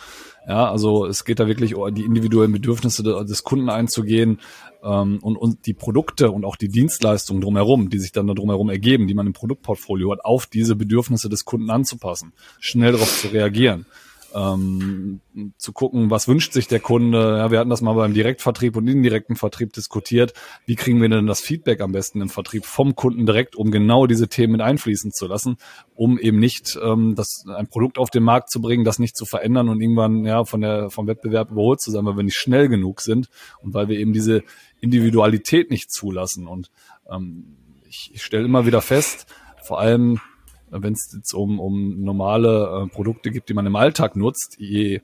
Ja, 0.47 0.71
also 0.71 1.05
es 1.05 1.23
geht 1.23 1.39
da 1.39 1.47
wirklich 1.47 1.75
um 1.75 1.93
die 1.93 2.01
individuellen 2.01 2.51
Bedürfnisse 2.51 3.03
des 3.03 3.43
Kunden 3.43 3.69
einzugehen 3.69 4.39
ähm, 4.83 5.19
und, 5.21 5.37
und 5.37 5.67
die 5.67 5.75
Produkte 5.75 6.31
und 6.31 6.45
auch 6.45 6.55
die 6.55 6.67
Dienstleistungen 6.67 7.41
drumherum, 7.41 7.91
die 7.91 7.99
sich 7.99 8.11
dann 8.11 8.25
da 8.25 8.33
drumherum 8.33 8.71
ergeben, 8.71 9.05
die 9.07 9.13
man 9.13 9.27
im 9.27 9.33
Produktportfolio 9.33 10.11
hat, 10.11 10.25
auf 10.25 10.47
diese 10.47 10.75
Bedürfnisse 10.75 11.29
des 11.29 11.45
Kunden 11.45 11.69
anzupassen, 11.69 12.33
schnell 12.59 12.93
darauf 12.93 13.21
zu 13.21 13.27
reagieren 13.27 13.85
ähm, 14.33 15.21
zu 15.57 15.73
gucken, 15.73 16.09
was 16.09 16.27
wünscht 16.27 16.53
sich 16.53 16.67
der 16.67 16.79
Kunde. 16.79 17.37
Ja, 17.37 17.51
wir 17.51 17.59
hatten 17.59 17.69
das 17.69 17.81
mal 17.81 17.93
beim 17.93 18.13
Direktvertrieb 18.13 18.75
und 18.75 18.87
indirekten 18.87 19.35
Vertrieb 19.35 19.73
diskutiert. 19.73 20.33
Wie 20.65 20.75
kriegen 20.75 21.01
wir 21.01 21.09
denn 21.09 21.27
das 21.27 21.41
Feedback 21.41 21.81
am 21.81 21.91
besten 21.91 22.21
im 22.21 22.29
Vertrieb 22.29 22.65
vom 22.65 22.95
Kunden 22.95 23.25
direkt, 23.25 23.55
um 23.55 23.71
genau 23.71 24.07
diese 24.07 24.27
Themen 24.27 24.53
mit 24.53 24.61
einfließen 24.61 25.11
zu 25.11 25.27
lassen, 25.27 25.57
um 25.95 26.17
eben 26.17 26.39
nicht 26.39 26.77
ähm, 26.81 27.15
das, 27.15 27.45
ein 27.47 27.67
Produkt 27.67 27.97
auf 27.97 28.09
den 28.09 28.23
Markt 28.23 28.49
zu 28.49 28.61
bringen, 28.61 28.83
das 28.83 28.99
nicht 28.99 29.15
zu 29.15 29.25
verändern 29.25 29.69
und 29.69 29.81
irgendwann 29.81 30.25
ja 30.25 30.45
von 30.45 30.61
der 30.61 30.89
vom 30.89 31.07
Wettbewerb 31.07 31.51
überholt 31.51 31.81
zu 31.81 31.91
sein, 31.91 32.05
weil 32.05 32.17
wir 32.17 32.23
nicht 32.23 32.37
schnell 32.37 32.69
genug 32.69 33.01
sind 33.01 33.29
und 33.61 33.73
weil 33.73 33.87
wir 33.87 33.99
eben 33.99 34.13
diese 34.13 34.43
Individualität 34.81 35.69
nicht 35.69 35.91
zulassen. 35.91 36.47
Und 36.47 36.71
ähm, 37.09 37.57
ich, 37.87 38.11
ich 38.13 38.23
stelle 38.23 38.45
immer 38.45 38.65
wieder 38.65 38.81
fest, 38.81 39.27
vor 39.63 39.79
allem 39.79 40.19
wenn 40.81 40.93
es 40.93 41.13
jetzt 41.15 41.33
um, 41.33 41.59
um 41.59 42.03
normale 42.03 42.83
äh, 42.83 42.93
Produkte 42.93 43.31
gibt, 43.31 43.49
die 43.49 43.53
man 43.53 43.65
im 43.65 43.75
Alltag 43.75 44.15
nutzt, 44.15 44.55
je 44.59 45.01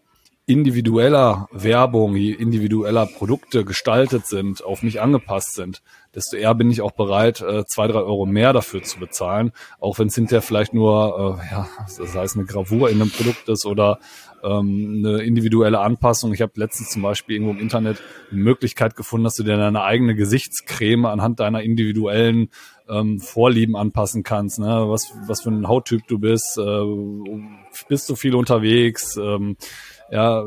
individueller 0.49 1.47
Werbung, 1.51 2.15
je 2.15 2.31
individueller 2.31 3.05
Produkte 3.05 3.63
gestaltet 3.63 4.25
sind, 4.25 4.65
auf 4.65 4.81
mich 4.81 4.99
angepasst 4.99 5.53
sind, 5.53 5.83
desto 6.15 6.37
eher 6.37 6.55
bin 6.55 6.71
ich 6.71 6.81
auch 6.81 6.91
bereit, 6.91 7.41
äh, 7.41 7.65
zwei, 7.65 7.87
drei 7.87 7.99
Euro 7.99 8.25
mehr 8.25 8.51
dafür 8.51 8.81
zu 8.81 8.99
bezahlen, 8.99 9.51
auch 9.79 9.99
wenn 9.99 10.07
es 10.07 10.15
hinterher 10.15 10.41
vielleicht 10.41 10.73
nur, 10.73 11.39
äh, 11.39 11.51
ja, 11.51 11.67
das 11.85 12.15
heißt 12.15 12.35
eine 12.35 12.45
Gravur 12.45 12.89
in 12.89 12.99
einem 12.99 13.11
Produkt 13.11 13.47
ist 13.47 13.67
oder 13.67 13.99
ähm, 14.43 15.03
eine 15.05 15.21
individuelle 15.21 15.81
Anpassung. 15.81 16.33
Ich 16.33 16.41
habe 16.41 16.53
letztens 16.55 16.89
zum 16.89 17.03
Beispiel 17.03 17.35
irgendwo 17.35 17.53
im 17.53 17.59
Internet 17.59 18.01
eine 18.31 18.41
Möglichkeit 18.41 18.95
gefunden, 18.95 19.25
dass 19.25 19.35
du 19.35 19.43
dir 19.43 19.55
deine 19.55 19.83
eigene 19.83 20.15
Gesichtscreme 20.15 21.05
anhand 21.05 21.39
deiner 21.39 21.61
individuellen 21.61 22.49
ähm, 22.89 23.19
Vorlieben 23.19 23.75
anpassen 23.75 24.23
kannst, 24.23 24.59
ne? 24.59 24.85
was, 24.87 25.13
was 25.27 25.41
für 25.41 25.49
ein 25.49 25.67
Hauttyp 25.67 26.07
du 26.07 26.19
bist, 26.19 26.57
äh, 26.57 26.81
bist 27.87 28.09
du 28.09 28.15
viel 28.15 28.35
unterwegs, 28.35 29.17
ähm, 29.17 29.57
ja, 30.11 30.43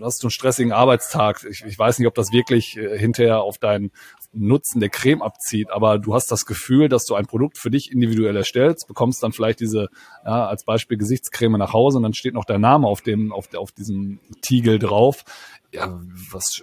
hast 0.00 0.22
du 0.22 0.26
einen 0.26 0.30
stressigen 0.30 0.72
Arbeitstag. 0.72 1.44
Ich, 1.50 1.62
ich 1.66 1.78
weiß 1.78 1.98
nicht, 1.98 2.08
ob 2.08 2.14
das 2.14 2.32
wirklich 2.32 2.78
äh, 2.78 2.98
hinterher 2.98 3.42
auf 3.42 3.58
deinen 3.58 3.90
Nutzen 4.32 4.80
der 4.80 4.88
Creme 4.88 5.20
abzieht, 5.20 5.70
aber 5.70 5.98
du 5.98 6.14
hast 6.14 6.30
das 6.32 6.46
Gefühl, 6.46 6.88
dass 6.88 7.04
du 7.04 7.14
ein 7.14 7.26
Produkt 7.26 7.58
für 7.58 7.70
dich 7.70 7.92
individuell 7.92 8.36
erstellst, 8.36 8.88
bekommst 8.88 9.22
dann 9.22 9.32
vielleicht 9.32 9.60
diese, 9.60 9.88
ja, 10.24 10.46
als 10.46 10.64
Beispiel 10.64 10.96
Gesichtscreme 10.96 11.58
nach 11.58 11.74
Hause 11.74 11.98
und 11.98 12.04
dann 12.04 12.14
steht 12.14 12.32
noch 12.32 12.46
dein 12.46 12.62
Name 12.62 12.86
auf 12.86 13.02
dem, 13.02 13.32
auf, 13.32 13.52
auf 13.54 13.72
diesem 13.72 14.20
Tiegel 14.40 14.78
drauf 14.78 15.24
ja, 15.72 16.00
was, 16.30 16.62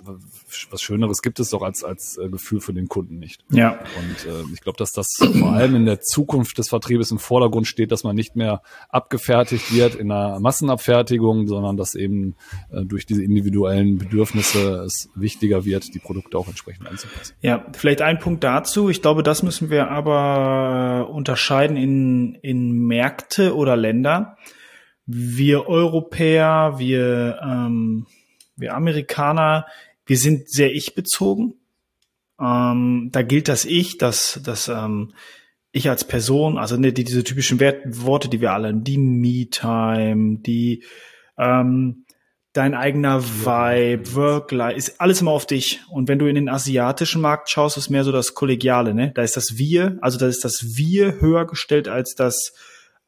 was 0.70 0.82
Schöneres 0.82 1.22
gibt 1.24 1.40
es 1.40 1.50
doch 1.50 1.64
als, 1.64 1.84
als 1.84 2.18
äh, 2.18 2.30
Gefühl 2.30 2.62
für 2.62 2.74
den 2.74 2.88
Kunden 2.88 3.18
nicht. 3.18 3.44
Ja. 3.50 3.80
Und 3.98 4.32
äh, 4.32 4.44
ich 4.54 4.62
glaube, 4.62 4.78
dass 4.78 4.92
das 4.92 5.16
vor 5.18 5.52
allem 5.52 5.76
in 5.76 5.86
der 5.86 6.00
Zukunft 6.00 6.60
des 6.60 6.70
Vertriebes 6.70 7.10
im 7.10 7.18
Vordergrund 7.18 7.66
steht, 7.66 7.92
dass 7.92 8.04
man 8.04 8.16
nicht 8.16 8.36
mehr 8.36 8.62
abgefertigt 8.90 9.74
wird 9.74 9.96
in 9.96 10.12
einer 10.12 10.40
Massenabfertigung, 10.40 11.48
sondern 11.48 11.76
dass 11.76 11.96
eben 11.96 12.36
äh, 12.72 12.86
durch 12.86 13.08
diese 13.08 13.24
individuellen 13.24 13.98
Bedürfnisse 13.98 14.84
es 14.86 15.10
wichtiger 15.16 15.66
wird, 15.66 15.96
die 15.96 16.00
Produkte 16.00 16.38
auch 16.38 16.48
entsprechend 16.48 16.88
anzupassen. 16.88 17.34
Ja, 17.42 17.66
vielleicht 17.74 18.04
ein 18.04 18.20
Punkt 18.20 18.44
dazu. 18.44 18.90
Ich 18.90 19.02
glaube, 19.02 19.24
das 19.24 19.42
müssen 19.42 19.72
wir 19.72 19.90
aber 19.90 21.10
unterscheiden 21.10 21.78
in, 21.78 22.36
in 22.36 22.74
Märkte 22.86 23.56
oder 23.56 23.76
Länder. 23.76 24.38
Wir 25.08 25.68
Europäer, 25.68 26.76
wir 26.78 27.40
ähm, 27.44 28.06
wir 28.60 28.76
Amerikaner, 28.76 29.66
wir 30.06 30.18
sind 30.18 30.50
sehr 30.50 30.74
ich-bezogen. 30.74 31.54
ähm, 32.42 33.10
da 33.12 33.22
gilt 33.22 33.48
das 33.48 33.66
Ich, 33.66 33.98
dass, 33.98 34.40
dass 34.44 34.68
ähm, 34.68 35.14
ich 35.72 35.90
als 35.90 36.04
Person, 36.04 36.58
also 36.58 36.78
ne, 36.78 36.94
die, 36.94 37.04
diese 37.04 37.24
typischen 37.24 37.60
Wert, 37.60 37.84
Worte, 37.86 38.28
die 38.28 38.42
wir 38.42 38.54
alle, 38.54 38.74
die 38.74 38.98
Me-Time, 38.98 40.40
die 40.40 40.84
ähm, 41.38 42.06
dein 42.54 42.74
eigener 42.74 43.24
Vibe, 43.24 44.16
Work-Life, 44.16 44.78
ist 44.78 45.00
alles 45.00 45.22
immer 45.22 45.32
auf 45.32 45.46
dich. 45.46 45.82
Und 45.90 46.08
wenn 46.08 46.20
du 46.20 46.26
in 46.26 46.36
den 46.36 46.50
asiatischen 46.50 47.22
Markt 47.22 47.50
schaust, 47.50 47.78
ist 47.78 47.90
mehr 47.90 48.04
so 48.04 48.12
das 48.12 48.34
Kollegiale, 48.34 48.94
ne? 48.94 49.12
Da 49.14 49.22
ist 49.22 49.38
das 49.38 49.58
Wir, 49.58 49.98
also 50.02 50.18
da 50.18 50.28
ist 50.28 50.44
das 50.44 50.76
Wir 50.76 51.22
höher 51.22 51.46
gestellt 51.46 51.88
als 51.88 52.16
das, 52.16 52.54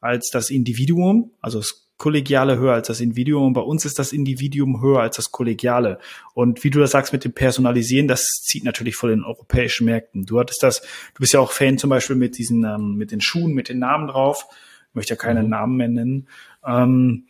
als 0.00 0.30
das 0.30 0.50
Individuum, 0.50 1.32
also 1.40 1.58
das 1.58 1.88
Kollegiale 2.02 2.58
höher 2.58 2.74
als 2.74 2.88
das 2.88 3.00
Individuum. 3.00 3.46
Und 3.46 3.52
bei 3.52 3.60
uns 3.60 3.84
ist 3.84 3.96
das 4.00 4.12
Individuum 4.12 4.82
höher 4.82 5.00
als 5.00 5.14
das 5.14 5.30
Kollegiale. 5.30 6.00
Und 6.34 6.64
wie 6.64 6.70
du 6.70 6.80
das 6.80 6.90
sagst 6.90 7.12
mit 7.12 7.24
dem 7.24 7.32
Personalisieren, 7.32 8.08
das 8.08 8.24
zieht 8.42 8.64
natürlich 8.64 8.96
vor 8.96 9.08
den 9.08 9.22
europäischen 9.22 9.84
Märkten. 9.84 10.26
Du 10.26 10.40
hattest 10.40 10.64
das, 10.64 10.80
du 10.80 11.20
bist 11.20 11.32
ja 11.32 11.38
auch 11.38 11.52
Fan 11.52 11.78
zum 11.78 11.90
Beispiel 11.90 12.16
mit 12.16 12.38
diesen, 12.38 12.64
ähm, 12.64 12.96
mit 12.96 13.12
den 13.12 13.20
Schuhen, 13.20 13.54
mit 13.54 13.68
den 13.68 13.78
Namen 13.78 14.08
drauf. 14.08 14.46
Ich 14.88 14.94
möchte 14.96 15.14
ja 15.14 15.16
keine 15.16 15.44
mhm. 15.44 15.50
Namen 15.50 15.76
mehr 15.76 15.88
nennen. 15.88 16.28
Ähm, 16.66 17.26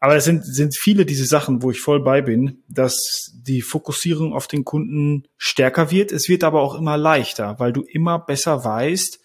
aber 0.00 0.16
es 0.16 0.24
sind, 0.24 0.44
sind 0.44 0.76
viele 0.78 1.06
diese 1.06 1.24
Sachen, 1.24 1.62
wo 1.62 1.70
ich 1.70 1.80
voll 1.80 2.02
bei 2.02 2.20
bin, 2.20 2.62
dass 2.68 3.32
die 3.34 3.62
Fokussierung 3.62 4.34
auf 4.34 4.48
den 4.48 4.66
Kunden 4.66 5.24
stärker 5.38 5.90
wird. 5.90 6.12
Es 6.12 6.28
wird 6.28 6.44
aber 6.44 6.60
auch 6.60 6.74
immer 6.74 6.98
leichter, 6.98 7.58
weil 7.58 7.72
du 7.72 7.82
immer 7.82 8.18
besser 8.18 8.64
weißt, 8.64 9.19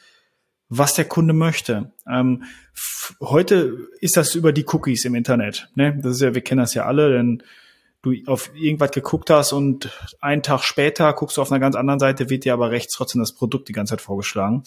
was 0.70 0.94
der 0.94 1.06
Kunde 1.06 1.34
möchte. 1.34 1.92
Ähm, 2.08 2.44
heute 3.22 3.88
ist 4.00 4.18
das 4.18 4.36
über 4.36 4.52
die 4.52 4.66
Cookies 4.66 5.06
im 5.06 5.16
Internet. 5.16 5.70
Ne? 5.76 5.98
Das 6.02 6.16
ist 6.16 6.22
ja, 6.22 6.34
wir 6.34 6.42
kennen 6.42 6.62
das 6.62 6.74
ja 6.74 6.86
alle, 6.86 7.12
denn 7.12 7.44
du 8.02 8.14
auf 8.28 8.52
irgendwas 8.56 8.92
geguckt 8.92 9.30
hast 9.30 9.52
und 9.52 9.90
einen 10.22 10.44
Tag 10.44 10.64
später 10.64 11.12
guckst 11.14 11.38
du 11.38 11.42
auf 11.42 11.52
einer 11.52 11.60
ganz 11.60 11.76
anderen 11.76 12.00
Seite, 12.00 12.30
wird 12.30 12.46
dir 12.46 12.54
aber 12.54 12.72
rechts 12.72 12.94
trotzdem 12.94 13.20
das 13.20 13.34
Produkt 13.34 13.68
die 13.68 13.74
ganze 13.74 13.92
Zeit 13.92 14.02
vorgeschlagen. 14.02 14.64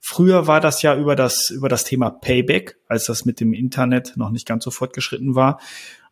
Früher 0.00 0.46
war 0.46 0.60
das 0.60 0.82
ja 0.82 0.96
über 0.96 1.14
das, 1.14 1.50
über 1.50 1.68
das 1.68 1.84
Thema 1.84 2.10
Payback, 2.10 2.78
als 2.88 3.04
das 3.04 3.24
mit 3.24 3.38
dem 3.38 3.52
Internet 3.52 4.16
noch 4.16 4.30
nicht 4.30 4.46
ganz 4.46 4.64
so 4.64 4.70
fortgeschritten 4.70 5.34
war, 5.34 5.60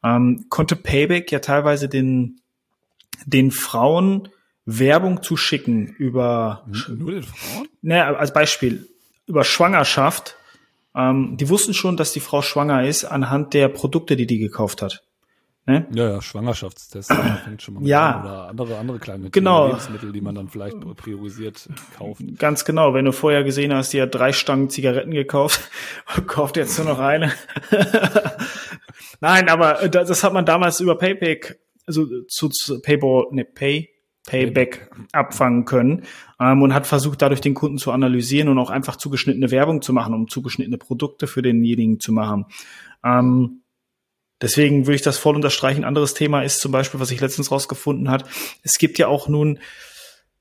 ähm, 0.04 0.46
konnte 0.48 0.76
Payback 0.76 1.32
ja 1.32 1.40
teilweise 1.40 1.88
den, 1.88 2.40
den 3.26 3.50
Frauen 3.50 4.28
Werbung 4.64 5.22
zu 5.22 5.36
schicken 5.36 5.86
über, 5.86 6.66
nur 6.88 7.10
den 7.10 7.22
Frauen? 7.22 7.68
Ne, 7.80 8.04
als 8.04 8.32
Beispiel, 8.32 8.86
über 9.28 9.44
Schwangerschaft. 9.44 10.36
Ähm, 10.94 11.36
die 11.36 11.48
wussten 11.48 11.74
schon, 11.74 11.96
dass 11.96 12.12
die 12.12 12.20
Frau 12.20 12.42
schwanger 12.42 12.84
ist 12.84 13.04
anhand 13.04 13.54
der 13.54 13.68
Produkte, 13.68 14.16
die 14.16 14.26
die 14.26 14.38
gekauft 14.38 14.82
hat. 14.82 15.02
Ne? 15.68 15.86
Ja, 15.92 16.08
ja, 16.12 16.22
Schwangerschaftstest 16.22 17.12
fängt 17.44 17.60
schon 17.60 17.74
mal 17.74 17.86
ja. 17.86 18.16
an. 18.16 18.22
Oder 18.22 18.48
andere, 18.48 18.78
andere 18.78 18.98
kleine 18.98 19.28
genau. 19.28 19.66
Lebensmittel, 19.66 20.12
die 20.12 20.22
man 20.22 20.34
dann 20.34 20.48
vielleicht 20.48 20.80
priorisiert 20.96 21.68
kauft. 21.98 22.22
Ganz 22.38 22.64
genau. 22.64 22.94
Wenn 22.94 23.04
du 23.04 23.12
vorher 23.12 23.44
gesehen 23.44 23.74
hast, 23.74 23.92
die 23.92 24.00
hat 24.00 24.14
drei 24.14 24.32
Stangen 24.32 24.70
Zigaretten 24.70 25.10
gekauft, 25.10 25.60
kauft 26.26 26.56
jetzt 26.56 26.78
nur 26.78 26.88
noch 26.88 26.98
eine. 26.98 27.32
Nein, 29.20 29.50
aber 29.50 29.82
äh, 29.82 29.90
das 29.90 30.24
hat 30.24 30.32
man 30.32 30.46
damals 30.46 30.80
über 30.80 30.96
Payback, 30.96 31.60
also 31.86 32.06
zu, 32.28 32.48
zu 32.48 32.80
Payball, 32.80 33.26
ne, 33.32 33.44
Pay, 33.44 33.90
Payback 34.28 34.90
abfangen 35.12 35.64
können 35.64 36.04
ähm, 36.38 36.62
und 36.62 36.74
hat 36.74 36.86
versucht, 36.86 37.22
dadurch 37.22 37.40
den 37.40 37.54
Kunden 37.54 37.78
zu 37.78 37.90
analysieren 37.92 38.48
und 38.48 38.58
auch 38.58 38.70
einfach 38.70 38.96
zugeschnittene 38.96 39.50
Werbung 39.50 39.80
zu 39.80 39.92
machen, 39.92 40.14
um 40.14 40.28
zugeschnittene 40.28 40.76
Produkte 40.76 41.26
für 41.26 41.42
denjenigen 41.42 41.98
zu 41.98 42.12
machen. 42.12 42.44
Ähm, 43.02 43.62
deswegen 44.42 44.86
würde 44.86 44.96
ich 44.96 45.02
das 45.02 45.16
voll 45.16 45.34
unterstreichen. 45.34 45.84
Anderes 45.84 46.14
Thema 46.14 46.42
ist 46.42 46.60
zum 46.60 46.72
Beispiel, 46.72 47.00
was 47.00 47.10
ich 47.10 47.20
letztens 47.20 47.50
rausgefunden 47.50 48.10
hat. 48.10 48.28
Es 48.62 48.78
gibt 48.78 48.98
ja 48.98 49.08
auch 49.08 49.28
nun 49.28 49.58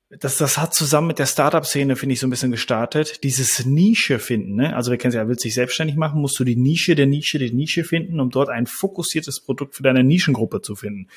das, 0.10 0.38
das 0.38 0.58
hat 0.58 0.74
zusammen 0.74 1.08
mit 1.08 1.20
der 1.20 1.26
Startup-Szene, 1.26 1.98
finde 1.98 2.14
ich, 2.14 2.22
so 2.22 2.28
ein 2.28 2.30
bisschen 2.30 2.52
gestartet. 2.52 3.24
Dieses 3.24 3.66
Nische 3.66 4.20
finden, 4.20 4.56
ne? 4.56 4.74
Also 4.74 4.90
wir 4.90 4.98
kennen 4.98 5.10
es 5.10 5.16
ja, 5.16 5.28
willst 5.28 5.44
dich 5.44 5.54
selbstständig 5.54 5.98
machen, 5.98 6.22
musst 6.22 6.40
du 6.40 6.46
die 6.46 6.56
Nische 6.56 6.96
der 6.96 7.08
Nische 7.08 7.40
der 7.40 7.52
Nische 7.52 7.84
finden, 7.84 8.20
um 8.22 8.30
dort 8.30 8.50
ein 8.50 8.68
fokussiertes 8.68 9.42
Produkt 9.42 9.76
für 9.76 9.84
deine 9.84 10.04
Nischengruppe 10.06 10.62
zu 10.62 10.76
finden. 10.76 11.10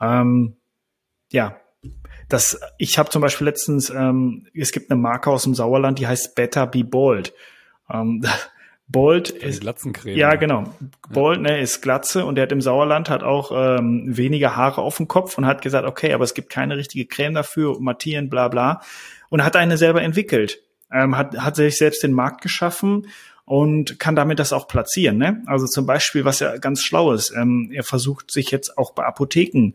Ähm, 0.00 0.56
ja, 1.30 1.61
das, 2.28 2.60
ich 2.78 2.98
habe 2.98 3.10
zum 3.10 3.22
Beispiel 3.22 3.46
letztens, 3.46 3.90
ähm, 3.90 4.46
es 4.54 4.72
gibt 4.72 4.90
eine 4.90 5.00
Marke 5.00 5.30
aus 5.30 5.44
dem 5.44 5.54
Sauerland, 5.54 5.98
die 5.98 6.06
heißt 6.06 6.34
Better 6.34 6.66
Be 6.66 6.84
Bold. 6.84 7.34
Ähm, 7.90 8.24
Bold 8.88 9.30
ist 9.30 9.62
Glatzencreme. 9.62 10.16
Ja, 10.16 10.34
genau. 10.34 10.64
Bold 11.10 11.40
ne, 11.40 11.60
ist 11.60 11.80
Glatze 11.80 12.26
und 12.26 12.34
der 12.34 12.42
hat 12.42 12.52
im 12.52 12.60
Sauerland 12.60 13.08
hat 13.08 13.22
auch 13.22 13.50
ähm, 13.54 14.04
weniger 14.06 14.54
Haare 14.54 14.82
auf 14.82 14.98
dem 14.98 15.08
Kopf 15.08 15.38
und 15.38 15.46
hat 15.46 15.62
gesagt, 15.62 15.86
okay, 15.86 16.12
aber 16.12 16.24
es 16.24 16.34
gibt 16.34 16.50
keine 16.50 16.76
richtige 16.76 17.06
Creme 17.06 17.34
dafür, 17.34 17.80
Matthias, 17.80 18.28
bla 18.28 18.48
bla. 18.48 18.82
Und 19.30 19.42
hat 19.42 19.56
eine 19.56 19.78
selber 19.78 20.02
entwickelt. 20.02 20.60
Ähm, 20.92 21.16
hat, 21.16 21.38
hat 21.38 21.56
sich 21.56 21.78
selbst 21.78 22.02
den 22.02 22.12
Markt 22.12 22.42
geschaffen 22.42 23.06
und 23.46 23.98
kann 23.98 24.14
damit 24.14 24.38
das 24.38 24.52
auch 24.52 24.68
platzieren. 24.68 25.16
Ne? 25.16 25.42
Also 25.46 25.66
zum 25.66 25.86
Beispiel, 25.86 26.26
was 26.26 26.40
ja 26.40 26.58
ganz 26.58 26.82
schlau 26.82 27.12
ist, 27.12 27.32
ähm, 27.34 27.70
er 27.72 27.84
versucht 27.84 28.30
sich 28.30 28.50
jetzt 28.50 28.76
auch 28.76 28.92
bei 28.92 29.04
Apotheken 29.04 29.72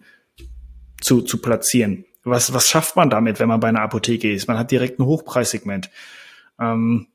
zu, 1.02 1.22
zu 1.22 1.42
platzieren 1.42 2.06
was, 2.30 2.54
was 2.54 2.68
schafft 2.68 2.96
man 2.96 3.10
damit, 3.10 3.40
wenn 3.40 3.48
man 3.48 3.60
bei 3.60 3.68
einer 3.68 3.82
Apotheke 3.82 4.32
ist? 4.32 4.48
Man 4.48 4.58
hat 4.58 4.72
direkt 4.72 5.00
ein 5.00 5.06
Hochpreissegment. 5.06 5.90
Ähm, 6.60 7.08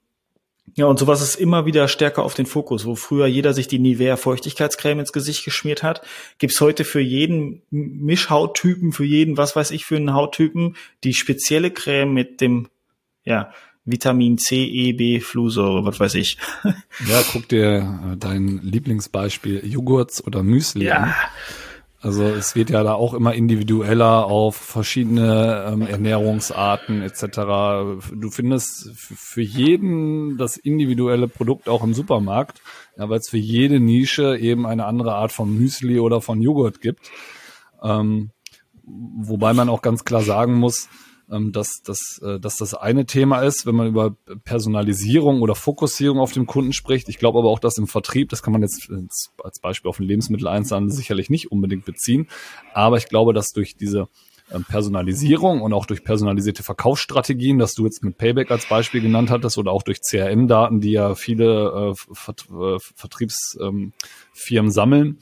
ja, 0.75 0.87
und 0.87 0.99
sowas 0.99 1.21
ist 1.21 1.35
immer 1.35 1.67
wieder 1.67 1.89
stärker 1.89 2.23
auf 2.23 2.35
den 2.35 2.47
Fokus. 2.47 2.87
Wo 2.87 2.95
früher 2.95 3.27
jeder 3.27 3.53
sich 3.53 3.69
die 3.69 3.79
Nivea 3.79 4.17
Feuchtigkeitscreme 4.17 5.01
ins 5.01 5.13
Gesicht 5.13 5.45
geschmiert 5.45 5.83
hat, 5.83 6.03
gibt's 6.39 6.61
heute 6.61 6.85
für 6.85 7.01
jeden 7.01 7.63
Mischhauttypen, 7.71 8.93
für 8.93 9.05
jeden, 9.05 9.37
was 9.37 9.55
weiß 9.55 9.71
ich, 9.73 9.85
für 9.85 9.97
einen 9.97 10.15
Hauttypen, 10.15 10.77
die 11.05 11.15
spezielle 11.15 11.71
Creme 11.71 12.15
mit 12.15 12.41
dem, 12.41 12.69
ja, 13.25 13.53
Vitamin 13.85 14.39
C, 14.39 14.65
E, 14.65 14.93
B, 14.93 15.21
Fluorsäure, 15.21 15.85
was 15.85 15.99
weiß 15.99 16.15
ich. 16.15 16.39
Ja, 17.09 17.23
guck 17.33 17.49
dir 17.49 18.13
äh, 18.13 18.17
dein 18.17 18.61
Lieblingsbeispiel 18.63 19.67
Joghurts 19.67 20.25
oder 20.25 20.45
Müsli 20.45 20.85
ja. 20.87 20.97
an. 20.97 21.15
Also 22.03 22.25
es 22.25 22.57
wird 22.57 22.71
ja 22.71 22.83
da 22.83 22.95
auch 22.95 23.15
immer 23.15 23.33
individueller 23.33 24.27
auf 24.27 24.57
verschiedene 24.57 25.67
ähm, 25.69 25.83
Ernährungsarten 25.83 27.01
etc. 27.01 27.23
Du 28.13 28.29
findest 28.31 28.91
für 28.97 29.41
jeden 29.41 30.37
das 30.37 30.57
individuelle 30.57 31.29
Produkt 31.29 31.69
auch 31.69 31.85
im 31.85 31.95
Supermarkt, 31.95 32.61
ja, 32.99 33.09
weil 33.09 33.21
es 33.21 33.29
für 33.29 33.39
jede 33.39 33.79
Nische 33.79 34.37
eben 34.37 34.67
eine 34.67 34.87
andere 34.87 35.15
Art 35.15 35.31
von 35.31 35.57
Müsli 35.57 36.01
oder 36.01 36.21
von 36.21 36.43
Joghurt 36.43 36.81
gibt. 36.81 37.09
Ähm, 37.85 38.33
wobei 38.83 39.53
man 39.53 39.69
auch 39.69 39.81
ganz 39.81 40.03
klar 40.05 40.23
sagen 40.23 40.55
muss, 40.55 40.89
ähm, 41.31 41.53
dass, 41.53 41.83
dass, 41.85 42.21
äh, 42.23 42.41
dass 42.41 42.57
das 42.57 42.75
eine 42.75 43.07
Thema 43.07 43.43
ist, 43.43 43.67
wenn 43.67 43.75
man 43.75 43.89
über 43.89 44.17
Personalisierung 44.45 45.41
oder 45.43 45.55
Fokussierung 45.55 46.19
auf 46.19 46.33
den 46.33 46.47
Kunden 46.47 46.73
spricht. 46.73 47.09
Ich 47.09 47.19
glaube 47.19 47.39
aber 47.39 47.51
auch, 47.51 47.59
dass 47.59 47.79
im 47.79 47.87
Vertrieb, 47.87 48.29
das 48.31 48.43
kann 48.43 48.53
man 48.53 48.63
jetzt 48.63 48.91
als 49.43 49.61
Beispiel 49.61 49.89
auf 49.89 49.99
den 49.99 50.07
Lebensmitteleinzelhandel 50.07 50.95
sicherlich 50.95 51.31
nicht 51.31 51.51
unbedingt 51.53 51.85
beziehen, 51.85 52.29
aber 52.75 52.97
ich 52.97 53.09
glaube, 53.09 53.33
dass 53.33 53.53
durch 53.53 53.77
diese 53.77 54.09
ähm, 54.53 54.65
Personalisierung 54.65 55.63
und 55.63 55.73
auch 55.73 55.87
durch 55.87 56.05
personalisierte 56.05 56.63
Verkaufsstrategien, 56.63 57.59
dass 57.59 57.75
du 57.75 57.85
jetzt 57.85 58.03
mit 58.03 58.19
Payback 58.19 58.51
als 58.51 58.67
Beispiel 58.67 59.01
genannt 59.01 59.31
hattest 59.31 59.57
oder 59.59 59.73
auch 59.73 59.83
durch 59.83 60.01
CRM-Daten, 60.01 60.81
die 60.81 60.93
ja 60.93 61.15
viele 61.15 61.93
äh, 61.93 62.15
Vert 62.15 62.47
äh, 62.51 62.79
Vertriebsfirmen 62.97 63.83
ähm, 63.85 63.93
sammeln, 64.35 65.19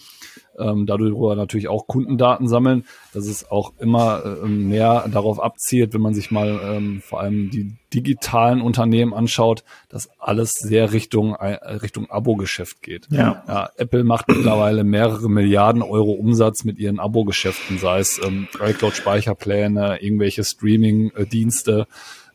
ähm, 0.58 0.86
dadurch 0.86 1.14
natürlich 1.36 1.68
auch 1.68 1.86
Kundendaten 1.86 2.48
sammeln, 2.48 2.84
dass 3.12 3.26
es 3.26 3.50
auch 3.50 3.72
immer 3.78 4.22
äh, 4.24 4.46
mehr 4.46 5.08
darauf 5.10 5.40
abzielt, 5.40 5.94
wenn 5.94 6.00
man 6.00 6.14
sich 6.14 6.30
mal 6.30 6.60
ähm, 6.62 7.00
vor 7.02 7.20
allem 7.20 7.50
die 7.50 7.74
digitalen 7.92 8.60
Unternehmen 8.60 9.14
anschaut, 9.14 9.64
dass 9.88 10.10
alles 10.18 10.54
sehr 10.54 10.92
Richtung 10.92 11.34
äh, 11.34 11.54
Richtung 11.76 12.10
Abo-Geschäft 12.10 12.82
geht. 12.82 13.08
Ja. 13.10 13.42
ja. 13.48 13.70
Apple 13.76 14.04
macht 14.04 14.28
mittlerweile 14.28 14.84
mehrere 14.84 15.28
Milliarden 15.28 15.82
Euro 15.82 16.12
Umsatz 16.12 16.64
mit 16.64 16.78
ihren 16.78 17.00
Abo-Geschäften, 17.00 17.78
sei 17.78 18.00
es 18.00 18.20
ähm, 18.24 18.48
iCloud-Speicherpläne, 18.60 20.02
irgendwelche 20.02 20.44
Streaming-Dienste. 20.44 21.86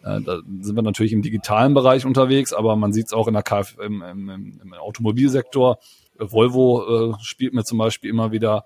Äh, 0.03 0.21
da 0.21 0.39
sind 0.61 0.75
wir 0.75 0.81
natürlich 0.81 1.13
im 1.13 1.21
digitalen 1.21 1.73
Bereich 1.73 2.05
unterwegs, 2.05 2.53
aber 2.53 2.75
man 2.75 2.93
sieht 2.93 3.07
es 3.07 3.13
auch 3.13 3.27
in 3.27 3.33
der 3.33 3.43
KF, 3.43 3.77
im, 3.79 4.01
im, 4.01 4.59
im 4.61 4.73
Automobilsektor 4.73 5.79
Volvo 6.17 7.11
äh, 7.11 7.13
spielt 7.21 7.53
mir 7.53 7.63
zum 7.63 7.77
Beispiel 7.77 8.09
immer 8.09 8.31
wieder 8.31 8.65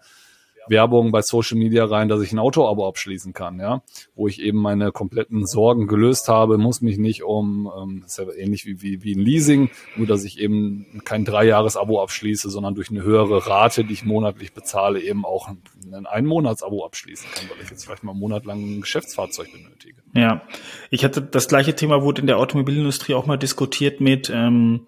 Werbung 0.69 1.11
bei 1.11 1.21
Social 1.21 1.57
Media 1.57 1.85
rein, 1.85 2.09
dass 2.09 2.21
ich 2.21 2.31
ein 2.31 2.39
Auto-Abo 2.39 2.87
abschließen 2.87 3.33
kann, 3.33 3.59
ja, 3.59 3.81
wo 4.15 4.27
ich 4.27 4.41
eben 4.41 4.59
meine 4.59 4.91
kompletten 4.91 5.45
Sorgen 5.45 5.87
gelöst 5.87 6.27
habe, 6.27 6.57
muss 6.57 6.81
mich 6.81 6.97
nicht 6.97 7.23
um, 7.23 7.71
ähm, 7.75 8.03
ist 8.05 8.17
ja 8.17 8.25
ähnlich 8.31 8.65
wie, 8.65 8.81
wie, 8.81 9.03
wie 9.03 9.15
ein 9.15 9.19
Leasing, 9.19 9.69
nur 9.95 10.07
dass 10.07 10.23
ich 10.23 10.39
eben 10.39 11.01
kein 11.05 11.25
Dreijahres-Abo 11.25 12.01
abschließe, 12.01 12.49
sondern 12.49 12.75
durch 12.75 12.89
eine 12.89 13.03
höhere 13.03 13.47
Rate, 13.47 13.83
die 13.83 13.93
ich 13.93 14.05
monatlich 14.05 14.53
bezahle, 14.53 15.01
eben 15.01 15.25
auch 15.25 15.49
ein 15.49 16.05
Ein-Monats-Abo 16.05 16.85
abschließen 16.85 17.29
kann, 17.33 17.49
weil 17.49 17.63
ich 17.63 17.69
jetzt 17.69 17.85
vielleicht 17.85 18.03
mal 18.03 18.13
monatlang 18.13 18.59
ein 18.59 18.81
Geschäftsfahrzeug 18.81 19.51
benötige. 19.51 20.01
Ja, 20.13 20.41
ich 20.89 21.03
hatte 21.03 21.21
das 21.21 21.47
gleiche 21.47 21.75
Thema 21.75 22.01
wurde 22.01 22.21
in 22.21 22.27
der 22.27 22.37
Automobilindustrie 22.37 23.13
auch 23.13 23.25
mal 23.25 23.37
diskutiert 23.37 24.01
mit 24.01 24.31
ähm, 24.33 24.87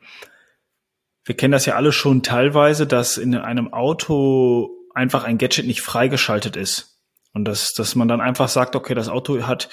wir 1.23 1.35
kennen 1.35 1.51
das 1.51 1.65
ja 1.65 1.75
alle 1.75 1.91
schon 1.91 2.23
teilweise, 2.23 2.87
dass 2.87 3.17
in 3.17 3.35
einem 3.35 3.73
Auto 3.73 4.69
einfach 4.93 5.23
ein 5.23 5.37
Gadget 5.37 5.67
nicht 5.67 5.81
freigeschaltet 5.81 6.55
ist. 6.55 6.99
Und 7.33 7.45
dass, 7.45 7.73
dass 7.73 7.95
man 7.95 8.07
dann 8.07 8.19
einfach 8.19 8.49
sagt, 8.49 8.75
okay, 8.75 8.93
das 8.93 9.07
Auto 9.07 9.43
hat 9.43 9.69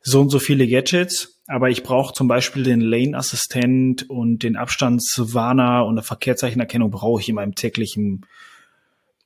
so 0.00 0.20
und 0.20 0.30
so 0.30 0.38
viele 0.38 0.66
Gadgets, 0.66 1.40
aber 1.46 1.68
ich 1.68 1.82
brauche 1.82 2.14
zum 2.14 2.26
Beispiel 2.26 2.62
den 2.62 2.80
Lane-Assistent 2.80 4.08
und 4.08 4.42
den 4.42 4.56
Abstandswarner 4.56 5.84
und 5.84 5.94
eine 5.94 6.02
Verkehrszeichenerkennung 6.02 6.90
brauche 6.90 7.20
ich 7.20 7.28
in 7.28 7.34
meinem 7.34 7.54
täglichen 7.54 8.26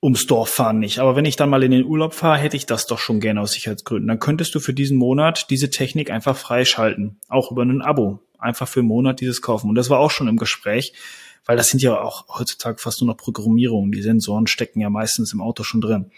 ums 0.02 0.26
Dorf 0.26 0.50
fahren 0.50 0.78
nicht. 0.78 0.98
Aber 0.98 1.16
wenn 1.16 1.24
ich 1.24 1.36
dann 1.36 1.48
mal 1.48 1.62
in 1.62 1.70
den 1.70 1.84
Urlaub 1.84 2.14
fahre, 2.14 2.38
hätte 2.38 2.56
ich 2.56 2.66
das 2.66 2.86
doch 2.86 2.98
schon 2.98 3.20
gerne 3.20 3.40
aus 3.40 3.52
Sicherheitsgründen. 3.52 4.08
Dann 4.08 4.18
könntest 4.18 4.54
du 4.54 4.60
für 4.60 4.74
diesen 4.74 4.98
Monat 4.98 5.46
diese 5.50 5.70
Technik 5.70 6.10
einfach 6.10 6.36
freischalten. 6.36 7.18
Auch 7.28 7.50
über 7.50 7.62
ein 7.62 7.82
Abo. 7.82 8.20
Einfach 8.38 8.68
für 8.68 8.80
einen 8.80 8.88
Monat 8.88 9.20
dieses 9.20 9.40
kaufen. 9.40 9.68
Und 9.68 9.76
das 9.76 9.88
war 9.88 9.98
auch 9.98 10.10
schon 10.10 10.28
im 10.28 10.36
Gespräch, 10.36 10.92
weil 11.46 11.56
das 11.56 11.68
sind 11.68 11.82
ja 11.82 12.00
auch 12.00 12.26
heutzutage 12.28 12.78
fast 12.78 13.00
nur 13.00 13.08
noch 13.08 13.16
Programmierungen. 13.16 13.92
Die 13.92 14.02
Sensoren 14.02 14.46
stecken 14.46 14.80
ja 14.80 14.90
meistens 14.90 15.32
im 15.32 15.40
Auto 15.40 15.62
schon 15.62 15.80
drin. 15.80 16.10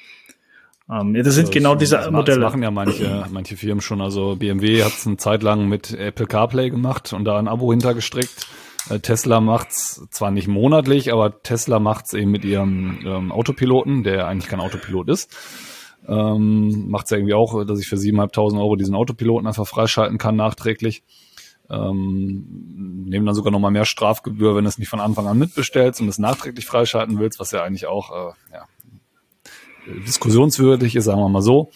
Ähm, 0.91 1.15
ja, 1.15 1.23
das 1.23 1.35
sind 1.35 1.49
also 1.49 1.53
genau 1.53 1.75
diese 1.75 1.97
das 1.97 2.11
Modelle. 2.11 2.41
Das 2.41 2.53
machen 2.53 2.63
ja 2.63 2.71
manche, 2.71 3.27
manche 3.31 3.57
Firmen 3.57 3.83
schon. 3.83 4.01
Also 4.01 4.37
BMW 4.37 4.83
hat 4.83 4.93
es 4.93 5.07
eine 5.07 5.19
Zeit 5.19 5.43
lang 5.43 5.69
mit 5.69 5.93
Apple 5.93 6.27
CarPlay 6.27 6.71
gemacht 6.71 7.13
und 7.13 7.25
da 7.25 7.39
ein 7.39 7.49
Abo 7.49 7.71
hintergestrickt. 7.71 8.47
Äh, 8.89 9.01
Tesla 9.01 9.41
macht's 9.41 10.07
zwar 10.11 10.31
nicht 10.31 10.49
monatlich, 10.49 11.13
aber 11.13 11.43
Tesla 11.43 11.79
macht's 11.79 12.15
eben 12.15 12.31
mit 12.31 12.45
ihrem 12.45 13.01
ähm, 13.05 13.33
Autopiloten, 13.33 14.03
der 14.03 14.27
eigentlich 14.27 14.49
kein 14.49 14.61
Autopilot 14.61 15.11
ist. 15.11 15.37
Ähm, 16.07 16.87
macht's 16.89 17.11
ja 17.11 17.19
irgendwie 17.19 17.35
auch, 17.35 17.65
dass 17.67 17.81
ich 17.81 17.87
für 17.87 17.97
7.500 17.97 18.59
Euro 18.59 18.77
diesen 18.77 18.95
Autopiloten 18.95 19.47
einfach 19.47 19.67
freischalten 19.67 20.17
kann 20.17 20.37
nachträglich. 20.37 21.03
Ähm, 21.71 23.05
nehmen 23.07 23.27
dann 23.27 23.35
sogar 23.35 23.53
nochmal 23.53 23.71
mehr 23.71 23.85
Strafgebühr, 23.85 24.57
wenn 24.57 24.65
du 24.65 24.69
es 24.69 24.79
nicht 24.79 24.89
von 24.89 25.01
Anfang 25.01 25.27
an 25.27 25.39
mitbestellst 25.39 26.01
und 26.01 26.09
es 26.09 26.19
nachträglich 26.19 26.65
freischalten 26.65 27.19
willst, 27.19 27.39
was 27.41 27.51
ja 27.51 27.63
eigentlich 27.63 27.87
auch 27.87 28.11
äh, 28.11 28.33
ja, 28.53 28.65
diskussionswürdig 30.07 30.97
ist, 30.97 31.05
sagen 31.05 31.21
wir 31.21 31.29
mal 31.29 31.43
so. 31.43 31.71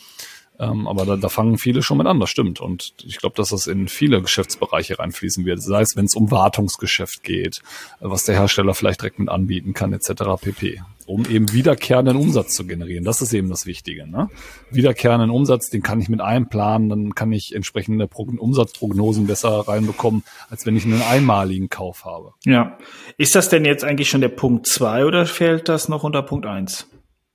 Ähm, 0.59 0.87
aber 0.87 1.05
da, 1.05 1.17
da 1.17 1.29
fangen 1.29 1.59
viele 1.59 1.83
schon 1.83 1.99
mit 1.99 2.07
an, 2.07 2.21
das 2.21 2.31
stimmt. 2.31 2.61
Und 2.61 2.95
ich 3.05 3.19
glaube, 3.19 3.35
dass 3.37 3.49
das 3.49 3.67
in 3.67 3.89
viele 3.89 4.23
Geschäftsbereiche 4.23 4.99
reinfließen 4.99 5.45
wird. 5.45 5.63
Sei 5.63 5.81
es, 5.81 5.97
wenn 5.97 6.05
es 6.05 6.15
um 6.15 6.31
Wartungsgeschäft 6.31 7.23
geht, 7.23 7.63
was 8.01 8.25
der 8.25 8.37
Hersteller 8.37 8.75
vielleicht 8.75 9.01
direkt 9.01 9.19
mit 9.19 9.29
anbieten 9.29 9.75
kann, 9.75 9.93
etc. 9.93 10.41
pp. 10.41 10.81
Um 11.13 11.27
eben 11.27 11.53
wiederkehrenden 11.53 12.17
Umsatz 12.17 12.55
zu 12.55 12.67
generieren. 12.67 13.05
Das 13.05 13.21
ist 13.21 13.35
eben 13.35 13.49
das 13.49 13.67
Wichtige. 13.67 14.07
Ne? 14.11 14.31
Wiederkehrenden 14.71 15.31
Umsatz, 15.31 15.69
den 15.69 15.83
kann 15.83 16.01
ich 16.01 16.09
mit 16.09 16.21
einem 16.21 16.49
planen, 16.49 16.89
dann 16.89 17.15
kann 17.15 17.33
ich 17.33 17.55
entsprechende 17.55 18.09
Pro 18.09 18.23
Umsatzprognosen 18.23 19.27
besser 19.27 19.69
reinbekommen, 19.69 20.23
als 20.49 20.65
wenn 20.65 20.77
ich 20.77 20.85
einen 20.85 21.03
einmaligen 21.03 21.69
Kauf 21.69 22.05
habe. 22.05 22.33
Ja. 22.45 22.79
Ist 23.19 23.35
das 23.35 23.49
denn 23.49 23.65
jetzt 23.65 23.85
eigentlich 23.85 24.09
schon 24.09 24.23
der 24.23 24.29
Punkt 24.29 24.67
zwei 24.67 25.05
oder 25.05 25.27
fällt 25.27 25.69
das 25.69 25.89
noch 25.89 26.03
unter 26.03 26.23
Punkt 26.23 26.47
eins? 26.47 26.87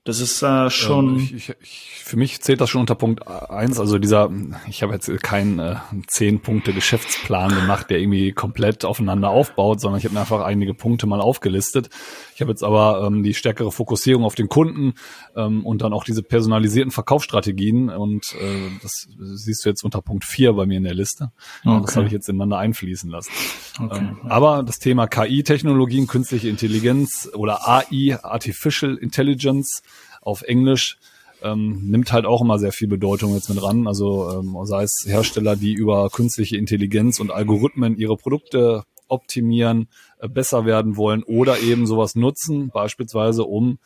Das 0.08 0.22
ist 0.22 0.42
äh, 0.42 0.70
schon. 0.70 1.20
Ähm, 1.20 1.30
ich, 1.36 1.50
ich, 1.62 2.02
für 2.06 2.16
mich 2.16 2.42
zählt 2.42 2.62
das 2.62 2.70
schon 2.70 2.80
unter 2.80 2.96
Punkt 2.96 3.28
eins. 3.28 3.78
Also 3.78 4.00
dieser, 4.00 4.32
ich 4.70 4.82
habe 4.82 4.94
jetzt 4.94 5.12
keinen 5.22 5.60
äh, 5.60 5.76
zehn 6.08 6.40
Punkte 6.40 6.72
Geschäftsplan 6.72 7.54
gemacht, 7.54 7.90
der 7.90 8.00
irgendwie 8.00 8.32
komplett 8.32 8.86
aufeinander 8.86 9.30
aufbaut, 9.30 9.82
sondern 9.82 10.00
ich 10.00 10.06
habe 10.06 10.14
mir 10.14 10.22
einfach 10.22 10.46
einige 10.46 10.74
Punkte 10.74 11.08
mal 11.08 11.20
aufgelistet. 11.20 11.90
Ich 12.38 12.42
habe 12.42 12.52
jetzt 12.52 12.64
aber 12.64 13.04
ähm, 13.04 13.24
die 13.24 13.34
stärkere 13.34 13.72
Fokussierung 13.72 14.24
auf 14.24 14.36
den 14.36 14.48
Kunden 14.48 14.94
ähm, 15.36 15.66
und 15.66 15.82
dann 15.82 15.92
auch 15.92 16.04
diese 16.04 16.22
personalisierten 16.22 16.92
Verkaufsstrategien 16.92 17.90
und 17.90 18.36
äh, 18.40 18.70
das 18.84 19.08
siehst 19.20 19.66
du 19.66 19.70
jetzt 19.70 19.84
unter 19.84 20.04
Punkt 20.04 20.24
vier 20.24 20.54
bei 20.54 20.68
mir 20.68 20.78
in 20.78 20.84
der 20.84 20.94
Liste. 20.94 21.32
Okay. 21.66 21.82
Das 21.84 21.96
habe 21.96 22.06
ich 22.06 22.12
jetzt 22.12 22.30
ineinander 22.30 22.60
einfließen 22.60 23.10
lassen. 23.10 23.32
Okay. 23.80 23.98
Ähm, 23.98 24.18
aber 24.30 24.62
das 24.62 24.78
Thema 24.78 25.08
KI-Technologien, 25.08 26.06
künstliche 26.06 26.48
Intelligenz 26.48 27.28
oder 27.34 27.68
AI, 27.68 28.20
Artificial 28.22 28.98
Intelligence, 28.98 29.82
auf 30.22 30.44
Englisch 30.44 31.00
ähm, 31.42 31.90
nimmt 31.90 32.12
halt 32.12 32.28
auch 32.28 32.42
immer 32.42 32.60
sehr 32.60 32.72
viel 32.72 32.88
Bedeutung 32.88 33.34
jetzt 33.34 33.50
mit 33.50 33.64
ran. 33.64 33.88
Also 33.88 34.30
ähm, 34.30 34.56
sei 34.66 34.84
es 34.84 35.06
Hersteller, 35.08 35.56
die 35.56 35.74
über 35.74 36.12
künstliche 36.12 36.58
Intelligenz 36.58 37.20
und 37.20 37.32
Algorithmen 37.32 37.98
ihre 37.98 38.16
Produkte 38.16 38.84
optimieren, 39.08 39.88
äh, 40.20 40.28
besser 40.28 40.66
werden 40.66 40.98
wollen 40.98 41.24
oder 41.24 41.60
eben 41.60 41.88
sowas 41.88 42.16
nutzen, 42.16 42.70
beispielsweise 42.70 43.44
um 43.44 43.80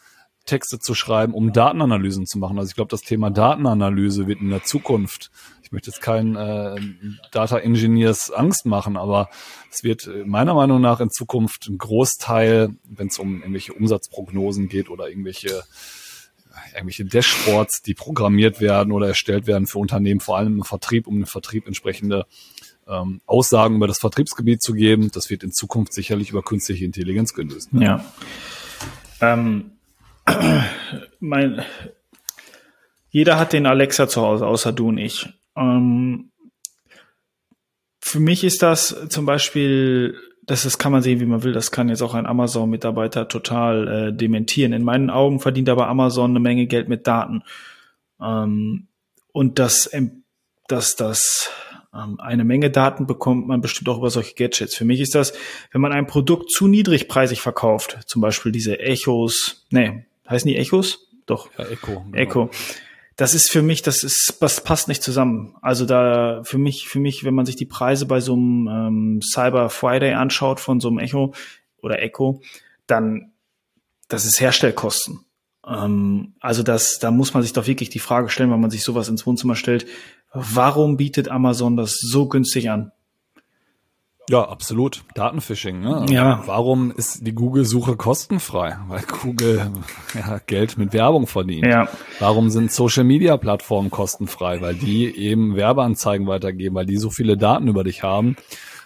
Texte 0.45 0.79
zu 0.79 0.95
schreiben, 0.95 1.34
um 1.34 1.53
Datenanalysen 1.53 2.25
zu 2.25 2.39
machen. 2.39 2.57
Also 2.57 2.69
ich 2.69 2.75
glaube, 2.75 2.89
das 2.89 3.01
Thema 3.01 3.29
Datenanalyse 3.29 4.27
wird 4.27 4.41
in 4.41 4.49
der 4.49 4.63
Zukunft, 4.63 5.29
ich 5.63 5.71
möchte 5.71 5.91
jetzt 5.91 6.01
keinen 6.01 6.36
äh, 6.36 6.75
Data 7.31 7.57
Engineers 7.60 8.31
Angst 8.31 8.65
machen, 8.65 8.97
aber 8.97 9.29
es 9.71 9.84
wird 9.84 10.07
äh, 10.07 10.25
meiner 10.25 10.53
Meinung 10.53 10.81
nach 10.81 10.99
in 10.99 11.10
Zukunft 11.10 11.67
ein 11.69 11.77
Großteil, 11.77 12.75
wenn 12.84 13.07
es 13.07 13.19
um 13.19 13.36
irgendwelche 13.36 13.73
Umsatzprognosen 13.73 14.67
geht 14.67 14.89
oder 14.89 15.10
irgendwelche 15.10 15.63
irgendwelche 16.73 17.05
Dashboards, 17.05 17.81
die 17.81 17.93
programmiert 17.93 18.60
werden 18.60 18.91
oder 18.91 19.07
erstellt 19.07 19.47
werden 19.47 19.67
für 19.67 19.79
Unternehmen, 19.79 20.19
vor 20.19 20.38
allem 20.38 20.57
im 20.57 20.63
Vertrieb, 20.63 21.07
um 21.07 21.17
den 21.17 21.25
Vertrieb 21.25 21.67
entsprechende 21.67 22.25
ähm, 22.91 23.21
Aussagen 23.25 23.75
über 23.75 23.88
das 23.88 23.99
Vertriebsgebiet 23.99 24.62
zu 24.62 24.73
geben. 24.73 25.10
Das 25.13 25.30
wird 25.30 25.43
in 25.43 25.51
Zukunft 25.51 25.93
sicherlich 25.93 26.30
über 26.30 26.43
künstliche 26.43 26.86
Intelligenz 26.86 27.34
gelöst. 27.34 27.69
Ja. 27.71 28.04
Ähm, 29.21 29.71
mein, 31.19 31.63
jeder 33.10 33.39
hat 33.39 33.54
den 33.54 33.65
Alexa 33.65 34.08
zu 34.08 34.21
Hause, 34.21 34.45
außer 34.45 34.73
du 34.73 34.89
und 34.89 34.97
ich. 34.97 35.30
Ähm, 35.56 36.32
für 37.99 38.19
mich 38.19 38.43
ist 38.43 38.62
das 38.62 38.95
zum 39.10 39.25
Beispiel 39.25 40.17
das 40.43 40.65
ist, 40.65 40.80
kann 40.80 40.91
man 40.91 41.01
sehen, 41.01 41.19
wie 41.19 41.25
man 41.25 41.43
will. 41.43 41.54
Das 41.54 41.71
kann 41.71 41.89
jetzt 41.89 42.01
auch 42.01 42.13
ein 42.13 42.25
Amazon-Mitarbeiter 42.25 43.27
total 43.27 43.88
äh, 43.88 44.13
dementieren. 44.13 44.73
In 44.73 44.84
meinen 44.84 45.10
Augen 45.10 45.39
verdient 45.39 45.69
aber 45.69 45.88
Amazon 45.88 46.32
eine 46.32 46.39
Menge 46.39 46.67
Geld 46.67 46.89
mit 46.89 47.08
Daten. 47.08 47.43
Ähm, 48.21 48.88
und 49.32 49.60
das, 49.60 49.89
dass 50.67 50.95
das 50.95 51.49
eine 51.91 52.43
Menge 52.45 52.71
Daten 52.71 53.06
bekommt 53.06 53.47
man 53.47 53.62
bestimmt 53.62 53.89
auch 53.89 53.97
über 53.97 54.10
solche 54.10 54.34
Gadgets. 54.36 54.75
Für 54.75 54.86
mich 54.86 55.01
ist 55.01 55.13
das, 55.13 55.34
wenn 55.71 55.82
man 55.82 55.91
ein 55.91 56.08
Produkt 56.08 56.51
zu 56.51 56.67
niedrigpreisig 56.67 57.41
verkauft, 57.41 57.99
zum 58.06 58.21
Beispiel 58.21 58.51
diese 58.51 58.80
Echos, 58.80 59.65
nee, 59.71 60.06
heißen 60.30 60.47
die 60.47 60.56
Echos? 60.56 61.10
Doch. 61.25 61.49
Ja, 61.58 61.65
Echo. 61.65 62.06
Genau. 62.06 62.17
Echo 62.17 62.49
das 63.21 63.36
ist 63.36 63.51
für 63.51 63.62
mich, 63.62 63.84
das 63.84 64.04
ist, 64.04 64.38
das 64.39 64.63
passt 64.63 64.88
nicht 64.88 65.04
zusammen. 65.04 65.56
Also 65.62 65.86
da 65.86 66.41
für 66.43 66.58
mich, 66.58 66.88
für 66.88 66.99
mich, 66.99 67.23
wenn 67.23 67.36
man 67.36 67.45
sich 67.45 67.56
die 67.56 67.67
Preise 67.67 68.08
bei 68.08 68.19
so 68.19 68.34
einem 68.34 68.67
ähm, 68.67 69.21
Cyber 69.21 69.69
Friday 69.69 70.13
anschaut 70.13 70.60
von 70.60 70.80
so 70.80 70.88
einem 70.88 70.97
Echo 70.97 71.34
oder 71.84 72.01
Echo, 72.01 72.41
dann 72.88 73.32
das 74.08 74.25
ist 74.25 74.41
Herstellkosten. 74.41 75.19
Ähm, 75.67 76.34
also 76.39 76.63
das, 76.63 76.97
da 76.97 77.12
muss 77.12 77.36
man 77.36 77.43
sich 77.43 77.54
doch 77.54 77.67
wirklich 77.67 77.89
die 77.89 77.99
Frage 77.99 78.30
stellen, 78.30 78.49
wenn 78.51 78.60
man 78.60 78.71
sich 78.71 78.84
sowas 78.84 79.08
ins 79.08 79.27
Wohnzimmer 79.27 79.56
stellt, 79.56 79.86
warum 80.33 80.97
bietet 80.97 81.29
Amazon 81.29 81.77
das 81.77 81.97
so 81.99 82.27
günstig 82.27 82.69
an? 82.69 82.91
Ja, 84.29 84.47
absolut. 84.47 85.03
Datenphishing. 85.15 85.81
Ne? 85.81 86.05
Ja. 86.09 86.43
Warum 86.45 86.91
ist 86.91 87.27
die 87.27 87.33
Google-Suche 87.33 87.97
kostenfrei? 87.97 88.77
Weil 88.87 89.01
Google 89.01 89.71
ja, 90.13 90.39
Geld 90.45 90.77
mit 90.77 90.93
Werbung 90.93 91.27
verdient. 91.27 91.65
Ja. 91.65 91.89
Warum 92.19 92.49
sind 92.49 92.71
Social-Media-Plattformen 92.71 93.89
kostenfrei? 93.89 94.61
Weil 94.61 94.75
die 94.75 95.13
eben 95.17 95.55
Werbeanzeigen 95.55 96.27
weitergeben, 96.27 96.75
weil 96.75 96.85
die 96.85 96.97
so 96.97 97.09
viele 97.09 97.35
Daten 97.35 97.67
über 97.67 97.83
dich 97.83 98.03
haben 98.03 98.37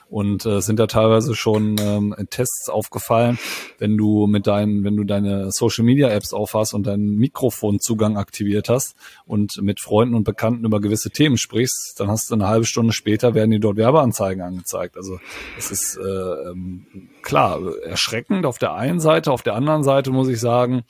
und 0.10 0.46
äh, 0.46 0.62
sind 0.62 0.80
da 0.80 0.88
teilweise 0.88 1.36
schon 1.36 1.76
ähm, 1.80 2.16
Tests 2.30 2.70
aufgefallen, 2.70 3.40
wenn 3.80 3.98
du 3.98 4.28
mit 4.28 4.48
deinen, 4.48 4.84
wenn 4.84 4.96
du 4.96 5.04
deine 5.04 5.52
Social 5.52 5.84
Media 5.84 6.10
Apps 6.10 6.34
aufhast 6.34 6.74
und 6.74 6.86
deinen 6.86 7.16
Mikrofonzugang 7.18 8.18
aktiviert 8.18 8.70
hast 8.70 8.96
und 9.26 9.62
mit 9.62 9.80
Freunden 9.80 10.16
und 10.16 10.24
Bekannten 10.24 10.66
über 10.66 10.80
gewisse 10.80 11.10
Themen 11.10 11.38
sprichst, 11.38 12.00
dann 12.00 12.10
hast 12.10 12.30
du 12.30 12.36
eine 12.36 12.48
halbe 12.48 12.66
Stunde 12.66 12.94
später 12.94 13.34
werden 13.34 13.52
dir 13.52 13.60
dort 13.60 13.78
Werbeanzeigen 13.78 14.44
angezeigt. 14.44 14.98
Also 14.98 15.20
es 15.58 15.72
ist 15.72 15.98
äh, 15.98 16.02
ähm, 16.02 16.86
klar 17.22 17.60
erschreckend 17.84 18.46
auf 18.46 18.58
der 18.58 18.74
einen 18.74 19.00
Seite, 19.00 19.32
auf 19.32 19.42
der 19.42 19.56
anderen 19.56 19.84
Seite 19.84 20.12
muss 20.12 20.28
ich 20.28 20.40
sagen, 20.40 20.84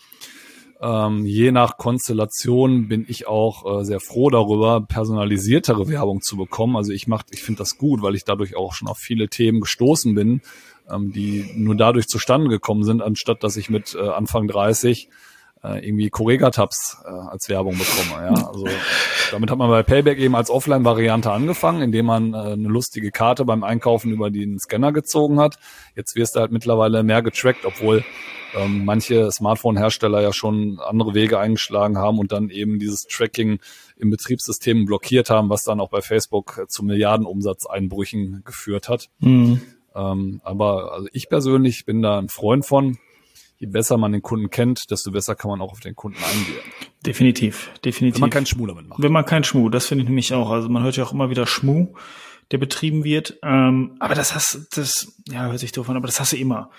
ähm, 0.85 1.25
je 1.25 1.51
nach 1.51 1.77
Konstellation 1.77 2.87
bin 2.87 3.05
ich 3.07 3.27
auch 3.27 3.79
äh, 3.79 3.85
sehr 3.85 3.99
froh 3.99 4.29
darüber, 4.29 4.81
personalisiertere 4.81 5.87
Werbung 5.87 6.21
zu 6.21 6.37
bekommen. 6.37 6.75
Also 6.75 6.91
ich 6.91 7.07
mach, 7.07 7.23
ich 7.31 7.41
finde 7.41 7.59
das 7.59 7.79
gut, 7.79 8.03
weil 8.03 8.13
ich 8.13 8.23
dadurch 8.23 8.55
auch 8.55 8.73
schon 8.73 8.87
auf 8.87 8.99
viele 8.99 9.27
Themen 9.27 9.61
gestoßen 9.61 10.13
bin, 10.13 10.41
ähm, 10.87 11.11
die 11.11 11.49
nur 11.55 11.75
dadurch 11.75 12.07
zustande 12.07 12.49
gekommen 12.49 12.83
sind, 12.83 13.01
anstatt 13.01 13.43
dass 13.43 13.57
ich 13.57 13.71
mit 13.71 13.95
äh, 13.95 14.07
Anfang 14.09 14.47
30 14.47 15.09
äh, 15.65 15.85
irgendwie 15.85 16.09
Correga-Tabs 16.09 16.97
äh, 17.05 17.09
als 17.09 17.49
Werbung 17.49 17.77
bekomme. 17.77 18.25
Ja? 18.25 18.47
Also 18.47 18.67
damit 19.31 19.49
hat 19.49 19.57
man 19.57 19.69
bei 19.69 19.83
Payback 19.83 20.19
eben 20.19 20.35
als 20.35 20.49
Offline-Variante 20.49 21.31
angefangen, 21.31 21.81
indem 21.81 22.05
man 22.05 22.33
äh, 22.33 22.37
eine 22.37 22.67
lustige 22.67 23.11
Karte 23.11 23.45
beim 23.45 23.63
Einkaufen 23.63 24.11
über 24.11 24.29
den 24.29 24.59
Scanner 24.59 24.91
gezogen 24.91 25.39
hat. 25.39 25.57
Jetzt 25.95 26.15
wirst 26.15 26.35
du 26.35 26.41
halt 26.41 26.51
mittlerweile 26.51 27.03
mehr 27.03 27.21
getrackt, 27.21 27.65
obwohl 27.65 28.03
ähm, 28.55 28.85
manche 28.85 29.31
Smartphone-Hersteller 29.31 30.21
ja 30.21 30.31
schon 30.31 30.79
andere 30.79 31.13
Wege 31.13 31.39
eingeschlagen 31.39 31.97
haben 31.97 32.19
und 32.19 32.31
dann 32.31 32.49
eben 32.49 32.79
dieses 32.79 33.07
Tracking 33.07 33.59
im 33.97 34.09
Betriebssystem 34.09 34.85
blockiert 34.85 35.29
haben, 35.29 35.49
was 35.49 35.63
dann 35.63 35.79
auch 35.79 35.89
bei 35.89 36.01
Facebook 36.01 36.65
zu 36.67 36.83
Milliardenumsatzeinbrüchen 36.83 38.43
geführt 38.45 38.89
hat. 38.89 39.09
Mhm. 39.19 39.61
Ähm, 39.95 40.41
aber 40.43 40.93
also 40.93 41.07
ich 41.13 41.29
persönlich 41.29 41.85
bin 41.85 42.01
da 42.01 42.19
ein 42.19 42.29
Freund 42.29 42.65
von. 42.65 42.97
Je 43.57 43.67
besser 43.67 43.97
man 43.97 44.11
den 44.11 44.21
Kunden 44.21 44.49
kennt, 44.49 44.91
desto 44.91 45.11
besser 45.11 45.35
kann 45.35 45.49
man 45.49 45.61
auch 45.61 45.71
auf 45.71 45.79
den 45.79 45.95
Kunden 45.95 46.17
eingehen. 46.23 46.59
Definitiv, 47.05 47.71
definitiv. 47.85 48.15
Wenn 48.15 48.21
man 48.21 48.29
keinen 48.29 48.45
Schmuh 48.45 48.67
damit 48.67 48.87
macht. 48.87 49.01
Wenn 49.01 49.11
man 49.11 49.25
keinen 49.25 49.43
Schmuh, 49.43 49.69
das 49.69 49.85
finde 49.85 50.03
ich 50.03 50.09
nämlich 50.09 50.33
auch. 50.33 50.49
Also 50.49 50.67
man 50.67 50.83
hört 50.83 50.97
ja 50.97 51.05
auch 51.05 51.13
immer 51.13 51.29
wieder 51.29 51.47
Schmuh, 51.47 51.93
der 52.51 52.57
betrieben 52.57 53.03
wird. 53.03 53.39
Ähm, 53.43 53.95
aber 53.99 54.13
das 54.13 54.35
hast, 54.35 54.67
das, 54.75 55.15
ja, 55.29 55.47
hört 55.47 55.59
sich 55.59 55.71
doof 55.71 55.89
an, 55.89 55.95
aber 55.95 56.07
das 56.07 56.19
hast 56.19 56.33
du 56.33 56.37
immer. 56.37 56.69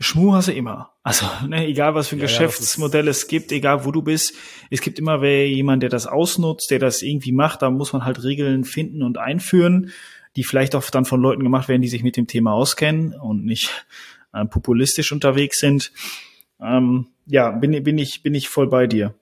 Schmuh 0.00 0.34
hast 0.34 0.48
du 0.48 0.52
immer. 0.52 0.92
Also, 1.04 1.26
ne, 1.46 1.66
egal 1.66 1.94
was 1.94 2.08
für 2.08 2.16
ein 2.16 2.18
ja, 2.18 2.24
Geschäftsmodell 2.24 3.04
ja, 3.04 3.10
es 3.10 3.28
gibt, 3.28 3.52
egal 3.52 3.84
wo 3.84 3.92
du 3.92 4.02
bist, 4.02 4.34
es 4.70 4.80
gibt 4.80 4.98
immer 4.98 5.20
wer, 5.20 5.48
jemand, 5.48 5.82
der 5.82 5.90
das 5.90 6.06
ausnutzt, 6.06 6.70
der 6.70 6.80
das 6.80 7.02
irgendwie 7.02 7.32
macht, 7.32 7.62
da 7.62 7.70
muss 7.70 7.92
man 7.92 8.04
halt 8.04 8.24
Regeln 8.24 8.64
finden 8.64 9.02
und 9.02 9.18
einführen, 9.18 9.92
die 10.34 10.44
vielleicht 10.44 10.74
auch 10.74 10.90
dann 10.90 11.04
von 11.04 11.20
Leuten 11.20 11.44
gemacht 11.44 11.68
werden, 11.68 11.82
die 11.82 11.88
sich 11.88 12.02
mit 12.02 12.16
dem 12.16 12.26
Thema 12.26 12.52
auskennen 12.52 13.14
und 13.14 13.44
nicht 13.44 13.86
äh, 14.32 14.44
populistisch 14.44 15.12
unterwegs 15.12 15.58
sind. 15.58 15.92
Ähm, 16.60 17.08
ja, 17.26 17.50
bin, 17.50 17.82
bin 17.82 17.98
ich, 17.98 18.22
bin 18.22 18.34
ich 18.34 18.48
voll 18.48 18.68
bei 18.68 18.86
dir. 18.86 19.14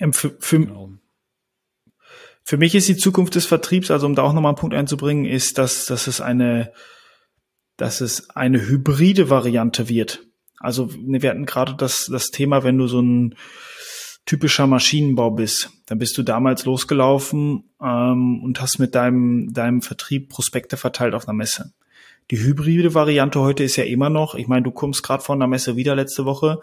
Ähm, 0.00 0.12
für, 0.12 0.36
für, 0.38 0.60
genau. 0.60 0.90
für 2.42 2.56
mich 2.56 2.74
ist 2.74 2.88
die 2.88 2.96
Zukunft 2.96 3.34
des 3.34 3.46
Vertriebs, 3.46 3.90
also 3.90 4.06
um 4.06 4.14
da 4.14 4.22
auch 4.22 4.32
nochmal 4.32 4.50
einen 4.50 4.58
Punkt 4.58 4.74
einzubringen, 4.74 5.24
ist, 5.24 5.58
dass, 5.58 5.86
dass 5.86 6.06
es 6.06 6.20
eine, 6.20 6.72
dass 7.76 8.00
es 8.00 8.30
eine 8.30 8.66
hybride 8.66 9.30
Variante 9.30 9.88
wird. 9.88 10.24
Also 10.58 10.90
wir 10.94 11.30
hatten 11.30 11.46
gerade 11.46 11.74
das, 11.74 12.06
das 12.10 12.30
Thema, 12.30 12.64
wenn 12.64 12.78
du 12.78 12.86
so 12.86 13.00
ein 13.00 13.34
typischer 14.24 14.66
Maschinenbau 14.66 15.30
bist, 15.30 15.70
dann 15.86 15.98
bist 15.98 16.16
du 16.16 16.22
damals 16.22 16.64
losgelaufen 16.64 17.64
ähm, 17.82 18.42
und 18.42 18.60
hast 18.60 18.78
mit 18.78 18.94
deinem, 18.94 19.52
deinem 19.52 19.82
Vertrieb 19.82 20.30
Prospekte 20.30 20.76
verteilt 20.76 21.14
auf 21.14 21.28
einer 21.28 21.36
Messe. 21.36 21.74
Die 22.30 22.38
hybride 22.38 22.94
Variante 22.94 23.40
heute 23.40 23.64
ist 23.64 23.76
ja 23.76 23.84
immer 23.84 24.10
noch, 24.10 24.34
ich 24.34 24.48
meine, 24.48 24.62
du 24.62 24.70
kommst 24.70 25.02
gerade 25.02 25.22
von 25.22 25.38
der 25.38 25.48
Messe 25.48 25.76
wieder 25.76 25.94
letzte 25.94 26.24
Woche, 26.24 26.60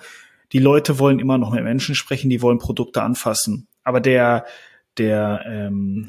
die 0.52 0.60
Leute 0.60 1.00
wollen 1.00 1.20
immer 1.20 1.38
noch 1.38 1.52
mit 1.52 1.64
Menschen 1.64 1.96
sprechen, 1.96 2.30
die 2.30 2.42
wollen 2.42 2.58
Produkte 2.58 3.02
anfassen. 3.02 3.68
Aber 3.84 4.02
der, 4.02 4.46
der, 4.98 5.44
ähm, 5.48 6.08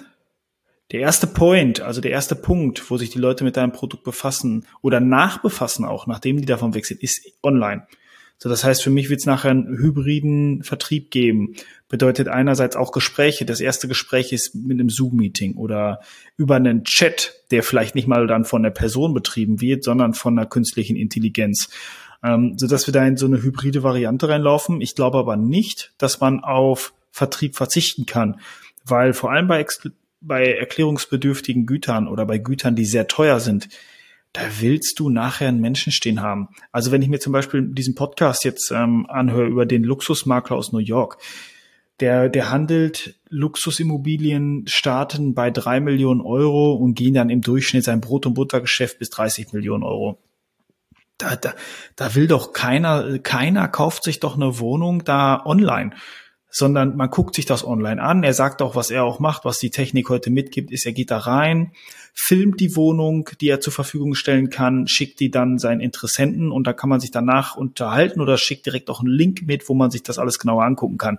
der 0.90 1.00
erste 1.00 1.26
Point, 1.26 1.80
also 1.80 2.00
der 2.00 2.10
erste 2.10 2.34
Punkt, 2.34 2.90
wo 2.90 2.96
sich 2.96 3.10
die 3.10 3.18
Leute 3.18 3.44
mit 3.44 3.56
deinem 3.56 3.72
Produkt 3.72 4.04
befassen 4.04 4.66
oder 4.80 5.00
nachbefassen 5.00 5.84
auch, 5.84 6.06
nachdem 6.06 6.38
die 6.38 6.46
davon 6.46 6.74
weg 6.74 6.86
sind, 6.86 7.02
ist 7.02 7.32
online. 7.42 7.86
So, 8.42 8.48
das 8.48 8.64
heißt, 8.64 8.82
für 8.82 8.90
mich 8.90 9.08
wird 9.08 9.20
es 9.20 9.26
nachher 9.26 9.52
einen 9.52 9.78
hybriden 9.78 10.64
Vertrieb 10.64 11.12
geben. 11.12 11.54
Bedeutet 11.88 12.26
einerseits 12.26 12.74
auch 12.74 12.90
Gespräche. 12.90 13.44
Das 13.44 13.60
erste 13.60 13.86
Gespräch 13.86 14.32
ist 14.32 14.56
mit 14.56 14.80
einem 14.80 14.90
Zoom-Meeting 14.90 15.54
oder 15.54 16.00
über 16.36 16.56
einen 16.56 16.82
Chat, 16.82 17.34
der 17.52 17.62
vielleicht 17.62 17.94
nicht 17.94 18.08
mal 18.08 18.26
dann 18.26 18.44
von 18.44 18.64
der 18.64 18.70
Person 18.70 19.14
betrieben 19.14 19.60
wird, 19.60 19.84
sondern 19.84 20.12
von 20.12 20.36
einer 20.36 20.48
künstlichen 20.48 20.96
Intelligenz 20.96 21.70
ähm, 22.24 22.54
sodass 22.56 22.88
wir 22.88 22.92
da 22.92 23.06
in 23.06 23.16
so 23.16 23.26
eine 23.26 23.40
hybride 23.40 23.84
Variante 23.84 24.28
reinlaufen. 24.28 24.80
Ich 24.80 24.96
glaube 24.96 25.18
aber 25.18 25.36
nicht, 25.36 25.92
dass 25.98 26.18
man 26.18 26.40
auf 26.40 26.94
Vertrieb 27.12 27.54
verzichten 27.54 28.06
kann, 28.06 28.40
weil 28.84 29.12
vor 29.12 29.30
allem 29.30 29.46
bei, 29.46 29.64
bei 30.20 30.52
erklärungsbedürftigen 30.52 31.64
Gütern 31.64 32.08
oder 32.08 32.26
bei 32.26 32.38
Gütern, 32.38 32.74
die 32.74 32.86
sehr 32.86 33.06
teuer 33.06 33.38
sind, 33.38 33.68
da 34.32 34.42
willst 34.60 34.98
du 34.98 35.10
nachher 35.10 35.48
einen 35.48 35.60
Menschen 35.60 35.92
stehen 35.92 36.20
haben. 36.20 36.48
Also 36.70 36.90
wenn 36.90 37.02
ich 37.02 37.08
mir 37.08 37.20
zum 37.20 37.32
Beispiel 37.32 37.62
diesen 37.62 37.94
Podcast 37.94 38.44
jetzt 38.44 38.70
ähm, 38.70 39.06
anhöre 39.08 39.46
über 39.46 39.66
den 39.66 39.84
Luxusmakler 39.84 40.56
aus 40.56 40.72
New 40.72 40.78
York, 40.78 41.18
der, 42.00 42.28
der 42.28 42.50
handelt 42.50 43.20
Luxusimmobilien, 43.28 44.66
starten 44.66 45.34
bei 45.34 45.50
drei 45.50 45.80
Millionen 45.80 46.20
Euro 46.20 46.72
und 46.72 46.94
gehen 46.94 47.14
dann 47.14 47.30
im 47.30 47.42
Durchschnitt 47.42 47.84
sein 47.84 48.00
Brot- 48.00 48.26
und 48.26 48.34
Buttergeschäft 48.34 48.98
bis 48.98 49.10
30 49.10 49.52
Millionen 49.52 49.82
Euro 49.82 50.18
da, 51.22 51.36
da, 51.36 51.54
da 51.96 52.14
will 52.14 52.26
doch 52.26 52.52
keiner, 52.52 53.18
keiner 53.18 53.68
kauft 53.68 54.04
sich 54.04 54.20
doch 54.20 54.36
eine 54.36 54.58
Wohnung 54.58 55.04
da 55.04 55.42
online, 55.44 55.92
sondern 56.54 56.96
man 56.96 57.08
guckt 57.08 57.34
sich 57.34 57.46
das 57.46 57.66
online 57.66 58.00
an. 58.00 58.22
Er 58.22 58.34
sagt 58.34 58.60
auch, 58.60 58.76
was 58.76 58.90
er 58.90 59.04
auch 59.04 59.18
macht, 59.20 59.46
was 59.46 59.58
die 59.58 59.70
Technik 59.70 60.10
heute 60.10 60.28
mitgibt, 60.28 60.70
ist, 60.70 60.84
er 60.84 60.92
geht 60.92 61.10
da 61.10 61.16
rein, 61.16 61.72
filmt 62.12 62.60
die 62.60 62.76
Wohnung, 62.76 63.30
die 63.40 63.48
er 63.48 63.60
zur 63.60 63.72
Verfügung 63.72 64.14
stellen 64.14 64.50
kann, 64.50 64.86
schickt 64.86 65.18
die 65.20 65.30
dann 65.30 65.58
seinen 65.58 65.80
Interessenten 65.80 66.52
und 66.52 66.66
da 66.66 66.74
kann 66.74 66.90
man 66.90 67.00
sich 67.00 67.10
danach 67.10 67.56
unterhalten 67.56 68.20
oder 68.20 68.36
schickt 68.36 68.66
direkt 68.66 68.90
auch 68.90 69.00
einen 69.00 69.08
Link 69.08 69.46
mit, 69.46 69.70
wo 69.70 69.74
man 69.74 69.90
sich 69.90 70.02
das 70.02 70.18
alles 70.18 70.38
genauer 70.38 70.64
angucken 70.64 70.98
kann. 70.98 71.18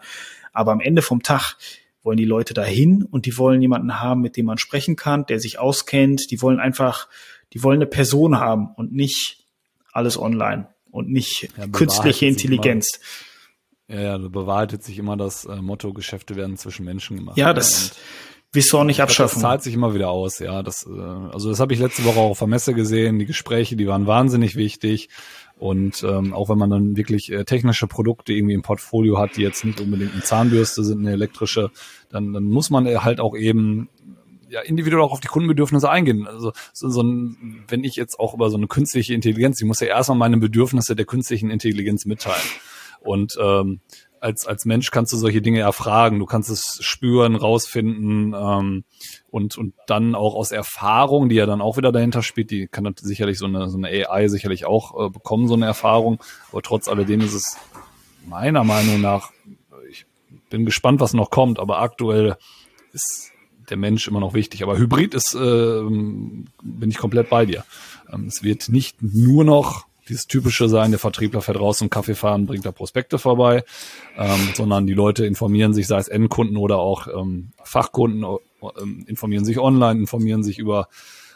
Aber 0.53 0.71
am 0.71 0.79
Ende 0.79 1.01
vom 1.01 1.23
Tag 1.23 1.57
wollen 2.03 2.17
die 2.17 2.25
Leute 2.25 2.53
dahin 2.53 3.03
und 3.03 3.25
die 3.25 3.35
wollen 3.35 3.59
jemanden 3.59 3.99
haben, 3.99 4.21
mit 4.21 4.37
dem 4.37 4.45
man 4.45 4.59
sprechen 4.59 4.95
kann, 4.95 5.25
der 5.25 5.39
sich 5.39 5.57
auskennt. 5.57 6.29
Die 6.29 6.43
wollen 6.43 6.59
einfach, 6.59 7.07
die 7.53 7.63
wollen 7.63 7.77
eine 7.77 7.87
Person 7.87 8.37
haben 8.37 8.67
und 8.75 8.93
nicht 8.93 9.37
alles 9.91 10.19
online 10.19 10.67
und 10.91 11.09
nicht 11.09 11.49
ja, 11.57 11.67
künstliche 11.67 12.27
Intelligenz. 12.27 12.97
Immer, 12.97 13.32
ja, 13.87 14.01
ja, 14.01 14.17
da 14.17 14.27
bewahrheitet 14.27 14.83
sich 14.83 14.97
immer 14.97 15.17
das 15.17 15.45
äh, 15.45 15.55
Motto, 15.57 15.93
Geschäfte 15.93 16.35
werden 16.35 16.57
zwischen 16.57 16.85
Menschen 16.85 17.17
gemacht. 17.17 17.37
Ja, 17.37 17.53
das 17.53 17.95
wirst 18.53 18.71
du 18.71 18.77
auch 18.77 18.83
nicht 18.83 19.01
abschaffen. 19.01 19.35
Das 19.35 19.41
zahlt 19.41 19.63
sich 19.63 19.73
immer 19.73 19.93
wieder 19.93 20.09
aus, 20.09 20.39
ja. 20.39 20.63
Das, 20.63 20.87
äh, 20.87 20.99
also 20.99 21.49
das 21.49 21.59
habe 21.59 21.73
ich 21.73 21.79
letzte 21.79 22.05
Woche 22.05 22.19
auch 22.19 22.31
auf 22.31 22.39
der 22.39 22.47
Messe 22.47 22.73
gesehen. 22.73 23.19
Die 23.19 23.25
Gespräche, 23.25 23.75
die 23.75 23.87
waren 23.87 24.07
wahnsinnig 24.07 24.55
wichtig. 24.55 25.09
Und 25.57 26.03
ähm, 26.03 26.33
auch 26.33 26.49
wenn 26.49 26.57
man 26.57 26.69
dann 26.69 26.97
wirklich 26.97 27.31
äh, 27.31 27.45
technische 27.45 27.87
Produkte 27.87 28.33
irgendwie 28.33 28.53
im 28.53 28.61
Portfolio 28.61 29.17
hat, 29.17 29.37
die 29.37 29.41
jetzt 29.41 29.63
nicht 29.65 29.79
unbedingt 29.81 30.13
eine 30.13 30.23
Zahnbürste 30.23 30.83
sind, 30.83 30.99
eine 30.99 31.11
elektrische, 31.11 31.71
dann, 32.09 32.33
dann 32.33 32.45
muss 32.45 32.69
man 32.69 32.85
halt 33.03 33.19
auch 33.19 33.35
eben 33.35 33.89
ja, 34.49 34.61
individuell 34.61 35.03
auch 35.03 35.11
auf 35.11 35.19
die 35.19 35.27
Kundenbedürfnisse 35.27 35.89
eingehen. 35.89 36.27
Also 36.27 36.53
so, 36.73 36.89
so 36.89 37.01
ein, 37.01 37.63
wenn 37.67 37.83
ich 37.83 37.95
jetzt 37.95 38.19
auch 38.19 38.33
über 38.33 38.49
so 38.49 38.57
eine 38.57 38.67
künstliche 38.67 39.13
Intelligenz, 39.13 39.59
ich 39.59 39.67
muss 39.67 39.79
ja 39.79 39.87
erstmal 39.87 40.17
meine 40.17 40.37
Bedürfnisse 40.37 40.95
der 40.95 41.05
künstlichen 41.05 41.49
Intelligenz 41.49 42.05
mitteilen. 42.05 42.45
Und 43.03 43.37
ähm, 43.39 43.81
als, 44.23 44.47
als 44.47 44.63
Mensch 44.63 44.89
kannst 44.91 45.11
du 45.11 45.17
solche 45.17 45.41
Dinge 45.41 45.59
erfragen, 45.59 46.19
du 46.19 46.25
kannst 46.25 46.49
es 46.49 46.77
spüren, 46.81 47.35
rausfinden 47.35 48.33
ähm, 48.33 48.85
und, 49.29 49.57
und 49.57 49.73
dann 49.85 50.15
auch 50.15 50.35
aus 50.35 50.53
Erfahrung, 50.53 51.27
die 51.27 51.35
ja 51.35 51.45
dann 51.45 51.59
auch 51.59 51.75
wieder 51.75 51.91
dahinter 51.91 52.23
spielt, 52.23 52.49
die 52.49 52.67
kann 52.67 52.85
dann 52.85 52.95
sicherlich 52.97 53.37
so 53.37 53.45
eine, 53.47 53.69
so 53.69 53.77
eine 53.77 53.89
AI 53.89 54.29
sicherlich 54.29 54.65
auch 54.65 55.07
äh, 55.07 55.09
bekommen, 55.09 55.49
so 55.49 55.55
eine 55.55 55.65
Erfahrung, 55.65 56.23
aber 56.51 56.61
trotz 56.61 56.87
alledem 56.87 57.19
ist 57.19 57.33
es 57.33 57.57
meiner 58.25 58.63
Meinung 58.63 59.01
nach, 59.01 59.31
ich 59.89 60.05
bin 60.49 60.65
gespannt, 60.65 61.01
was 61.01 61.13
noch 61.13 61.29
kommt, 61.29 61.59
aber 61.59 61.79
aktuell 61.79 62.37
ist 62.93 63.33
der 63.69 63.77
Mensch 63.77 64.07
immer 64.07 64.19
noch 64.19 64.33
wichtig. 64.33 64.63
Aber 64.63 64.77
Hybrid 64.77 65.13
ist, 65.13 65.35
äh, 65.35 65.81
bin 65.81 66.89
ich 66.89 66.97
komplett 66.97 67.29
bei 67.29 67.45
dir. 67.45 67.65
Ähm, 68.11 68.25
es 68.27 68.43
wird 68.43 68.69
nicht 68.69 69.01
nur 69.01 69.43
noch 69.43 69.85
dieses 70.09 70.27
typische 70.27 70.67
sein, 70.69 70.91
der 70.91 70.99
Vertriebler 70.99 71.41
fährt 71.41 71.59
raus 71.59 71.77
zum 71.77 71.89
Kaffee 71.89 72.15
fahren, 72.15 72.45
bringt 72.45 72.65
da 72.65 72.71
Prospekte 72.71 73.17
vorbei, 73.17 73.63
ähm, 74.17 74.49
sondern 74.53 74.85
die 74.85 74.93
Leute 74.93 75.25
informieren 75.25 75.73
sich, 75.73 75.87
sei 75.87 75.97
es 75.97 76.07
Endkunden 76.07 76.57
oder 76.57 76.77
auch 76.77 77.07
ähm, 77.07 77.51
Fachkunden, 77.63 78.23
äh, 78.23 79.07
informieren 79.07 79.45
sich 79.45 79.59
online, 79.59 79.99
informieren 79.99 80.43
sich 80.43 80.59
über 80.59 80.87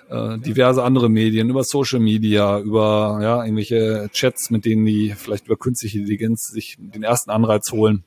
äh, 0.09 0.37
diverse 0.39 0.83
andere 0.83 1.09
Medien, 1.09 1.49
über 1.49 1.63
Social 1.63 1.99
Media, 1.99 2.59
über 2.59 3.19
ja, 3.21 3.43
irgendwelche 3.43 4.09
Chats, 4.13 4.49
mit 4.49 4.65
denen 4.65 4.85
die 4.85 5.13
vielleicht 5.15 5.47
über 5.47 5.57
künstliche 5.57 5.99
Intelligenz 5.99 6.47
sich 6.47 6.77
den 6.79 7.03
ersten 7.03 7.29
Anreiz 7.29 7.71
holen 7.71 8.03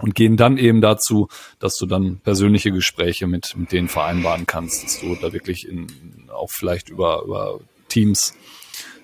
und 0.00 0.14
gehen 0.14 0.36
dann 0.36 0.56
eben 0.56 0.80
dazu, 0.80 1.28
dass 1.58 1.76
du 1.76 1.86
dann 1.86 2.20
persönliche 2.20 2.72
Gespräche 2.72 3.26
mit, 3.26 3.54
mit 3.56 3.72
denen 3.72 3.88
vereinbaren 3.88 4.46
kannst, 4.46 4.84
dass 4.84 5.00
du 5.00 5.14
da 5.14 5.32
wirklich 5.32 5.68
in, 5.68 5.86
auch 6.32 6.50
vielleicht 6.50 6.88
über, 6.88 7.22
über 7.24 7.60
Teams 7.88 8.34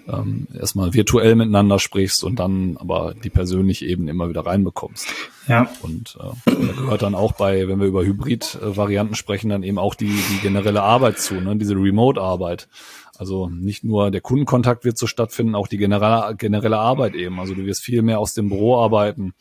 ähm, 0.09 0.47
erstmal 0.59 0.95
virtuell 0.95 1.35
miteinander 1.35 1.79
sprichst 1.79 2.25
und 2.25 2.39
dann 2.39 2.77
aber 2.79 3.15
die 3.15 3.31
persönliche 3.31 3.87
Ebene 3.87 4.11
immer 4.11 4.29
wieder 4.29 4.47
reinbekommst. 4.47 5.09
Ja. 5.49 5.69
Und 5.83 6.19
äh, 6.21 6.51
da 6.51 6.73
gehört 6.73 7.03
dann 7.03 7.15
auch 7.15 7.33
bei, 7.33 7.69
wenn 7.69 7.81
wir 7.81 7.87
über 7.87 8.05
Hybrid-Varianten 8.05 9.15
sprechen, 9.15 9.51
dann 9.51 9.63
eben 9.63 9.79
auch 9.79 9.95
die, 9.95 10.19
die 10.31 10.41
generelle 10.43 10.83
Arbeit 10.83 11.19
zu, 11.19 11.35
ne? 11.35 11.57
diese 11.57 11.75
Remote-Arbeit. 11.75 12.69
Also 13.19 13.49
nicht 13.49 13.83
nur 13.83 14.11
der 14.11 14.21
Kundenkontakt 14.21 14.85
wird 14.85 14.99
so 14.99 15.07
stattfinden, 15.07 15.55
auch 15.55 15.69
die 15.69 15.79
generelle, 15.79 16.37
generelle 16.37 16.79
Arbeit 16.79 17.15
eben. 17.15 17.41
Also 17.41 17.55
du 17.55 17.65
wirst 17.65 17.83
viel 17.83 18.03
mehr 18.03 18.19
aus 18.19 18.35
dem 18.35 18.49
Büro 18.49 18.77
arbeiten, 18.77 19.33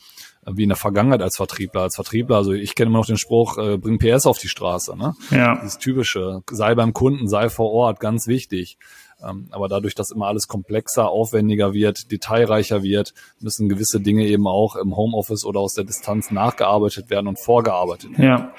wie 0.46 0.64
in 0.64 0.70
der 0.70 0.78
Vergangenheit 0.78 1.22
als 1.22 1.36
Vertriebler. 1.36 1.82
Als 1.82 1.96
Vertriebler, 1.96 2.38
also 2.38 2.54
ich 2.54 2.76
kenne 2.76 2.90
immer 2.90 3.00
noch 3.00 3.06
den 3.06 3.18
Spruch, 3.18 3.58
äh, 3.58 3.78
bring 3.78 3.98
PS 3.98 4.28
auf 4.28 4.38
die 4.38 4.48
Straße. 4.48 4.96
Ne? 4.96 5.16
Ja. 5.32 5.56
Dieses 5.58 5.78
typische, 5.78 6.42
sei 6.50 6.76
beim 6.76 6.94
Kunden, 6.94 7.28
sei 7.28 7.50
vor 7.50 7.72
Ort, 7.72 8.00
ganz 8.00 8.28
wichtig. 8.28 8.78
Ähm, 9.28 9.48
aber 9.52 9.68
dadurch, 9.68 9.96
dass 9.96 10.12
immer 10.12 10.28
alles 10.28 10.48
komplexer, 10.48 11.10
aufwendiger 11.10 11.74
wird, 11.74 12.12
detailreicher 12.12 12.84
wird, 12.84 13.14
müssen 13.40 13.70
gewisse 13.70 14.00
Dinge 14.00 14.26
eben 14.26 14.48
auch 14.48 14.76
im 14.76 14.96
Homeoffice 14.96 15.46
oder 15.46 15.60
aus 15.60 15.74
der 15.74 15.84
Distanz 15.84 16.32
nachgearbeitet 16.32 17.10
werden 17.10 17.28
und 17.28 17.40
vorgearbeitet 17.40 18.12
werden. 18.18 18.24
Ja. 18.24 18.54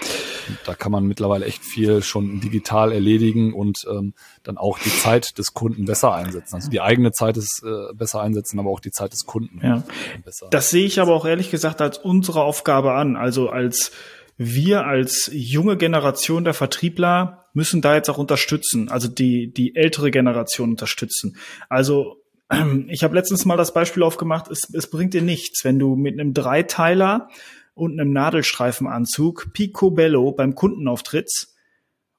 Und 0.49 0.59
da 0.65 0.75
kann 0.75 0.93
man 0.93 1.05
mittlerweile 1.05 1.47
echt 1.47 1.65
viel 1.65 2.03
schon 2.03 2.41
digital 2.41 2.93
erledigen 2.93 3.53
und 3.53 3.87
ähm, 3.91 4.15
dann 4.43 4.59
auch 4.59 4.79
die 4.79 4.91
Zeit 4.91 5.39
des 5.39 5.55
Kunden 5.55 5.85
besser 5.85 6.15
einsetzen. 6.15 6.55
Also 6.57 6.71
die 6.71 6.81
eigene 6.81 7.13
Zeit 7.13 7.37
ist 7.37 7.63
äh, 7.65 7.95
besser 7.95 8.21
einsetzen, 8.21 8.59
aber 8.59 8.71
auch 8.71 8.81
die 8.81 8.91
Zeit 8.91 9.13
des 9.13 9.27
Kunden 9.27 9.61
ja. 9.63 9.83
besser. 10.25 10.49
Das 10.51 10.71
sehe 10.71 10.85
ich 10.85 11.01
aber 11.01 11.15
auch 11.15 11.27
ehrlich 11.27 11.51
gesagt 11.51 11.81
als 11.81 11.99
unsere 11.99 12.43
Aufgabe 12.43 12.93
an, 12.93 13.17
also 13.17 13.49
als 13.49 13.93
wir 14.39 14.85
als 14.85 15.31
junge 15.33 15.77
Generation 15.77 16.45
der 16.45 16.55
Vertriebler 16.55 17.46
müssen 17.57 17.81
da 17.81 17.95
jetzt 17.95 18.11
auch 18.11 18.19
unterstützen, 18.19 18.91
also 18.91 19.09
die, 19.09 19.53
die 19.53 19.75
ältere 19.75 20.11
Generation 20.11 20.71
unterstützen. 20.71 21.37
Also 21.69 22.23
ich 22.89 23.03
habe 23.03 23.15
letztens 23.15 23.45
mal 23.45 23.57
das 23.57 23.73
Beispiel 23.73 24.03
aufgemacht, 24.03 24.51
es, 24.51 24.69
es 24.73 24.89
bringt 24.89 25.15
dir 25.15 25.23
nichts, 25.23 25.65
wenn 25.65 25.79
du 25.79 25.97
mit 25.97 26.21
einem 26.21 26.35
Dreiteiler 26.35 27.29
und 27.75 27.99
einem 27.99 28.13
Nadelstreifenanzug 28.13 29.53
picobello 29.53 30.33
beim 30.33 30.55
Kundenauftritt 30.55 31.31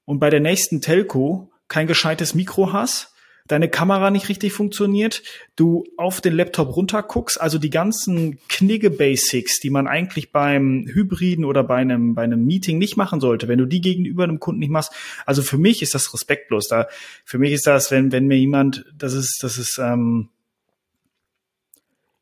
und 0.06 0.20
bei 0.20 0.30
der 0.30 0.40
nächsten 0.40 0.82
Telco 0.82 1.52
kein 1.68 1.88
gescheites 1.88 2.34
Mikro 2.34 2.74
hast, 2.74 3.14
deine 3.48 3.70
Kamera 3.70 4.12
nicht 4.12 4.30
richtig 4.30 4.54
funktioniert, 4.54 5.24
du 5.56 5.86
auf 5.98 6.22
den 6.22 6.36
Laptop 6.36 6.76
runterguckst, 6.76 7.40
also 7.40 7.58
die 7.58 7.70
ganzen 7.70 8.40
Knigge-Basics, 8.50 9.60
die 9.60 9.70
man 9.70 9.88
eigentlich 9.88 10.32
beim 10.32 10.86
Hybriden 10.88 11.46
oder 11.46 11.64
bei 11.64 11.78
einem, 11.78 12.16
bei 12.16 12.24
einem 12.24 12.46
Meeting 12.46 12.78
nicht 12.78 12.98
machen 12.98 13.20
sollte, 13.20 13.48
wenn 13.48 13.60
du 13.60 13.66
die 13.66 13.82
gegenüber 13.82 14.24
einem 14.24 14.40
Kunden 14.40 14.60
nicht 14.60 14.72
machst. 14.72 14.92
Also 15.26 15.42
für 15.42 15.58
mich 15.58 15.82
ist 15.82 15.96
das 15.96 16.14
respektlos. 16.14 16.68
Da, 16.68 16.88
für 17.24 17.38
mich 17.38 17.54
ist 17.54 17.68
das, 17.68 17.92
wenn, 17.92 18.12
wenn 18.12 18.28
mir 18.28 18.38
jemand, 18.38 18.86
das 18.98 19.14
ist, 19.14 19.40
das 19.42 19.58
ist, 19.58 19.78
ähm, 19.78 20.30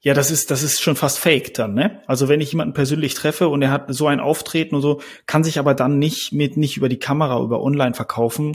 ja, 0.05 0.13
das 0.13 0.29
ist, 0.29 0.51
das 0.51 0.61
ist 0.61 0.83
schon 0.83 0.95
fast 0.95 1.17
fake 1.17 1.55
dann, 1.55 1.73
ne? 1.73 2.03
Also 2.05 2.29
wenn 2.29 2.39
ich 2.39 2.51
jemanden 2.51 2.75
persönlich 2.75 3.15
treffe 3.15 3.47
und 3.47 3.63
er 3.63 3.71
hat 3.71 3.85
so 3.87 4.05
ein 4.05 4.19
Auftreten 4.19 4.75
und 4.75 4.83
so, 4.83 5.01
kann 5.25 5.43
sich 5.43 5.57
aber 5.57 5.73
dann 5.73 5.97
nicht 5.97 6.31
mit, 6.31 6.57
nicht 6.57 6.77
über 6.77 6.89
die 6.89 6.99
Kamera, 6.99 7.41
über 7.41 7.59
online 7.59 7.95
verkaufen. 7.95 8.53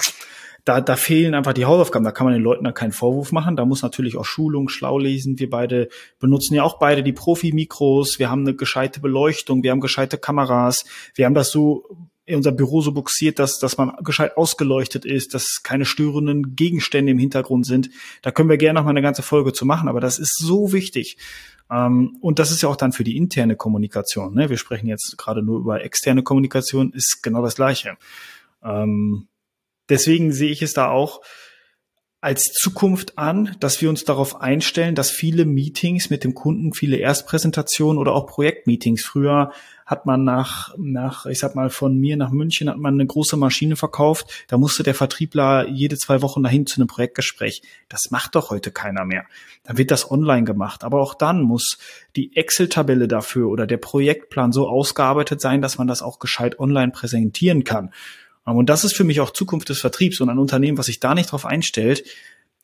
Da, 0.71 0.81
da 0.81 0.95
fehlen 0.95 1.35
einfach 1.35 1.53
die 1.53 1.65
Hausaufgaben. 1.65 2.05
Da 2.05 2.13
kann 2.13 2.27
man 2.27 2.33
den 2.33 2.45
Leuten 2.45 2.63
da 2.63 2.71
keinen 2.71 2.93
Vorwurf 2.93 3.33
machen. 3.33 3.57
Da 3.57 3.65
muss 3.65 3.83
natürlich 3.83 4.17
auch 4.17 4.25
Schulung, 4.25 4.69
schlau 4.69 5.01
lesen. 5.01 5.41
Wir 5.41 5.51
beide 5.51 5.89
benutzen 6.21 6.55
ja 6.55 6.63
auch 6.63 6.79
beide 6.79 7.03
die 7.03 7.13
Profi-Mikros. 7.13 8.21
Wir 8.21 8.31
haben 8.31 8.43
eine 8.43 8.55
gescheite 8.55 9.01
Beleuchtung. 9.01 9.65
Wir 9.65 9.73
haben 9.73 9.81
gescheite 9.81 10.17
Kameras. 10.17 10.85
Wir 11.17 11.27
haben 11.27 11.35
das 11.35 11.51
so 11.51 11.89
in 12.25 12.37
unser 12.37 12.53
Büro 12.53 12.83
so 12.83 12.93
buxiert, 12.93 13.41
dass, 13.41 13.59
dass 13.59 13.79
man 13.79 13.97
gescheit 14.05 14.37
ausgeleuchtet 14.37 15.05
ist, 15.05 15.35
dass 15.35 15.65
keine 15.65 15.85
störenden 15.85 16.55
Gegenstände 16.55 17.11
im 17.11 17.19
Hintergrund 17.19 17.67
sind. 17.67 17.91
Da 18.23 18.31
können 18.31 18.49
wir 18.49 18.57
gerne 18.57 18.79
noch 18.79 18.85
mal 18.85 18.91
eine 18.91 19.03
ganze 19.03 19.23
Folge 19.23 19.53
zu 19.53 19.67
machen, 19.67 19.89
aber 19.89 19.99
das 19.99 20.21
ist 20.21 20.39
so 20.39 20.73
wichtig. 20.73 21.17
Ähm, 21.69 22.17
und 22.21 22.39
das 22.39 22.53
ist 22.53 22.63
ja 22.63 22.69
auch 22.69 22.77
dann 22.77 22.93
für 22.93 23.03
die 23.03 23.17
interne 23.17 23.57
Kommunikation. 23.57 24.35
Ne? 24.35 24.51
Wir 24.51 24.57
sprechen 24.57 24.87
jetzt 24.87 25.19
gerade 25.19 25.43
nur 25.43 25.59
über 25.59 25.83
externe 25.83 26.23
Kommunikation, 26.23 26.93
ist 26.93 27.25
genau 27.25 27.43
das 27.43 27.57
Gleiche. 27.57 27.97
Ähm, 28.63 29.27
deswegen 29.91 30.33
sehe 30.33 30.51
ich 30.51 30.63
es 30.63 30.73
da 30.73 30.89
auch 30.89 31.21
als 32.23 32.53
Zukunft 32.53 33.17
an, 33.17 33.57
dass 33.61 33.81
wir 33.81 33.89
uns 33.89 34.05
darauf 34.05 34.43
einstellen, 34.43 34.95
dass 34.95 35.11
viele 35.11 35.47
Meetings 35.47 36.11
mit 36.11 36.23
dem 36.23 36.35
Kunden, 36.35 36.75
viele 36.75 36.99
Erstpräsentationen 36.99 37.99
oder 37.99 38.13
auch 38.13 38.27
Projektmeetings 38.27 39.03
früher 39.03 39.53
hat 39.87 40.05
man 40.05 40.23
nach, 40.23 40.75
nach, 40.77 41.25
ich 41.27 41.39
sag 41.39 41.55
mal, 41.55 41.71
von 41.71 41.97
mir 41.97 42.19
nach 42.19 42.31
München 42.31 42.69
hat 42.69 42.77
man 42.77 42.95
eine 42.95 43.07
große 43.07 43.39
Maschine 43.39 43.75
verkauft. 43.75 44.45
Da 44.49 44.59
musste 44.59 44.83
der 44.83 44.95
Vertriebler 44.95 45.67
jede 45.69 45.97
zwei 45.97 46.21
Wochen 46.21 46.43
dahin 46.43 46.67
zu 46.67 46.77
einem 46.77 46.89
Projektgespräch. 46.89 47.63
Das 47.89 48.11
macht 48.11 48.35
doch 48.35 48.51
heute 48.51 48.71
keiner 48.71 49.05
mehr. 49.05 49.25
Dann 49.65 49.79
wird 49.79 49.91
das 49.91 50.09
online 50.09 50.45
gemacht. 50.45 50.85
Aber 50.85 51.01
auch 51.01 51.15
dann 51.15 51.43
muss 51.43 51.79
die 52.15 52.37
Excel-Tabelle 52.37 53.09
dafür 53.09 53.49
oder 53.49 53.67
der 53.67 53.79
Projektplan 53.79 54.53
so 54.53 54.69
ausgearbeitet 54.69 55.41
sein, 55.41 55.63
dass 55.63 55.79
man 55.79 55.89
das 55.89 56.03
auch 56.03 56.19
gescheit 56.19 56.61
online 56.61 56.93
präsentieren 56.93 57.65
kann. 57.65 57.91
Und 58.45 58.67
das 58.67 58.85
ist 58.85 58.97
für 58.97 59.05
mich 59.05 59.21
auch 59.21 59.31
Zukunft 59.31 59.69
des 59.69 59.81
Vertriebs 59.81 60.21
und 60.21 60.29
ein 60.29 60.39
Unternehmen, 60.39 60.79
was 60.79 60.87
sich 60.87 61.01
da 61.01 61.15
nicht 61.15 61.31
drauf 61.31 61.47
einstellt, 61.47 62.05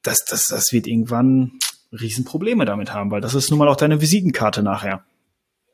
das, 0.03 0.24
das, 0.24 0.49
das 0.49 0.72
wird 0.72 0.87
irgendwann 0.87 1.59
Riesenprobleme 1.93 2.64
damit 2.64 2.93
haben, 2.93 3.11
weil 3.11 3.20
das 3.20 3.35
ist 3.35 3.51
nun 3.51 3.59
mal 3.59 3.68
auch 3.68 3.77
deine 3.77 4.01
Visitenkarte 4.01 4.62
nachher. 4.62 5.05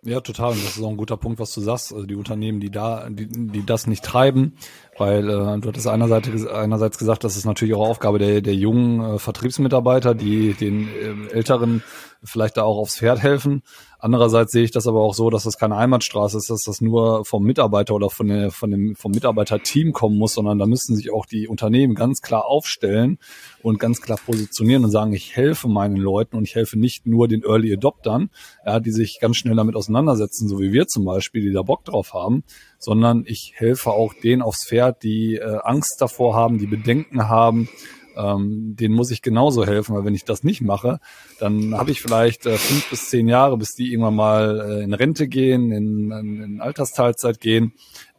Ja, 0.05 0.21
total. 0.21 0.53
Und 0.53 0.65
das 0.65 0.77
ist 0.77 0.83
auch 0.83 0.91
ein 0.91 0.97
guter 0.97 1.17
Punkt, 1.17 1.39
was 1.39 1.55
du 1.55 1.61
sagst. 1.61 1.93
Also 1.93 2.07
die 2.07 2.17
Unternehmen, 2.17 2.59
die 2.59 2.71
da, 2.71 3.09
die, 3.09 3.29
die 3.29 3.65
das 3.65 3.87
nicht 3.87 4.05
treiben, 4.05 4.55
weil 4.99 5.29
äh, 5.29 5.61
du 5.61 5.69
hattest 5.69 5.87
einerseits, 5.87 6.47
einerseits 6.47 6.99
gesagt, 6.99 7.23
das 7.23 7.37
ist 7.37 7.45
natürlich 7.45 7.75
auch 7.75 7.89
Aufgabe 7.89 8.19
der, 8.19 8.41
der 8.41 8.55
jungen 8.55 9.01
äh, 9.01 9.19
Vertriebsmitarbeiter, 9.21 10.17
die 10.17 10.55
den 10.55 10.89
äh, 10.89 11.33
Älteren 11.33 11.85
vielleicht 12.25 12.57
da 12.57 12.63
auch 12.63 12.79
aufs 12.79 12.99
Pferd 12.99 13.23
helfen. 13.23 13.63
Andererseits 13.99 14.51
sehe 14.51 14.65
ich 14.65 14.73
das 14.73 14.89
aber 14.89 15.01
auch 15.01 15.15
so, 15.15 15.31
dass 15.31 15.45
das 15.45 15.59
keine 15.59 15.77
Einbahnstraße 15.77 16.37
ist, 16.37 16.51
dass 16.51 16.63
das 16.63 16.81
nur 16.81 17.25
vom 17.25 17.45
Mitarbeiter 17.45 17.95
oder 17.95 18.11
von, 18.11 18.27
der, 18.27 18.51
von 18.51 18.71
dem, 18.71 18.97
vom 18.97 19.13
Mitarbeiterteam 19.13 19.93
kommen 19.93 20.19
muss, 20.19 20.35
sondern 20.35 20.59
da 20.59 20.67
müssen 20.67 20.97
sich 20.97 21.13
auch 21.13 21.25
die 21.25 21.47
Unternehmen 21.47 21.95
ganz 21.95 22.21
klar 22.21 22.47
aufstellen 22.47 23.19
und 23.63 23.79
ganz 23.79 24.01
klar 24.01 24.19
positionieren 24.25 24.85
und 24.85 24.91
sagen, 24.91 25.13
ich 25.13 25.37
helfe 25.37 25.69
meinen 25.69 25.97
Leuten 25.97 26.37
und 26.37 26.49
ich 26.49 26.57
helfe 26.57 26.79
nicht 26.79 27.07
nur 27.07 27.29
den 27.29 27.45
Early 27.45 27.73
Adoptern, 27.73 28.31
ja, 28.67 28.81
die 28.81 28.91
sich 28.91 29.19
ganz 29.21 29.37
schnell 29.37 29.55
damit 29.55 29.77
auseinandersetzen, 29.77 30.49
so 30.49 30.59
wie 30.59 30.73
wir 30.73 30.89
zum 30.89 31.05
Beispiel, 31.05 31.43
die 31.43 31.53
da 31.53 31.63
Bock 31.63 31.85
drauf 31.85 32.13
haben, 32.13 32.43
sondern 32.79 33.23
ich 33.25 33.53
helfe 33.55 33.91
auch 33.91 34.15
denen 34.15 34.43
aufs 34.43 34.67
Pferd, 34.67 35.05
die 35.05 35.37
äh, 35.37 35.59
Angst 35.63 35.99
davor 36.01 36.35
haben, 36.35 36.59
die 36.59 36.67
Bedenken 36.67 37.29
haben, 37.29 37.69
ähm, 38.17 38.77
denen 38.77 38.95
muss 38.95 39.11
ich 39.11 39.23
genauso 39.23 39.67
helfen, 39.67 39.95
weil 39.95 40.05
wenn 40.05 40.15
ich 40.15 40.25
das 40.25 40.45
nicht 40.45 40.61
mache, 40.63 41.01
dann 41.39 41.77
habe 41.77 41.91
ich 41.91 42.01
vielleicht 42.01 42.47
äh, 42.47 42.57
fünf 42.57 42.91
bis 42.91 43.09
zehn 43.09 43.29
Jahre, 43.29 43.57
bis 43.57 43.75
die 43.75 43.93
irgendwann 43.93 44.15
mal 44.15 44.61
äh, 44.61 44.85
in 44.85 44.95
Rente 44.95 45.29
gehen, 45.29 45.73
in, 45.73 46.11
in, 46.11 46.43
in 46.43 46.61
Altersteilzeit 46.61 47.41
gehen. 47.41 47.73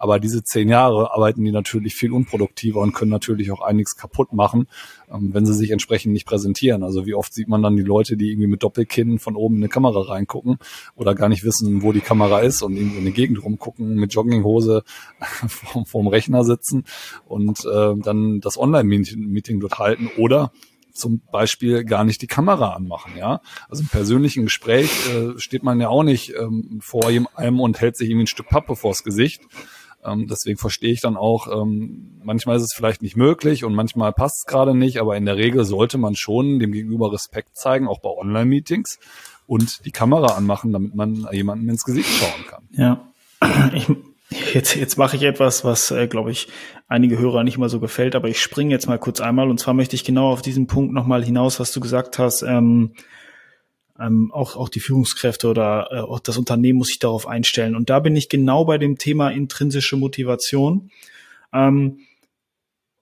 Aber 0.03 0.19
diese 0.19 0.43
zehn 0.43 0.67
Jahre 0.67 1.13
arbeiten 1.13 1.45
die 1.45 1.53
natürlich 1.53 1.95
viel 1.95 2.11
unproduktiver 2.11 2.81
und 2.81 2.91
können 2.91 3.09
natürlich 3.09 3.53
auch 3.53 3.61
einiges 3.61 3.95
kaputt 3.95 4.33
machen, 4.33 4.67
ähm, 5.09 5.33
wenn 5.33 5.45
sie 5.45 5.53
sich 5.53 5.71
entsprechend 5.71 6.11
nicht 6.11 6.25
präsentieren. 6.25 6.83
Also 6.83 7.05
wie 7.05 7.13
oft 7.13 7.33
sieht 7.33 7.47
man 7.47 7.61
dann 7.61 7.77
die 7.77 7.83
Leute, 7.83 8.17
die 8.17 8.29
irgendwie 8.29 8.49
mit 8.49 8.63
Doppelkinn 8.63 9.17
von 9.17 9.37
oben 9.37 9.55
in 9.55 9.61
eine 9.61 9.69
Kamera 9.69 10.01
reingucken 10.01 10.57
oder 10.97 11.15
gar 11.15 11.29
nicht 11.29 11.45
wissen, 11.45 11.83
wo 11.83 11.93
die 11.93 12.01
Kamera 12.01 12.41
ist 12.41 12.61
und 12.63 12.75
irgendwo 12.75 12.97
in 12.97 13.05
die 13.05 13.13
Gegend 13.13 13.41
rumgucken, 13.41 13.95
mit 13.95 14.13
Jogginghose 14.13 14.83
vorm, 15.47 15.85
vorm 15.85 16.07
Rechner 16.07 16.43
sitzen 16.43 16.83
und 17.25 17.63
äh, 17.63 17.95
dann 17.95 18.41
das 18.41 18.57
Online-Meeting 18.57 19.61
dort 19.61 19.79
halten 19.79 20.09
oder 20.17 20.51
zum 20.91 21.21
Beispiel 21.31 21.85
gar 21.85 22.03
nicht 22.03 22.21
die 22.21 22.27
Kamera 22.27 22.73
anmachen, 22.73 23.13
ja. 23.17 23.39
Also 23.69 23.83
im 23.83 23.87
persönlichen 23.87 24.43
Gespräch 24.43 24.91
äh, 25.09 25.39
steht 25.39 25.63
man 25.63 25.79
ja 25.79 25.87
auch 25.87 26.03
nicht 26.03 26.33
ähm, 26.35 26.79
vor 26.81 27.07
einem 27.07 27.59
und 27.61 27.79
hält 27.79 27.95
sich 27.95 28.09
irgendwie 28.09 28.25
ein 28.25 28.27
Stück 28.27 28.49
Pappe 28.49 28.75
vors 28.75 29.05
Gesicht, 29.05 29.41
ähm, 30.05 30.27
deswegen 30.27 30.57
verstehe 30.57 30.91
ich 30.91 31.01
dann 31.01 31.17
auch, 31.17 31.47
ähm, 31.47 32.19
manchmal 32.23 32.57
ist 32.57 32.63
es 32.63 32.73
vielleicht 32.73 33.01
nicht 33.01 33.15
möglich 33.15 33.63
und 33.63 33.73
manchmal 33.73 34.13
passt 34.13 34.39
es 34.39 34.45
gerade 34.45 34.75
nicht, 34.75 34.99
aber 34.99 35.17
in 35.17 35.25
der 35.25 35.37
Regel 35.37 35.65
sollte 35.65 35.97
man 35.97 36.15
schon 36.15 36.59
dem 36.59 36.71
Gegenüber 36.71 37.11
Respekt 37.11 37.55
zeigen, 37.57 37.87
auch 37.87 37.99
bei 37.99 38.09
Online-Meetings 38.09 38.99
und 39.47 39.85
die 39.85 39.91
Kamera 39.91 40.35
anmachen, 40.35 40.71
damit 40.71 40.95
man 40.95 41.27
jemandem 41.31 41.69
ins 41.69 41.83
Gesicht 41.83 42.09
schauen 42.09 42.45
kann. 42.47 42.63
Ja, 42.71 43.07
ich, 43.73 43.87
jetzt, 44.53 44.75
jetzt 44.75 44.97
mache 44.97 45.15
ich 45.15 45.23
etwas, 45.23 45.63
was, 45.63 45.91
äh, 45.91 46.07
glaube 46.07 46.31
ich, 46.31 46.47
einige 46.87 47.17
Hörer 47.17 47.43
nicht 47.43 47.57
mal 47.57 47.69
so 47.69 47.79
gefällt, 47.79 48.15
aber 48.15 48.27
ich 48.27 48.41
springe 48.41 48.71
jetzt 48.71 48.87
mal 48.87 48.99
kurz 48.99 49.21
einmal 49.21 49.49
und 49.49 49.59
zwar 49.59 49.73
möchte 49.73 49.95
ich 49.95 50.03
genau 50.03 50.31
auf 50.31 50.41
diesen 50.41 50.67
Punkt 50.67 50.93
nochmal 50.93 51.23
hinaus, 51.23 51.59
was 51.59 51.71
du 51.71 51.79
gesagt 51.79 52.19
hast. 52.19 52.41
Ähm, 52.43 52.93
ähm, 53.99 54.31
auch, 54.31 54.55
auch 54.55 54.69
die 54.69 54.79
Führungskräfte 54.79 55.47
oder 55.47 55.87
äh, 55.91 55.99
auch 55.99 56.19
das 56.19 56.37
Unternehmen 56.37 56.79
muss 56.79 56.87
sich 56.87 56.99
darauf 56.99 57.27
einstellen. 57.27 57.75
Und 57.75 57.89
da 57.89 57.99
bin 57.99 58.15
ich 58.15 58.29
genau 58.29 58.65
bei 58.65 58.77
dem 58.77 58.97
Thema 58.97 59.29
intrinsische 59.29 59.97
Motivation, 59.97 60.89
ähm, 61.53 61.99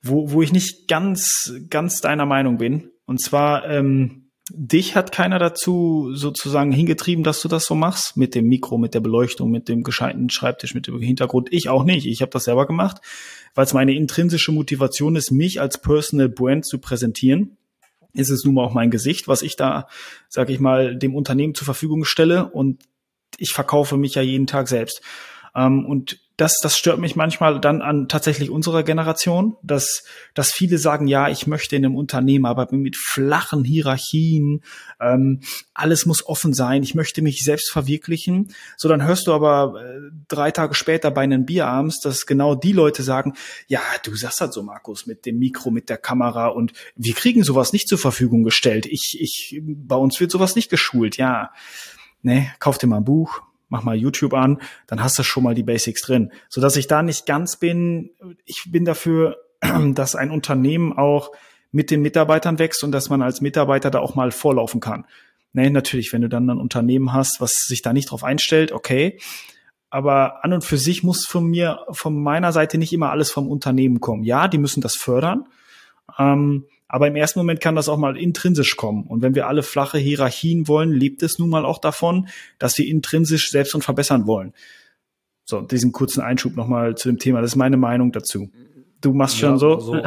wo, 0.02 0.32
wo 0.32 0.42
ich 0.42 0.52
nicht 0.52 0.88
ganz, 0.88 1.54
ganz 1.70 2.02
deiner 2.02 2.26
Meinung 2.26 2.58
bin. 2.58 2.90
Und 3.06 3.22
zwar, 3.22 3.70
ähm, 3.70 4.30
dich 4.54 4.96
hat 4.96 5.14
keiner 5.14 5.40
dazu 5.40 6.12
sozusagen 6.14 6.74
hingetrieben, 6.74 7.24
dass 7.24 7.42
du 7.42 7.48
das 7.48 7.66
so 7.66 7.76
machst, 7.76 8.18
mit 8.18 8.36
dem 8.36 8.48
Mikro, 8.48 8.78
mit 8.78 8.94
der 8.94 9.00
Beleuchtung, 9.00 9.50
mit 9.50 9.70
dem 9.70 9.84
gescheiten 9.84 10.30
Schreibtisch, 10.30 10.74
mit 10.74 10.88
dem 10.88 11.00
Hintergrund. 11.00 11.48
Ich 11.52 11.70
auch 11.70 11.86
nicht. 11.86 12.06
Ich 12.06 12.22
habe 12.22 12.32
das 12.32 12.46
selber 12.46 12.68
gemacht, 12.68 12.98
weil 13.56 13.66
es 13.66 13.74
meine 13.74 13.94
intrinsische 13.94 14.52
Motivation 14.52 15.16
ist, 15.16 15.32
mich 15.32 15.62
als 15.62 15.80
Personal 15.80 16.28
Brand 16.28 16.66
zu 16.66 16.80
präsentieren 16.80 17.58
ist 18.14 18.30
es 18.30 18.44
nun 18.44 18.56
mal 18.56 18.64
auch 18.64 18.74
mein 18.74 18.92
Gesicht, 18.92 19.28
was 19.28 19.42
ich 19.42 19.56
da, 19.56 19.88
sag 20.30 20.50
ich 20.50 20.60
mal, 20.60 20.96
dem 20.96 21.16
Unternehmen 21.16 21.56
zur 21.56 21.66
Verfügung 21.66 22.06
stelle 22.06 22.50
und 22.50 22.84
ich 23.38 23.52
verkaufe 23.52 23.98
mich 23.98 24.16
ja 24.16 24.22
jeden 24.22 24.48
Tag 24.48 24.68
selbst. 24.68 25.02
Ähm, 25.56 25.86
und 25.86 26.20
das, 26.42 26.58
das 26.60 26.76
stört 26.76 26.98
mich 26.98 27.16
manchmal 27.16 27.62
dann 27.62 27.84
an 27.84 28.08
tatsächlich 28.08 28.50
unserer 28.50 28.82
Generation, 28.82 29.58
dass, 29.62 30.04
dass 30.34 30.50
viele 30.52 30.80
sagen, 30.80 31.08
ja, 31.08 31.30
ich 31.30 31.46
möchte 31.46 31.76
in 31.76 31.86
einem 31.86 31.96
Unternehmen 31.96 32.48
arbeiten 32.48 32.80
mit 32.80 32.98
flachen 32.98 33.64
Hierarchien, 33.64 34.64
ähm, 35.00 35.42
alles 35.76 36.08
muss 36.08 36.26
offen 36.26 36.54
sein, 36.54 36.82
ich 36.82 36.96
möchte 36.96 37.22
mich 37.22 37.44
selbst 37.44 37.72
verwirklichen. 37.72 38.56
So, 38.76 38.90
dann 38.90 39.04
hörst 39.04 39.28
du 39.28 39.34
aber 39.34 39.84
äh, 39.84 40.00
drei 40.28 40.50
Tage 40.50 40.74
später 40.74 41.12
bei 41.12 41.22
einem 41.22 41.46
Bierabends, 41.46 42.00
dass 42.00 42.26
genau 42.26 42.56
die 42.56 42.74
Leute 42.74 43.04
sagen, 43.04 43.36
ja, 43.68 43.82
du 44.04 44.16
sagst 44.16 44.42
halt 44.42 44.52
so, 44.52 44.64
Markus, 44.64 45.06
mit 45.06 45.28
dem 45.28 45.38
Mikro, 45.38 45.70
mit 45.70 45.90
der 45.90 45.98
Kamera 45.98 46.48
und 46.48 46.74
wir 46.96 47.14
kriegen 47.14 47.44
sowas 47.44 47.72
nicht 47.72 47.88
zur 47.88 48.00
Verfügung 48.00 48.42
gestellt. 48.42 48.88
Ich, 48.88 49.16
ich, 49.20 49.62
bei 49.64 49.96
uns 49.96 50.20
wird 50.20 50.32
sowas 50.32 50.56
nicht 50.56 50.72
geschult, 50.72 51.18
ja. 51.18 51.52
Ne, 52.24 52.52
kauf 52.58 52.80
dir 52.80 52.88
mal 52.88 52.98
ein 52.98 53.06
Buch, 53.06 53.44
mach 53.72 53.84
mal 53.84 53.96
YouTube 53.96 54.34
an, 54.34 54.62
dann 54.86 55.02
hast 55.02 55.18
du 55.18 55.24
schon 55.24 55.44
mal 55.44 55.56
die 55.56 55.64
Basics 55.64 56.02
drin. 56.02 56.32
So 56.50 56.62
dass 56.62 56.76
ich 56.76 56.88
da 56.88 57.02
nicht 57.02 57.26
ganz 57.26 57.56
bin, 57.56 58.12
ich 58.46 58.66
bin 58.70 58.86
dafür, 58.86 59.38
dass 59.94 60.16
ein 60.16 60.30
Unternehmen 60.30 60.94
auch 60.94 61.32
mit 61.72 61.90
den 61.90 62.02
Mitarbeitern 62.02 62.60
wächst 62.60 62.84
und 62.84 62.92
dass 62.92 63.10
man 63.10 63.22
als 63.22 63.42
Mitarbeiter 63.42 63.90
da 63.90 64.00
auch 64.00 64.14
mal 64.14 64.32
vorlaufen 64.32 64.82
kann. 64.82 65.06
Nee, 65.54 65.70
natürlich, 65.70 66.14
wenn 66.14 66.22
du 66.22 66.30
dann 66.30 66.50
ein 66.50 66.60
Unternehmen 66.60 67.14
hast, 67.14 67.42
was 67.42 67.54
sich 67.54 67.82
da 67.82 67.94
nicht 67.94 68.12
drauf 68.12 68.24
einstellt, 68.24 68.72
okay. 68.72 69.20
Aber 69.90 70.44
an 70.44 70.54
und 70.54 70.64
für 70.64 70.78
sich 70.78 71.04
muss 71.04 71.26
von 71.26 71.46
mir, 71.46 71.86
von 71.92 72.22
meiner 72.22 72.52
Seite 72.52 72.78
nicht 72.78 72.94
immer 72.94 73.10
alles 73.10 73.32
vom 73.32 73.50
Unternehmen 73.50 74.00
kommen. 74.00 74.24
Ja, 74.24 74.48
die 74.48 74.58
müssen 74.58 74.82
das 74.82 74.96
fördern. 74.96 75.48
Ähm, 76.18 76.66
aber 76.94 77.08
im 77.08 77.16
ersten 77.16 77.40
Moment 77.40 77.62
kann 77.62 77.76
das 77.76 77.88
auch 77.88 77.98
mal 77.98 78.18
intrinsisch 78.18 78.76
kommen. 78.76 79.04
Und 79.04 79.22
wenn 79.22 79.34
wir 79.34 79.48
alle 79.48 79.64
flache 79.64 79.98
Hierarchien 79.98 80.68
wollen, 80.68 80.92
lebt 80.92 81.24
es 81.24 81.40
nun 81.40 81.50
mal 81.50 81.64
auch 81.64 81.78
davon, 81.78 82.28
dass 82.60 82.78
wir 82.78 82.86
intrinsisch 82.86 83.50
selbst 83.50 83.74
und 83.74 83.82
verbessern 83.82 84.28
wollen. 84.28 84.54
So, 85.46 85.62
diesen 85.62 85.94
kurzen 85.94 86.20
Einschub 86.20 86.58
nochmal 86.58 86.96
zu 86.96 87.08
dem 87.08 87.18
Thema. 87.18 87.40
Das 87.40 87.52
ist 87.52 87.56
meine 87.56 87.78
Meinung 87.78 88.12
dazu. 88.12 88.52
Du 89.00 89.14
machst 89.14 89.38
schon 89.38 89.52
ja, 89.52 89.58
so. 89.58 89.80
so. 89.80 90.02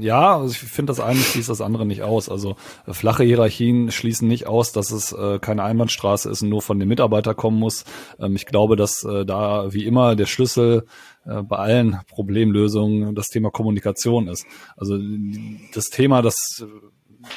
Ja, 0.00 0.36
also 0.38 0.52
ich 0.52 0.58
finde, 0.58 0.90
das 0.90 1.00
eine 1.00 1.18
schließt 1.18 1.48
das 1.48 1.60
andere 1.60 1.86
nicht 1.86 2.02
aus. 2.02 2.28
Also 2.28 2.56
äh, 2.86 2.92
flache 2.92 3.24
Hierarchien 3.24 3.90
schließen 3.90 4.28
nicht 4.28 4.46
aus, 4.46 4.72
dass 4.72 4.90
es 4.90 5.12
äh, 5.12 5.38
keine 5.38 5.62
Einbahnstraße 5.62 6.30
ist 6.30 6.42
und 6.42 6.48
nur 6.48 6.62
von 6.62 6.78
dem 6.78 6.88
Mitarbeiter 6.88 7.34
kommen 7.34 7.58
muss. 7.58 7.84
Ähm, 8.18 8.36
ich 8.36 8.46
glaube, 8.46 8.76
dass 8.76 9.04
äh, 9.04 9.24
da 9.24 9.72
wie 9.72 9.84
immer 9.84 10.16
der 10.16 10.26
Schlüssel 10.26 10.86
äh, 11.24 11.42
bei 11.42 11.56
allen 11.56 12.00
Problemlösungen 12.08 13.14
das 13.14 13.28
Thema 13.28 13.50
Kommunikation 13.50 14.28
ist. 14.28 14.46
Also 14.76 14.98
das 15.74 15.86
Thema, 15.86 16.22
das, 16.22 16.36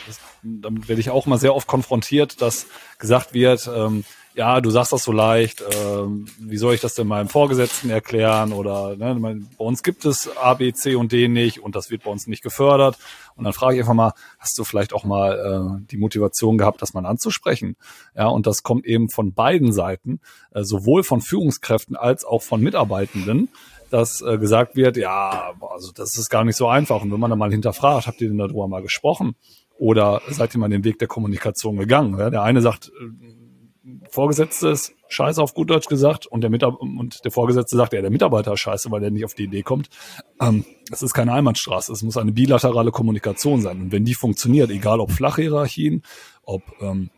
das 0.08 0.20
damit 0.44 0.88
werde 0.89 1.02
ich 1.02 1.10
auch 1.10 1.26
mal 1.26 1.38
sehr 1.38 1.56
oft 1.56 1.68
konfrontiert, 1.68 2.42
dass 2.42 2.68
gesagt 3.00 3.34
wird, 3.34 3.70
ähm, 3.74 4.04
ja, 4.34 4.62
du 4.62 4.70
sagst 4.70 4.94
das 4.94 5.04
so 5.04 5.12
leicht, 5.12 5.64
ähm, 5.76 6.26
wie 6.40 6.58
soll 6.58 6.74
ich 6.74 6.82
das 6.82 6.94
denn 6.94 7.08
meinem 7.08 7.28
Vorgesetzten 7.28 7.90
erklären? 7.90 8.54
Oder 8.54 8.96
ne, 8.96 9.16
bei 9.58 9.66
uns 9.66 9.84
gibt 9.84 10.06
es 10.06 10.30
A, 10.38 10.54
B, 10.54 10.74
C 10.74 10.96
und 10.96 11.12
D 11.12 11.28
nicht 11.28 11.60
und 11.60 11.76
das 11.76 11.90
wird 11.90 12.04
bei 12.04 12.12
uns 12.12 12.28
nicht 12.28 12.44
gefördert. 12.44 12.98
Und 13.36 13.44
dann 13.44 13.54
frage 13.54 13.76
ich 13.76 13.82
einfach 13.82 13.94
mal, 13.94 14.14
hast 14.40 14.58
du 14.58 14.64
vielleicht 14.64 14.94
auch 14.94 15.04
mal 15.04 15.82
äh, 15.82 15.86
die 15.92 15.98
Motivation 15.98 16.58
gehabt, 16.58 16.82
das 16.82 16.94
mal 16.94 17.06
anzusprechen? 17.06 17.76
Ja, 18.16 18.28
und 18.28 18.48
das 18.48 18.64
kommt 18.64 18.86
eben 18.86 19.10
von 19.10 19.34
beiden 19.34 19.74
Seiten, 19.74 20.20
äh, 20.54 20.64
sowohl 20.64 21.04
von 21.04 21.22
Führungskräften 21.22 21.96
als 21.96 22.24
auch 22.24 22.42
von 22.42 22.62
Mitarbeitenden 22.62 23.50
dass 23.90 24.22
äh, 24.22 24.38
gesagt 24.38 24.78
wird, 24.78 24.96
ja, 24.96 25.52
also 25.70 25.92
das 25.92 26.18
ist 26.18 26.30
gar 26.30 26.46
nicht 26.46 26.56
so 26.56 26.70
einfach. 26.70 27.02
Und 27.02 27.12
wenn 27.12 27.20
man 27.20 27.30
dann 27.30 27.40
mal 27.40 27.52
hinterfragt, 27.52 28.08
habt 28.08 28.22
ihr 28.22 28.30
denn 28.30 28.38
darüber 28.38 28.66
mal 28.70 28.82
gesprochen? 28.82 29.36
Oder 29.78 30.22
seid 30.30 30.56
ihr 30.56 30.60
mal 30.60 30.70
den 30.70 30.84
Weg 30.84 31.00
der 31.00 31.10
Kommunikation 31.10 31.76
gegangen? 31.76 32.18
Ja? 32.18 32.30
Der 32.30 32.44
eine 32.44 32.62
sagt, 32.62 32.88
äh, 32.88 33.41
Vorgesetzte 34.10 34.70
ist 34.70 34.94
scheiße 35.08 35.42
auf 35.42 35.54
gut 35.54 35.70
Deutsch 35.70 35.88
gesagt 35.88 36.28
und 36.28 36.42
der, 36.42 36.52
Mitab 36.52 36.80
und 36.80 37.26
der 37.26 37.32
Vorgesetzte 37.32 37.78
sagt, 37.78 37.94
ja, 37.94 38.02
der 38.02 38.12
Mitarbeiter 38.12 38.54
ist 38.54 38.60
scheiße, 38.60 38.92
weil 38.92 39.02
der 39.02 39.10
nicht 39.10 39.26
auf 39.26 39.34
die 39.34 39.46
Idee 39.46 39.64
kommt. 39.64 39.90
Ähm, 40.40 40.66
es 40.92 41.02
ist 41.02 41.14
keine 41.14 41.34
Einbahnstraße, 41.34 41.92
es 41.92 42.04
muss 42.04 42.18
eine 42.18 42.32
bilaterale 42.32 42.92
Kommunikation 42.92 43.62
sein. 43.62 43.82
Und 43.82 43.92
wenn 43.92 44.06
die 44.06 44.14
funktioniert, 44.14 44.70
egal 44.70 45.00
ob 45.00 45.12
flache 45.12 45.42
Hierarchien, 45.42 46.04
ob, 46.44 46.62
ähm, 46.80 47.10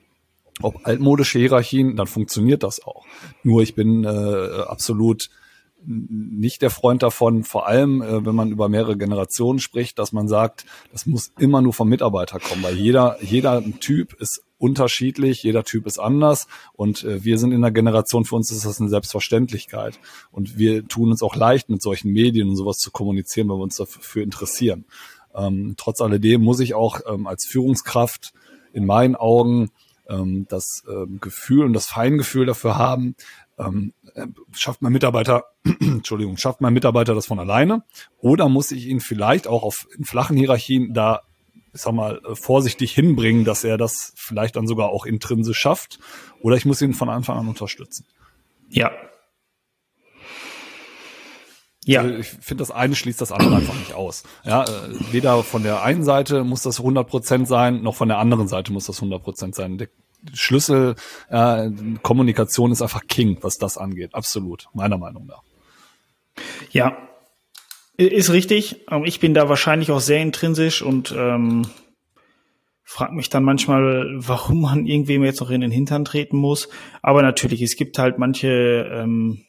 ob 0.62 0.88
altmodische 0.88 1.40
Hierarchien, 1.40 1.98
dann 1.98 2.08
funktioniert 2.08 2.64
das 2.64 2.82
auch. 2.84 3.06
Nur 3.44 3.62
ich 3.62 3.76
bin 3.76 4.06
äh, 4.06 4.08
absolut 4.66 5.30
nicht 5.86 6.62
der 6.62 6.70
Freund 6.70 7.04
davon, 7.04 7.44
vor 7.44 7.68
allem 7.68 8.02
äh, 8.02 8.26
wenn 8.26 8.36
man 8.36 8.52
über 8.52 8.70
mehrere 8.70 8.98
Generationen 8.98 9.60
spricht, 9.60 10.00
dass 10.00 10.14
man 10.14 10.30
sagt, 10.30 10.66
das 10.94 11.06
muss 11.06 11.32
immer 11.38 11.62
nur 11.62 11.74
vom 11.74 11.90
Mitarbeiter 11.90 12.40
kommen, 12.40 12.64
weil 12.64 12.78
jeder, 12.78 13.18
jeder 13.22 13.62
Typ 13.82 14.14
ist 14.14 14.42
unterschiedlich, 14.64 15.44
jeder 15.44 15.66
Typ 15.66 15.86
ist 15.86 16.00
anders 16.00 16.48
und 16.72 17.04
äh, 17.04 17.26
wir 17.26 17.38
sind 17.38 17.52
in 17.52 17.62
der 17.62 17.72
Generation, 17.72 18.24
für 18.24 18.36
uns 18.36 18.50
ist 18.50 18.66
das 18.66 18.80
eine 18.80 18.90
Selbstverständlichkeit 18.90 20.00
und 20.32 20.58
wir 20.58 20.88
tun 20.88 21.12
uns 21.12 21.22
auch 21.22 21.36
leicht 21.36 21.70
mit 21.70 21.82
solchen 21.82 22.14
Medien 22.14 22.48
und 22.48 22.56
sowas 22.56 22.78
zu 22.78 22.90
kommunizieren, 22.90 23.50
weil 23.50 23.58
wir 23.58 23.64
uns 23.64 23.76
dafür 23.76 24.24
interessieren. 24.24 24.86
Ähm, 25.36 25.74
trotz 25.76 26.00
alledem 26.00 26.42
muss 26.42 26.62
ich 26.62 26.76
auch 26.76 27.02
ähm, 27.06 27.28
als 27.28 27.46
Führungskraft 27.46 28.34
in 28.72 28.86
meinen 28.86 29.18
Augen 29.18 29.70
ähm, 30.08 30.46
das 30.48 30.84
ähm, 30.90 31.20
Gefühl 31.20 31.66
und 31.66 31.74
das 31.74 31.88
Feingefühl 31.88 32.46
dafür 32.46 32.78
haben, 32.78 33.16
ähm, 33.58 33.94
äh, 34.16 34.28
schafft 34.54 34.82
mein 34.82 34.94
Mitarbeiter, 34.94 35.44
Entschuldigung, 35.82 36.38
schafft 36.38 36.62
mein 36.62 36.74
Mitarbeiter 36.74 37.14
das 37.14 37.26
von 37.26 37.40
alleine? 37.40 37.84
Oder 38.20 38.48
muss 38.48 38.72
ich 38.72 38.88
ihn 38.88 39.02
vielleicht 39.02 39.46
auch 39.46 39.64
auf 39.64 39.88
in 39.98 40.06
flachen 40.06 40.38
Hierarchien 40.38 40.94
da, 40.94 41.22
ich 41.74 41.82
sag 41.82 41.94
mal, 41.94 42.22
äh, 42.26 42.36
vorsichtig 42.36 42.94
hinbringen, 42.94 43.46
dass 43.46 43.64
er 43.64 43.78
das 43.78 44.14
vielleicht 44.16 44.56
dann 44.56 44.68
sogar 44.68 44.90
auch 44.90 45.06
intrinsisch 45.06 45.58
schafft? 45.58 46.00
Oder 46.42 46.56
ich 46.56 46.66
muss 46.66 46.82
ihn 46.82 46.94
von 46.94 47.10
Anfang 47.10 47.38
an 47.38 47.48
unterstützen? 47.48 48.06
Ja. 48.70 48.92
Ja. 51.86 52.02
Also 52.02 52.16
ich 52.16 52.28
finde, 52.28 52.62
das 52.62 52.72
eine 52.72 52.96
schließt 52.96 53.20
das 53.20 53.32
andere 53.32 53.58
einfach 53.58 53.76
nicht 53.76 53.94
aus. 53.94 54.24
Ja, 54.44 54.64
äh, 54.64 55.12
weder 55.12 55.44
von 55.44 55.64
der 55.64 55.84
einen 55.84 56.04
Seite 56.04 56.44
muss 56.44 56.62
das 56.64 56.80
100% 56.80 57.46
sein, 57.46 57.82
noch 57.82 57.96
von 57.96 58.08
der 58.08 58.20
anderen 58.20 58.48
Seite 58.48 58.72
muss 58.72 58.86
das 58.86 59.02
100% 59.02 59.54
sein. 59.54 59.78
Der 59.78 59.90
Schlüssel 60.34 60.96
äh, 61.30 61.70
Kommunikation 62.02 62.72
ist 62.72 62.82
einfach 62.82 63.06
King, 63.08 63.38
was 63.42 63.58
das 63.58 63.78
angeht. 63.78 64.16
Absolut, 64.16 64.68
meiner 64.74 64.98
Meinung 64.98 65.26
nach. 65.26 65.42
Ja, 66.72 66.98
ist 68.12 68.32
richtig. 68.32 68.86
Ich 69.06 69.20
bin 69.20 69.34
da 69.34 69.50
wahrscheinlich 69.50 69.92
auch 69.92 70.00
sehr 70.00 70.22
intrinsisch 70.22 70.82
und 70.82 71.14
ähm, 71.18 71.68
frage 72.84 73.16
mich 73.16 73.30
dann 73.30 73.44
manchmal, 73.44 74.08
warum 74.16 74.62
man 74.62 74.86
irgendwem 74.86 75.24
jetzt 75.24 75.40
noch 75.40 75.50
in 75.50 75.62
den 75.62 75.72
Hintern 75.72 76.06
treten 76.06 76.38
muss. 76.38 76.70
Aber 77.02 77.22
natürlich, 77.22 77.62
es 77.62 77.76
gibt 77.76 77.98
halt 77.98 78.20
manche, 78.20 78.90
ähm, 78.92 79.46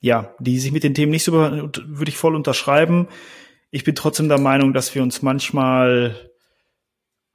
ja, 0.00 0.34
die 0.38 0.58
sich 0.58 0.72
mit 0.72 0.82
den 0.82 0.94
Themen 0.94 1.12
nicht 1.12 1.24
so, 1.24 1.32
würde 1.32 2.08
ich 2.08 2.16
voll 2.16 2.34
unterschreiben. 2.34 3.08
Ich 3.70 3.84
bin 3.84 3.94
trotzdem 3.94 4.28
der 4.28 4.40
Meinung, 4.40 4.72
dass 4.72 4.94
wir 4.94 5.02
uns 5.02 5.22
manchmal 5.22 6.30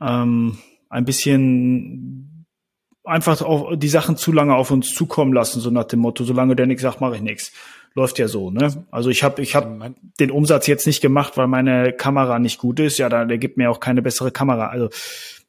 ähm, 0.02 0.58
ein 0.90 1.06
bisschen 1.06 2.48
einfach 3.04 3.42
auf 3.42 3.78
die 3.78 3.88
Sachen 3.88 4.18
zu 4.18 4.32
lange 4.32 4.56
auf 4.56 4.72
uns 4.72 4.94
zukommen 4.94 5.34
lassen, 5.34 5.60
so 5.60 5.70
nach 5.70 5.86
dem 5.86 6.00
Motto, 6.00 6.24
solange 6.24 6.56
der 6.56 6.66
nichts 6.66 6.82
sagt, 6.82 7.02
mache 7.02 7.16
ich 7.16 7.22
nichts. 7.22 7.52
Läuft 7.96 8.20
ja 8.20 8.28
so, 8.28 8.52
ne? 8.52 8.86
Also 8.92 9.10
ich 9.10 9.24
habe 9.24 9.42
ich 9.42 9.56
hab 9.56 9.68
den 10.20 10.30
Umsatz 10.30 10.68
jetzt 10.68 10.86
nicht 10.86 11.02
gemacht, 11.02 11.38
weil 11.38 11.48
meine 11.48 11.94
Kamera 11.94 12.40
nicht 12.40 12.60
gut 12.60 12.82
ist. 12.82 12.98
Ja, 12.98 13.08
da, 13.08 13.24
der 13.24 13.38
gibt 13.38 13.56
mir 13.56 13.72
auch 13.72 13.80
keine 13.80 14.02
bessere 14.02 14.32
Kamera. 14.32 14.68
Also, 14.68 14.90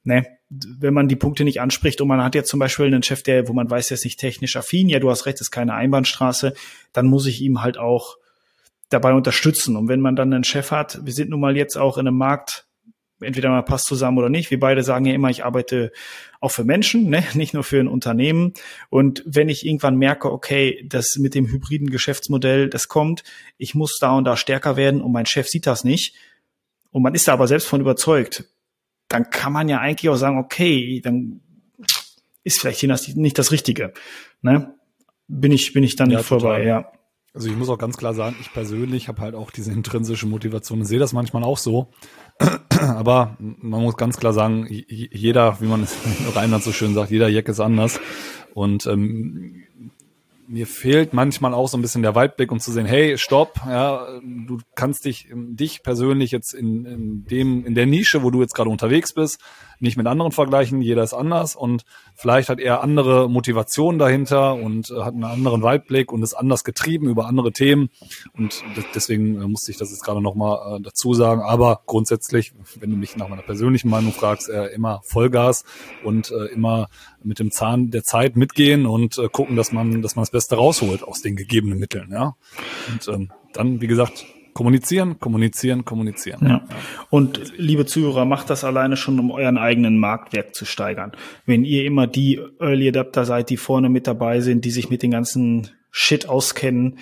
ne, 0.04 0.24
wenn 0.48 0.94
man 0.94 1.08
die 1.08 1.16
Punkte 1.16 1.42
nicht 1.42 1.60
anspricht 1.60 2.00
und 2.00 2.06
man 2.06 2.22
hat 2.22 2.36
jetzt 2.36 2.48
zum 2.48 2.60
Beispiel 2.60 2.86
einen 2.86 3.02
Chef, 3.02 3.24
der, 3.24 3.48
wo 3.48 3.52
man 3.52 3.68
weiß, 3.68 3.88
der 3.88 3.96
ist 3.96 4.04
nicht 4.04 4.20
technisch 4.20 4.56
affin, 4.56 4.88
ja, 4.88 5.00
du 5.00 5.10
hast 5.10 5.26
recht, 5.26 5.40
ist 5.40 5.50
keine 5.50 5.74
Einbahnstraße, 5.74 6.54
dann 6.92 7.06
muss 7.06 7.26
ich 7.26 7.40
ihm 7.40 7.62
halt 7.62 7.78
auch 7.78 8.16
dabei 8.90 9.12
unterstützen. 9.12 9.74
Und 9.74 9.88
wenn 9.88 10.00
man 10.00 10.14
dann 10.14 10.32
einen 10.32 10.44
Chef 10.44 10.70
hat, 10.70 11.04
wir 11.04 11.12
sind 11.12 11.30
nun 11.30 11.40
mal 11.40 11.56
jetzt 11.56 11.76
auch 11.76 11.98
in 11.98 12.06
einem 12.06 12.16
Markt, 12.16 12.65
entweder 13.20 13.50
mal 13.50 13.62
passt 13.62 13.86
zusammen 13.86 14.18
oder 14.18 14.28
nicht. 14.28 14.50
Wir 14.50 14.60
beide 14.60 14.82
sagen 14.82 15.04
ja 15.06 15.14
immer, 15.14 15.30
ich 15.30 15.44
arbeite 15.44 15.92
auch 16.40 16.50
für 16.50 16.64
Menschen, 16.64 17.08
ne? 17.08 17.24
nicht 17.34 17.54
nur 17.54 17.64
für 17.64 17.80
ein 17.80 17.88
Unternehmen. 17.88 18.52
Und 18.90 19.22
wenn 19.26 19.48
ich 19.48 19.66
irgendwann 19.66 19.96
merke, 19.96 20.32
okay, 20.32 20.84
das 20.88 21.16
mit 21.16 21.34
dem 21.34 21.46
hybriden 21.46 21.90
Geschäftsmodell, 21.90 22.68
das 22.68 22.88
kommt, 22.88 23.22
ich 23.58 23.74
muss 23.74 23.98
da 24.00 24.12
und 24.12 24.24
da 24.24 24.36
stärker 24.36 24.76
werden 24.76 25.00
und 25.00 25.12
mein 25.12 25.26
Chef 25.26 25.48
sieht 25.48 25.66
das 25.66 25.84
nicht 25.84 26.14
und 26.90 27.02
man 27.02 27.14
ist 27.14 27.28
da 27.28 27.32
aber 27.32 27.46
selbst 27.48 27.68
von 27.68 27.80
überzeugt, 27.80 28.44
dann 29.08 29.30
kann 29.30 29.52
man 29.52 29.68
ja 29.68 29.80
eigentlich 29.80 30.08
auch 30.10 30.16
sagen, 30.16 30.38
okay, 30.38 31.00
dann 31.02 31.40
ist 32.42 32.60
vielleicht 32.60 32.80
hier 32.80 32.96
nicht 33.14 33.38
das 33.38 33.52
Richtige. 33.52 33.92
Ne? 34.42 34.74
Bin 35.28 35.52
ich, 35.52 35.72
bin 35.72 35.82
ich 35.82 35.96
dann 35.96 36.10
ja, 36.10 36.22
vorbei, 36.22 36.64
ja. 36.64 36.92
Also 37.36 37.50
ich 37.50 37.56
muss 37.56 37.68
auch 37.68 37.76
ganz 37.76 37.98
klar 37.98 38.14
sagen, 38.14 38.34
ich 38.40 38.50
persönlich 38.50 39.08
habe 39.08 39.20
halt 39.20 39.34
auch 39.34 39.50
diese 39.50 39.70
intrinsische 39.70 40.26
Motivation 40.26 40.80
und 40.80 40.86
sehe 40.86 40.98
das 40.98 41.12
manchmal 41.12 41.44
auch 41.44 41.58
so. 41.58 41.88
Aber 42.80 43.36
man 43.38 43.82
muss 43.82 43.98
ganz 43.98 44.16
klar 44.16 44.32
sagen, 44.32 44.66
jeder, 44.70 45.60
wie 45.60 45.66
man 45.66 45.82
es 45.82 45.94
in 46.20 46.28
Rheinland 46.32 46.64
so 46.64 46.72
schön 46.72 46.94
sagt, 46.94 47.10
jeder 47.10 47.28
Jack 47.28 47.48
ist 47.48 47.60
anders. 47.60 48.00
Und 48.54 48.86
ähm, 48.86 49.64
mir 50.48 50.66
fehlt 50.66 51.12
manchmal 51.12 51.52
auch 51.52 51.68
so 51.68 51.76
ein 51.76 51.82
bisschen 51.82 52.00
der 52.00 52.14
Weitblick, 52.14 52.50
um 52.50 52.58
zu 52.58 52.72
sehen, 52.72 52.86
hey, 52.86 53.18
stopp, 53.18 53.60
ja, 53.66 54.18
du 54.22 54.58
kannst 54.74 55.04
dich, 55.04 55.28
dich 55.30 55.82
persönlich 55.82 56.30
jetzt 56.30 56.54
in, 56.54 56.86
in 56.86 57.24
dem, 57.24 57.66
in 57.66 57.74
der 57.74 57.84
Nische, 57.84 58.22
wo 58.22 58.30
du 58.30 58.40
jetzt 58.40 58.54
gerade 58.54 58.70
unterwegs 58.70 59.12
bist, 59.12 59.42
nicht 59.80 59.96
mit 59.96 60.06
anderen 60.06 60.32
vergleichen, 60.32 60.80
jeder 60.80 61.02
ist 61.02 61.14
anders 61.14 61.56
und 61.56 61.84
vielleicht 62.14 62.48
hat 62.48 62.60
er 62.60 62.82
andere 62.82 63.28
Motivationen 63.28 63.98
dahinter 63.98 64.54
und 64.54 64.90
äh, 64.90 65.02
hat 65.02 65.14
einen 65.14 65.24
anderen 65.24 65.62
Weitblick 65.62 66.12
und 66.12 66.22
ist 66.22 66.34
anders 66.34 66.64
getrieben 66.64 67.08
über 67.08 67.26
andere 67.26 67.52
Themen 67.52 67.90
und 68.36 68.62
deswegen 68.94 69.40
äh, 69.40 69.46
musste 69.46 69.70
ich 69.70 69.78
das 69.78 69.90
jetzt 69.90 70.04
gerade 70.04 70.20
nochmal 70.20 70.78
äh, 70.78 70.82
dazu 70.82 71.14
sagen, 71.14 71.42
aber 71.42 71.82
grundsätzlich, 71.86 72.52
wenn 72.78 72.90
du 72.90 72.96
mich 72.96 73.16
nach 73.16 73.28
meiner 73.28 73.42
persönlichen 73.42 73.88
Meinung 73.88 74.12
fragst, 74.12 74.48
immer 74.48 75.00
Vollgas 75.02 75.64
und 76.04 76.30
immer 76.30 76.88
mit 77.22 77.38
dem 77.38 77.50
Zahn 77.50 77.90
der 77.90 78.04
Zeit 78.04 78.36
mitgehen 78.36 78.86
und 78.86 79.20
gucken, 79.32 79.56
dass 79.56 79.72
man, 79.72 80.02
dass 80.02 80.16
man 80.16 80.22
das 80.22 80.30
Beste 80.30 80.56
rausholt 80.56 81.02
aus 81.02 81.22
den 81.22 81.36
gegebenen 81.36 81.78
Mitteln, 81.78 82.10
ja. 82.12 82.36
Und 82.90 83.08
ähm, 83.08 83.30
dann, 83.52 83.80
wie 83.80 83.86
gesagt, 83.86 84.26
Kommunizieren, 84.56 85.20
kommunizieren, 85.20 85.84
kommunizieren. 85.84 86.48
Ja. 86.48 86.64
Und 87.10 87.52
liebe 87.58 87.84
Zuhörer, 87.84 88.24
macht 88.24 88.48
das 88.48 88.64
alleine 88.64 88.96
schon, 88.96 89.20
um 89.20 89.30
euren 89.30 89.58
eigenen 89.58 89.98
Marktwert 89.98 90.54
zu 90.54 90.64
steigern. 90.64 91.12
Wenn 91.44 91.62
ihr 91.62 91.84
immer 91.84 92.06
die 92.06 92.40
Early 92.58 92.88
Adapter 92.88 93.26
seid, 93.26 93.50
die 93.50 93.58
vorne 93.58 93.90
mit 93.90 94.06
dabei 94.06 94.40
sind, 94.40 94.64
die 94.64 94.70
sich 94.70 94.88
mit 94.88 95.02
den 95.02 95.10
ganzen 95.10 95.72
Shit 95.90 96.26
auskennen, 96.26 97.00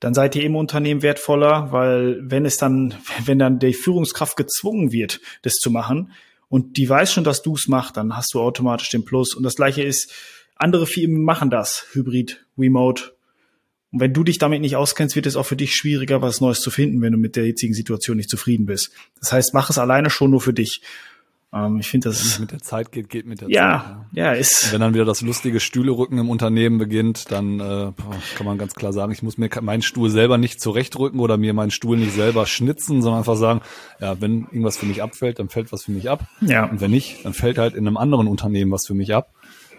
dann 0.00 0.12
seid 0.12 0.34
ihr 0.34 0.42
im 0.42 0.56
Unternehmen 0.56 1.02
wertvoller, 1.02 1.70
weil 1.70 2.18
wenn 2.20 2.44
es 2.44 2.56
dann, 2.56 2.94
wenn 3.24 3.38
dann 3.38 3.60
die 3.60 3.74
Führungskraft 3.74 4.36
gezwungen 4.36 4.90
wird, 4.90 5.20
das 5.42 5.54
zu 5.54 5.70
machen 5.70 6.10
und 6.48 6.78
die 6.78 6.88
weiß 6.88 7.12
schon, 7.12 7.22
dass 7.22 7.42
du 7.42 7.54
es 7.54 7.68
machst, 7.68 7.96
dann 7.96 8.16
hast 8.16 8.34
du 8.34 8.40
automatisch 8.40 8.90
den 8.90 9.04
Plus. 9.04 9.36
Und 9.36 9.44
das 9.44 9.54
gleiche 9.54 9.84
ist, 9.84 10.12
andere 10.56 10.88
Firmen 10.88 11.22
machen 11.22 11.48
das, 11.48 11.86
Hybrid, 11.92 12.44
Remote, 12.58 13.12
und 13.90 14.00
wenn 14.00 14.12
du 14.12 14.22
dich 14.22 14.38
damit 14.38 14.60
nicht 14.60 14.76
auskennst, 14.76 15.16
wird 15.16 15.26
es 15.26 15.36
auch 15.36 15.46
für 15.46 15.56
dich 15.56 15.74
schwieriger, 15.74 16.20
was 16.20 16.40
Neues 16.40 16.60
zu 16.60 16.70
finden, 16.70 17.00
wenn 17.00 17.12
du 17.12 17.18
mit 17.18 17.36
der 17.36 17.46
jetzigen 17.46 17.72
Situation 17.72 18.18
nicht 18.18 18.28
zufrieden 18.28 18.66
bist. 18.66 18.90
Das 19.18 19.32
heißt, 19.32 19.54
mach 19.54 19.70
es 19.70 19.78
alleine 19.78 20.10
schon 20.10 20.30
nur 20.30 20.40
für 20.40 20.52
dich. 20.52 20.82
Ähm, 21.50 21.78
ich 21.80 21.88
finde 21.88 22.10
das. 22.10 22.20
Wenn 22.20 22.26
es 22.26 22.38
mit 22.38 22.52
der 22.52 22.58
Zeit 22.60 22.92
geht, 22.92 23.08
geht 23.08 23.24
mit 23.24 23.40
der 23.40 23.48
ja, 23.48 23.80
Zeit. 23.80 23.96
Ja, 24.12 24.24
ja, 24.24 24.32
ist. 24.32 24.66
Und 24.66 24.72
wenn 24.74 24.80
dann 24.82 24.92
wieder 24.92 25.06
das 25.06 25.22
lustige 25.22 25.60
Stühlerücken 25.60 26.18
im 26.18 26.28
Unternehmen 26.28 26.76
beginnt, 26.76 27.30
dann 27.30 27.60
äh, 27.60 27.92
kann 28.36 28.46
man 28.46 28.58
ganz 28.58 28.74
klar 28.74 28.92
sagen, 28.92 29.12
ich 29.12 29.22
muss 29.22 29.38
mir 29.38 29.48
meinen 29.62 29.80
Stuhl 29.80 30.10
selber 30.10 30.36
nicht 30.36 30.60
zurechtrücken 30.60 31.20
oder 31.20 31.38
mir 31.38 31.54
meinen 31.54 31.70
Stuhl 31.70 31.96
nicht 31.96 32.12
selber 32.12 32.44
schnitzen, 32.44 33.00
sondern 33.00 33.20
einfach 33.20 33.36
sagen, 33.36 33.62
ja, 34.00 34.20
wenn 34.20 34.42
irgendwas 34.42 34.76
für 34.76 34.86
mich 34.86 35.02
abfällt, 35.02 35.38
dann 35.38 35.48
fällt 35.48 35.72
was 35.72 35.84
für 35.84 35.92
mich 35.92 36.10
ab. 36.10 36.26
Ja. 36.42 36.66
Und 36.66 36.82
wenn 36.82 36.90
nicht, 36.90 37.24
dann 37.24 37.32
fällt 37.32 37.56
halt 37.56 37.74
in 37.74 37.86
einem 37.86 37.96
anderen 37.96 38.28
Unternehmen 38.28 38.70
was 38.70 38.86
für 38.86 38.94
mich 38.94 39.14
ab. 39.14 39.32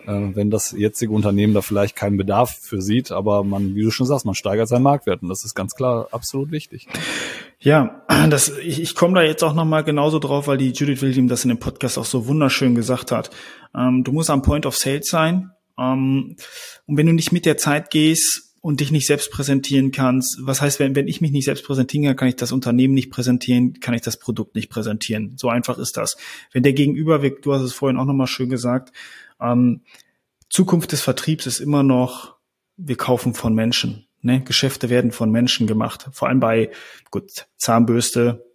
Äh, 0.09 0.35
wenn 0.35 0.49
das 0.49 0.71
jetzige 0.71 1.13
Unternehmen 1.13 1.53
da 1.53 1.61
vielleicht 1.61 1.95
keinen 1.95 2.17
Bedarf 2.17 2.57
für 2.61 2.81
sieht, 2.81 3.11
aber 3.11 3.43
man, 3.43 3.75
wie 3.75 3.83
du 3.83 3.91
schon 3.91 4.07
sagst, 4.07 4.25
man 4.25 4.33
steigert 4.33 4.67
seinen 4.67 4.81
Marktwert 4.81 5.21
und 5.21 5.29
das 5.29 5.45
ist 5.45 5.53
ganz 5.53 5.75
klar 5.75 6.07
absolut 6.11 6.49
wichtig. 6.49 6.87
Ja, 7.59 8.03
das, 8.29 8.51
ich, 8.57 8.81
ich 8.81 8.95
komme 8.95 9.13
da 9.13 9.21
jetzt 9.21 9.43
auch 9.43 9.53
nochmal 9.53 9.83
genauso 9.83 10.17
drauf, 10.17 10.47
weil 10.47 10.57
die 10.57 10.71
Judith 10.71 11.03
William 11.03 11.27
das 11.27 11.43
in 11.43 11.49
dem 11.49 11.59
Podcast 11.59 11.99
auch 11.99 12.05
so 12.05 12.25
wunderschön 12.25 12.73
gesagt 12.73 13.11
hat. 13.11 13.29
Ähm, 13.77 14.03
du 14.03 14.11
musst 14.11 14.31
am 14.31 14.41
Point 14.41 14.65
of 14.65 14.75
Sale 14.75 15.01
sein. 15.03 15.51
Ähm, 15.77 16.35
und 16.87 16.97
wenn 16.97 17.05
du 17.05 17.13
nicht 17.13 17.31
mit 17.31 17.45
der 17.45 17.57
Zeit 17.57 17.91
gehst 17.91 18.55
und 18.61 18.79
dich 18.79 18.91
nicht 18.91 19.05
selbst 19.05 19.29
präsentieren 19.29 19.91
kannst, 19.91 20.39
was 20.41 20.59
heißt, 20.59 20.79
wenn, 20.79 20.95
wenn 20.95 21.07
ich 21.07 21.21
mich 21.21 21.31
nicht 21.31 21.45
selbst 21.45 21.65
präsentieren 21.65 22.05
kann, 22.07 22.15
kann 22.15 22.27
ich 22.29 22.35
das 22.35 22.51
Unternehmen 22.51 22.95
nicht 22.95 23.11
präsentieren, 23.11 23.79
kann 23.79 23.93
ich 23.93 24.01
das 24.01 24.17
Produkt 24.17 24.55
nicht 24.55 24.69
präsentieren. 24.69 25.33
So 25.37 25.49
einfach 25.49 25.77
ist 25.77 25.97
das. 25.97 26.17
Wenn 26.51 26.63
der 26.63 26.73
Gegenüber, 26.73 27.19
du 27.19 27.53
hast 27.53 27.61
es 27.61 27.73
vorhin 27.73 27.99
auch 27.99 28.05
nochmal 28.05 28.27
schön 28.27 28.49
gesagt, 28.49 28.91
ähm, 29.41 29.81
Zukunft 30.49 30.91
des 30.91 31.01
Vertriebs 31.01 31.45
ist 31.45 31.59
immer 31.59 31.83
noch, 31.83 32.35
wir 32.77 32.95
kaufen 32.95 33.33
von 33.33 33.53
Menschen. 33.53 34.07
Ne? 34.21 34.41
Geschäfte 34.41 34.89
werden 34.89 35.11
von 35.11 35.31
Menschen 35.31 35.67
gemacht. 35.67 36.09
Vor 36.11 36.27
allem 36.27 36.39
bei, 36.39 36.71
gut, 37.11 37.47
Zahnbürste, 37.57 38.45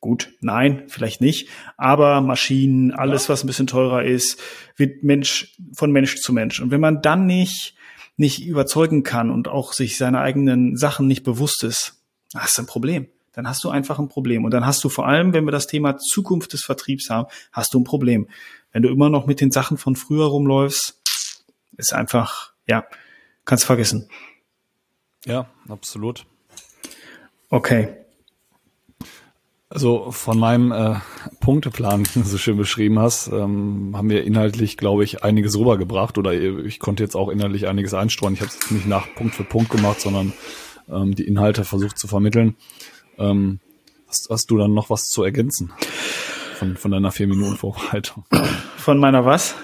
gut, 0.00 0.32
nein, 0.40 0.84
vielleicht 0.88 1.20
nicht. 1.20 1.48
Aber 1.76 2.20
Maschinen, 2.20 2.92
alles, 2.92 3.28
was 3.28 3.44
ein 3.44 3.46
bisschen 3.46 3.66
teurer 3.66 4.04
ist, 4.04 4.40
wird 4.76 5.02
Mensch, 5.02 5.56
von 5.72 5.92
Mensch 5.92 6.16
zu 6.16 6.32
Mensch. 6.32 6.60
Und 6.60 6.70
wenn 6.70 6.80
man 6.80 7.02
dann 7.02 7.26
nicht, 7.26 7.74
nicht 8.16 8.44
überzeugen 8.44 9.02
kann 9.02 9.30
und 9.30 9.48
auch 9.48 9.72
sich 9.72 9.96
seine 9.96 10.20
eigenen 10.20 10.76
Sachen 10.76 11.06
nicht 11.06 11.22
bewusst 11.22 11.64
ist, 11.64 12.02
hast 12.34 12.58
du 12.58 12.62
ein 12.62 12.66
Problem. 12.66 13.08
Dann 13.32 13.48
hast 13.48 13.64
du 13.64 13.70
einfach 13.70 13.98
ein 13.98 14.08
Problem. 14.08 14.44
Und 14.44 14.52
dann 14.52 14.64
hast 14.64 14.84
du 14.84 14.88
vor 14.88 15.08
allem, 15.08 15.32
wenn 15.32 15.44
wir 15.44 15.52
das 15.52 15.66
Thema 15.66 15.98
Zukunft 15.98 16.52
des 16.52 16.64
Vertriebs 16.64 17.10
haben, 17.10 17.28
hast 17.52 17.74
du 17.74 17.80
ein 17.80 17.84
Problem. 17.84 18.28
Wenn 18.74 18.82
du 18.82 18.88
immer 18.88 19.08
noch 19.08 19.26
mit 19.26 19.40
den 19.40 19.52
Sachen 19.52 19.78
von 19.78 19.94
früher 19.94 20.26
rumläufst, 20.26 21.00
ist 21.76 21.94
einfach, 21.94 22.52
ja, 22.66 22.84
kannst 23.44 23.64
vergessen. 23.64 24.08
Ja, 25.24 25.48
absolut. 25.68 26.26
Okay. 27.50 27.94
Also 29.68 30.10
von 30.10 30.40
meinem 30.40 30.72
äh, 30.72 30.96
Punkteplan, 31.38 32.02
den 32.14 32.24
du 32.24 32.28
so 32.28 32.36
schön 32.36 32.56
beschrieben 32.56 32.98
hast, 32.98 33.28
ähm, 33.28 33.92
haben 33.96 34.10
wir 34.10 34.24
inhaltlich, 34.24 34.76
glaube 34.76 35.04
ich, 35.04 35.22
einiges 35.22 35.56
rübergebracht 35.56 36.18
oder 36.18 36.32
ich 36.32 36.80
konnte 36.80 37.04
jetzt 37.04 37.14
auch 37.14 37.28
inhaltlich 37.28 37.68
einiges 37.68 37.94
einstreuen. 37.94 38.34
Ich 38.34 38.40
habe 38.40 38.48
es 38.48 38.56
jetzt 38.56 38.72
nicht 38.72 38.86
nach 38.86 39.06
Punkt 39.14 39.36
für 39.36 39.44
Punkt 39.44 39.70
gemacht, 39.70 40.00
sondern 40.00 40.32
ähm, 40.88 41.14
die 41.14 41.28
Inhalte 41.28 41.64
versucht 41.64 41.96
zu 41.96 42.08
vermitteln. 42.08 42.56
Ähm, 43.18 43.60
hast, 44.08 44.26
hast 44.30 44.50
du 44.50 44.58
dann 44.58 44.74
noch 44.74 44.90
was 44.90 45.04
zu 45.04 45.22
ergänzen 45.22 45.72
von, 46.64 46.76
von 46.76 46.90
deiner 46.90 47.12
vier 47.12 47.26
Minuten 47.26 47.56
Vorbereitung? 47.56 48.24
Von 48.76 48.98
meiner 48.98 49.24
was? 49.24 49.54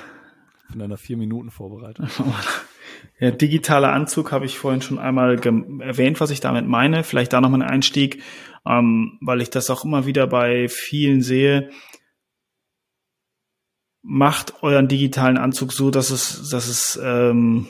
Von 0.68 0.78
deiner 0.78 0.96
vier 0.96 1.16
Minuten 1.16 1.50
Vorbereitung. 1.50 2.08
Ja, 3.18 3.30
digitaler 3.30 3.92
Anzug 3.92 4.32
habe 4.32 4.44
ich 4.44 4.58
vorhin 4.58 4.82
schon 4.82 4.98
einmal 4.98 5.38
erwähnt, 5.80 6.20
was 6.20 6.30
ich 6.30 6.40
damit 6.40 6.66
meine. 6.66 7.02
Vielleicht 7.02 7.32
da 7.32 7.40
nochmal 7.40 7.62
ein 7.62 7.68
Einstieg, 7.68 8.22
ähm, 8.66 9.18
weil 9.20 9.40
ich 9.40 9.50
das 9.50 9.70
auch 9.70 9.84
immer 9.84 10.06
wieder 10.06 10.26
bei 10.26 10.68
vielen 10.68 11.22
sehe. 11.22 11.70
Macht 14.02 14.62
euren 14.62 14.88
digitalen 14.88 15.38
Anzug 15.38 15.72
so, 15.72 15.90
dass 15.90 16.10
es, 16.10 16.50
dass 16.50 16.68
es 16.68 17.00
ähm, 17.02 17.68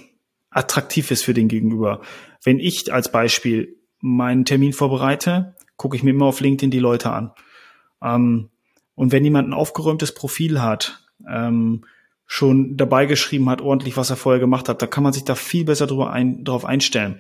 attraktiv 0.51 1.11
ist 1.11 1.25
für 1.25 1.35
den 1.35 1.49
Gegenüber. 1.49 2.01
Wenn 2.43 2.59
ich 2.59 2.93
als 2.93 3.13
Beispiel 3.13 3.77
meinen 4.01 4.45
Termin 4.45 4.73
vorbereite, 4.73 5.55
gucke 5.77 5.97
ich 5.97 6.03
mir 6.03 6.11
immer 6.11 6.27
auf 6.27 6.41
LinkedIn 6.41 6.71
die 6.71 6.79
Leute 6.79 7.11
an. 7.11 7.33
Ähm, 8.03 8.51
und 9.01 9.13
wenn 9.13 9.25
jemand 9.25 9.49
ein 9.49 9.55
aufgeräumtes 9.55 10.13
Profil 10.13 10.61
hat, 10.61 11.03
ähm, 11.27 11.87
schon 12.27 12.77
dabei 12.77 13.07
geschrieben 13.07 13.49
hat, 13.49 13.63
ordentlich, 13.63 13.97
was 13.97 14.11
er 14.11 14.17
vorher 14.17 14.41
gemacht 14.41 14.69
hat, 14.69 14.83
da 14.83 14.87
kann 14.87 15.03
man 15.03 15.15
sich 15.15 15.25
da 15.25 15.37
viel 15.37 15.65
besser 15.65 15.87
drüber 15.87 16.13
ein, 16.13 16.45
drauf 16.45 16.67
einstellen. 16.67 17.19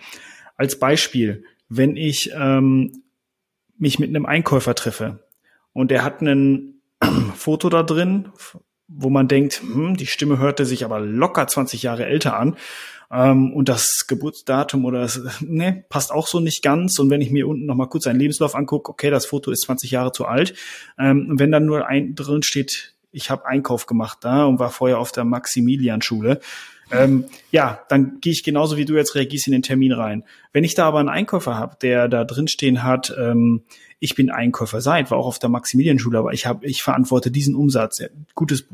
Als 0.58 0.78
Beispiel, 0.78 1.42
wenn 1.70 1.96
ich 1.96 2.32
ähm, 2.38 3.02
mich 3.78 3.98
mit 3.98 4.10
einem 4.10 4.26
Einkäufer 4.26 4.74
treffe 4.74 5.26
und 5.72 5.90
der 5.90 6.04
hat 6.04 6.20
ein 6.20 6.82
Foto 7.34 7.70
da 7.70 7.82
drin, 7.82 8.28
wo 8.92 9.10
man 9.10 9.28
denkt, 9.28 9.62
hm, 9.62 9.96
die 9.96 10.06
Stimme 10.06 10.38
hörte 10.38 10.66
sich 10.66 10.84
aber 10.84 11.00
locker 11.00 11.46
20 11.46 11.82
Jahre 11.82 12.06
älter 12.06 12.36
an 12.36 12.56
ähm, 13.12 13.52
und 13.52 13.68
das 13.68 14.06
Geburtsdatum 14.06 14.84
oder 14.84 15.00
das, 15.00 15.20
ne, 15.40 15.84
passt 15.88 16.12
auch 16.12 16.26
so 16.26 16.40
nicht 16.40 16.62
ganz. 16.62 16.98
Und 16.98 17.10
wenn 17.10 17.20
ich 17.20 17.30
mir 17.30 17.48
unten 17.48 17.66
noch 17.66 17.74
mal 17.74 17.86
kurz 17.86 18.04
seinen 18.04 18.20
Lebenslauf 18.20 18.54
angucke, 18.54 18.90
okay, 18.90 19.10
das 19.10 19.26
Foto 19.26 19.50
ist 19.50 19.62
20 19.62 19.90
Jahre 19.90 20.12
zu 20.12 20.26
alt. 20.26 20.54
Ähm, 20.98 21.28
und 21.30 21.38
wenn 21.38 21.52
dann 21.52 21.66
nur 21.66 21.86
ein 21.86 22.14
drin 22.14 22.42
steht, 22.42 22.94
ich 23.12 23.30
habe 23.30 23.46
Einkauf 23.46 23.86
gemacht 23.86 24.18
da 24.22 24.44
und 24.44 24.58
war 24.58 24.70
vorher 24.70 24.98
auf 24.98 25.12
der 25.12 25.24
Maximilian-Schule. 25.24 26.40
Ähm, 26.92 27.24
ja, 27.50 27.80
dann 27.88 28.18
gehe 28.20 28.32
ich 28.32 28.42
genauso 28.42 28.76
wie 28.76 28.84
du 28.84 28.96
jetzt 28.96 29.14
reagierst 29.14 29.46
in 29.46 29.52
den 29.52 29.62
Termin 29.62 29.92
rein. 29.92 30.24
Wenn 30.52 30.64
ich 30.64 30.74
da 30.74 30.86
aber 30.86 30.98
einen 30.98 31.08
Einkäufer 31.08 31.56
habe, 31.56 31.76
der 31.80 32.08
da 32.08 32.24
drin 32.24 32.48
stehen 32.48 32.82
hat, 32.82 33.14
ähm, 33.18 33.62
ich 34.00 34.14
bin 34.14 34.30
Einkäufer 34.30 34.80
seit, 34.80 35.10
war 35.10 35.18
auch 35.18 35.26
auf 35.26 35.38
der 35.38 35.50
Maximilian-Schule, 35.50 36.18
aber 36.18 36.32
ich 36.32 36.46
habe, 36.46 36.66
ich 36.66 36.82
verantworte 36.82 37.30
diesen 37.30 37.54
Umsatz. 37.54 38.02
Gutes 38.34 38.66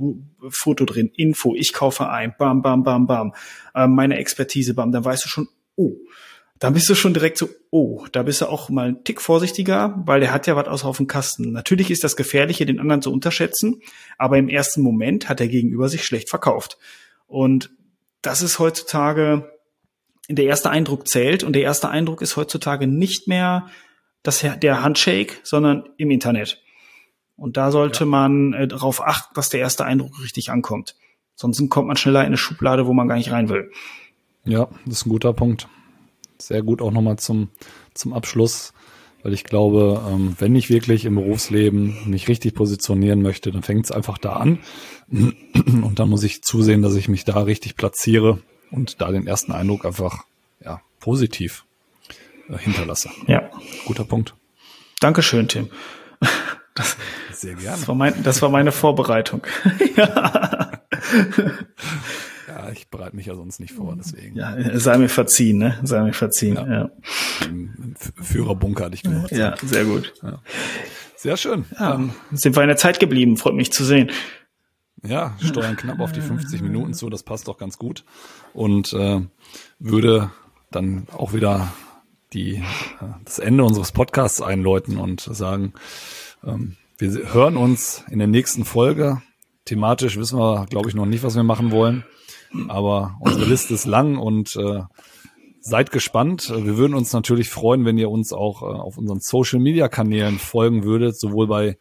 Foto 0.49 0.85
drin, 0.85 1.11
Info, 1.15 1.55
ich 1.55 1.73
kaufe 1.73 2.09
ein, 2.09 2.35
bam, 2.39 2.63
bam, 2.63 2.85
bam, 2.85 3.07
bam. 3.07 3.35
Ähm, 3.75 3.95
meine 3.95 4.17
Expertise, 4.19 4.75
bam, 4.75 4.93
dann 4.93 5.05
weißt 5.05 5.25
du 5.25 5.29
schon, 5.29 5.49
oh, 5.75 5.97
dann 6.59 6.73
bist 6.73 6.89
du 6.89 6.95
schon 6.95 7.13
direkt 7.13 7.37
so, 7.37 7.51
oh, 7.71 8.07
da 8.13 8.23
bist 8.23 8.41
du 8.41 8.47
auch 8.47 8.71
mal 8.71 8.89
ein 8.89 9.05
Tick 9.05 9.21
vorsichtiger, 9.21 10.03
weil 10.07 10.21
der 10.21 10.33
hat 10.33 10.47
ja 10.47 10.57
was 10.57 10.69
aus 10.69 10.85
auf 10.85 10.97
dem 10.97 11.07
Kasten. 11.07 11.53
Natürlich 11.53 11.91
ist 11.91 12.03
das 12.05 12.17
Gefährliche, 12.17 12.65
den 12.65 12.81
anderen 12.81 13.03
zu 13.03 13.13
unterschätzen, 13.13 13.83
aber 14.17 14.39
im 14.39 14.49
ersten 14.49 14.81
Moment 14.81 15.29
hat 15.29 15.41
der 15.41 15.49
Gegenüber 15.49 15.89
sich 15.89 16.05
schlecht 16.05 16.31
verkauft. 16.31 16.79
Und 17.27 17.71
das 18.27 18.43
ist 18.43 18.59
heutzutage, 18.59 19.51
der 20.29 20.47
erste 20.47 20.71
Eindruck 20.71 21.09
zählt 21.09 21.45
und 21.45 21.55
der 21.55 21.63
erste 21.63 21.89
Eindruck 21.89 22.23
ist 22.23 22.37
heutzutage 22.37 22.87
nicht 22.87 23.29
mehr 23.29 23.69
das, 24.23 24.41
der 24.41 24.83
Handshake, 24.83 25.35
sondern 25.43 25.89
im 25.97 26.11
Internet. 26.11 26.63
Und 27.37 27.57
da 27.57 27.71
sollte 27.71 28.01
ja. 28.01 28.11
man 28.11 28.53
äh, 28.53 28.67
darauf 28.67 29.03
achten, 29.03 29.35
dass 29.35 29.51
der 29.51 29.61
erste 29.61 29.85
Eindruck 29.85 30.21
richtig 30.23 30.51
ankommt. 30.51 30.97
Sonst 31.35 31.69
kommt 31.69 31.87
man 31.87 31.97
schneller 31.97 32.21
in 32.21 32.27
eine 32.27 32.39
Schublade, 32.39 32.87
wo 32.87 32.93
man 32.93 33.09
gar 33.09 33.17
nicht 33.17 33.31
rein 33.31 33.49
will. 33.49 33.71
Ja, 34.45 34.69
das 34.87 34.99
ist 34.99 35.07
ein 35.07 35.11
guter 35.11 35.33
Punkt 35.33 35.69
sehr 36.41 36.63
gut 36.63 36.83
auch 36.83 36.91
nochmal 36.91 37.19
zum, 37.19 37.49
zum 37.95 38.13
Abschluss, 38.13 38.73
weil 39.27 39.35
ich 39.35 39.43
glaube, 39.43 40.01
ähm, 40.09 40.37
wenn 40.39 40.55
ich 40.55 40.71
wirklich 40.71 41.05
im 41.05 41.17
Berufsleben 41.17 41.97
mich 42.09 42.29
richtig 42.29 42.55
positionieren 42.55 43.23
möchte, 43.23 43.51
dann 43.51 43.65
fängt 43.65 43.85
es 43.87 43.91
einfach 43.91 44.19
da 44.19 44.35
an. 44.35 44.61
Und 45.11 45.99
dann 45.99 46.09
muss 46.09 46.23
ich 46.23 46.45
zusehen, 46.45 46.81
dass 46.81 46.95
ich 46.95 47.09
mich 47.09 47.25
da 47.25 47.41
richtig 47.41 47.75
platziere 47.77 48.39
und 48.71 49.01
da 49.01 49.11
den 49.11 49.27
ersten 49.27 49.51
Eindruck 49.51 49.85
einfach 49.85 50.27
ja, 50.65 50.81
positiv 51.01 51.65
äh, 52.49 52.57
hinterlasse. 52.57 53.11
Ja. 53.27 53.51
Guter 53.85 54.05
Punkt. 54.05 54.37
Dankeschön, 55.01 55.49
Tim. 55.49 55.71
Das, 56.77 56.97
Sehr 57.33 57.55
gerne. 57.55 57.79
Das 57.79 57.89
war, 57.89 57.97
mein, 57.97 58.23
das 58.23 58.43
war 58.43 58.49
meine 58.49 58.71
Vorbereitung. 58.71 59.45
ja. 59.97 60.71
Ja, 62.67 62.73
ich 62.73 62.89
bereite 62.89 63.15
mich 63.15 63.27
ja 63.27 63.35
sonst 63.35 63.61
nicht 63.61 63.73
vor, 63.73 63.95
deswegen. 63.97 64.37
Ja, 64.37 64.57
sei 64.79 64.99
mir 64.99 65.09
verziehen, 65.09 65.59
ne? 65.59 65.79
Sei 65.85 66.03
mir 66.03 66.13
verziehen, 66.13 66.57
ja. 66.57 66.67
ja. 66.67 66.91
Führerbunker 68.21 68.87
hatte 68.87 68.95
ich 68.95 69.03
gemacht. 69.03 69.31
Ja, 69.31 69.55
sehr 69.63 69.85
gut. 69.85 70.15
Ja. 70.23 70.41
Sehr 71.17 71.37
schön. 71.37 71.65
Ja, 71.79 71.95
ähm, 71.95 72.13
sind 72.33 72.57
wir 72.57 72.63
in 72.63 72.69
der 72.69 72.77
Zeit 72.77 72.99
geblieben, 72.99 73.37
freut 73.37 73.55
mich 73.55 73.73
zu 73.73 73.85
sehen. 73.85 74.11
Ja, 75.05 75.37
steuern 75.39 75.77
knapp 75.77 76.01
auf 76.01 76.13
die 76.13 76.21
50 76.21 76.63
Minuten 76.63 76.95
zu, 76.95 77.09
das 77.09 77.23
passt 77.23 77.47
doch 77.47 77.59
ganz 77.59 77.79
gut. 77.79 78.05
Und 78.53 78.93
äh, 78.93 79.21
würde 79.79 80.31
dann 80.71 81.07
auch 81.13 81.33
wieder 81.33 81.73
die, 82.33 82.57
äh, 82.57 82.63
das 83.25 83.39
Ende 83.39 83.65
unseres 83.65 83.93
Podcasts 83.93 84.43
einläuten 84.43 84.99
und 84.99 85.21
sagen, 85.21 85.75
ähm, 86.45 86.77
wir 86.99 87.33
hören 87.33 87.57
uns 87.57 88.05
in 88.11 88.19
der 88.19 88.29
nächsten 88.29 88.65
Folge. 88.65 89.23
Thematisch 89.67 90.17
wissen 90.17 90.39
wir, 90.39 90.67
glaube 90.67 90.89
ich, 90.89 90.95
noch 90.95 91.07
nicht, 91.07 91.23
was 91.23 91.37
wir 91.37 91.45
machen 91.45 91.71
wollen. 91.71 92.05
Aber 92.69 93.17
unsere 93.21 93.45
Liste 93.45 93.75
ist 93.75 93.87
lang 93.87 94.19
und 94.19 94.57
äh, 94.57 94.83
seid 95.61 95.91
gespannt. 95.91 96.53
Wir 96.57 96.77
würden 96.77 96.95
uns 96.95 97.13
natürlich 97.13 97.51
freuen, 97.51 97.85
wenn 97.85 97.99
ihr 97.99 98.11
uns 98.11 98.33
auch 98.33 98.63
äh, 98.63 98.67
auf 98.67 98.99
unseren 98.99 99.21
Social 99.21 99.59
Media 99.59 99.89
Kanälen 99.89 100.39
folgen 100.39 100.85
würdet, 100.85 101.19
sowohl 101.19 101.49
bei 101.49 101.77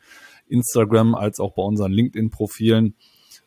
Instagram 0.48 1.16
als 1.16 1.40
auch 1.40 1.54
bei 1.54 1.64
unseren 1.64 1.92
LinkedIn-Profilen. 1.92 2.96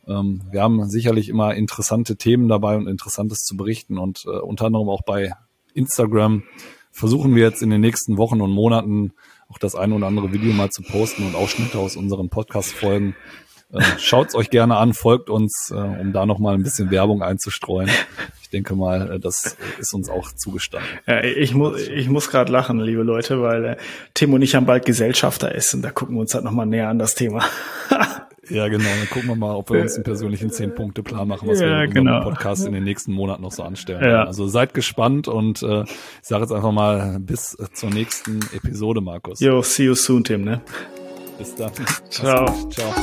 Ähm, 0.06 0.42
wir 0.50 0.62
haben 0.62 0.88
sicherlich 0.88 1.28
immer 1.28 1.54
interessante 1.54 2.16
Themen 2.16 2.48
dabei 2.48 2.76
und 2.76 2.86
Interessantes 2.86 3.40
zu 3.40 3.56
berichten 3.56 3.98
und 3.98 4.24
äh, 4.26 4.38
unter 4.38 4.66
anderem 4.66 4.88
auch 4.88 5.02
bei 5.02 5.32
Instagram 5.74 6.44
versuchen 6.92 7.34
wir 7.34 7.42
jetzt 7.42 7.62
in 7.62 7.70
den 7.70 7.80
nächsten 7.80 8.16
Wochen 8.16 8.40
und 8.40 8.50
Monaten 8.50 9.12
auch 9.48 9.58
das 9.58 9.74
eine 9.74 9.94
oder 9.94 10.06
andere 10.06 10.32
Video 10.32 10.52
mal 10.52 10.70
zu 10.70 10.82
posten 10.82 11.24
und 11.24 11.34
Ausschnitte 11.34 11.78
aus 11.78 11.96
unseren 11.96 12.28
Podcast-Folgen 12.28 13.14
Äh, 13.72 13.82
Schaut's 13.98 14.34
euch 14.34 14.50
gerne 14.50 14.76
an, 14.76 14.94
folgt 14.94 15.28
uns, 15.30 15.70
äh, 15.70 15.74
um 15.74 16.12
da 16.12 16.24
noch 16.26 16.38
mal 16.38 16.54
ein 16.54 16.62
bisschen 16.62 16.90
Werbung 16.90 17.22
einzustreuen. 17.22 17.90
Ich 18.40 18.48
denke 18.50 18.74
mal, 18.74 19.12
äh, 19.16 19.20
das 19.20 19.56
ist 19.78 19.92
uns 19.92 20.08
auch 20.08 20.32
zugestanden. 20.32 20.88
Ja, 21.06 21.22
ich 21.22 21.54
muss, 21.54 21.86
ich 21.86 22.08
muss 22.08 22.30
gerade 22.30 22.50
lachen, 22.50 22.80
liebe 22.80 23.02
Leute, 23.02 23.42
weil 23.42 23.64
äh, 23.64 23.76
Tim 24.14 24.32
und 24.32 24.40
ich 24.40 24.54
haben 24.54 24.64
bald 24.64 24.86
Gesellschafter 24.86 25.54
essen. 25.54 25.82
Da 25.82 25.90
gucken 25.90 26.16
wir 26.16 26.20
uns 26.22 26.32
halt 26.34 26.44
noch 26.44 26.52
mal 26.52 26.64
näher 26.64 26.88
an 26.88 26.98
das 26.98 27.14
Thema. 27.14 27.44
Ja, 28.50 28.66
genau. 28.68 28.84
Dann 28.84 29.10
gucken 29.10 29.28
wir 29.28 29.36
mal, 29.36 29.54
ob 29.54 29.70
wir 29.70 29.82
uns 29.82 29.96
einen 29.96 30.04
persönlichen 30.04 30.50
Zehn-Punkte-Plan 30.50 31.28
machen, 31.28 31.46
was 31.50 31.60
Ja, 31.60 31.66
wir 31.66 31.82
in 31.84 31.90
genau. 31.92 32.22
Podcast 32.22 32.66
in 32.66 32.72
den 32.72 32.82
nächsten 32.84 33.12
Monaten 33.12 33.42
noch 33.42 33.52
so 33.52 33.62
anstellen. 33.62 34.02
Ja. 34.02 34.24
Also 34.24 34.48
seid 34.48 34.72
gespannt 34.72 35.28
und 35.28 35.62
äh, 35.62 35.82
ich 35.82 35.88
sage 36.22 36.44
jetzt 36.44 36.52
einfach 36.52 36.72
mal 36.72 37.18
bis 37.20 37.52
äh, 37.58 37.66
zur 37.74 37.90
nächsten 37.90 38.40
Episode, 38.54 39.02
Markus. 39.02 39.40
Yo, 39.40 39.60
see 39.60 39.84
you 39.84 39.94
soon, 39.94 40.24
Tim, 40.24 40.44
ne? 40.44 40.62
Bis 41.36 41.54
dann. 41.56 41.72
Ciao. 42.08 42.46
Ciao. 42.70 42.94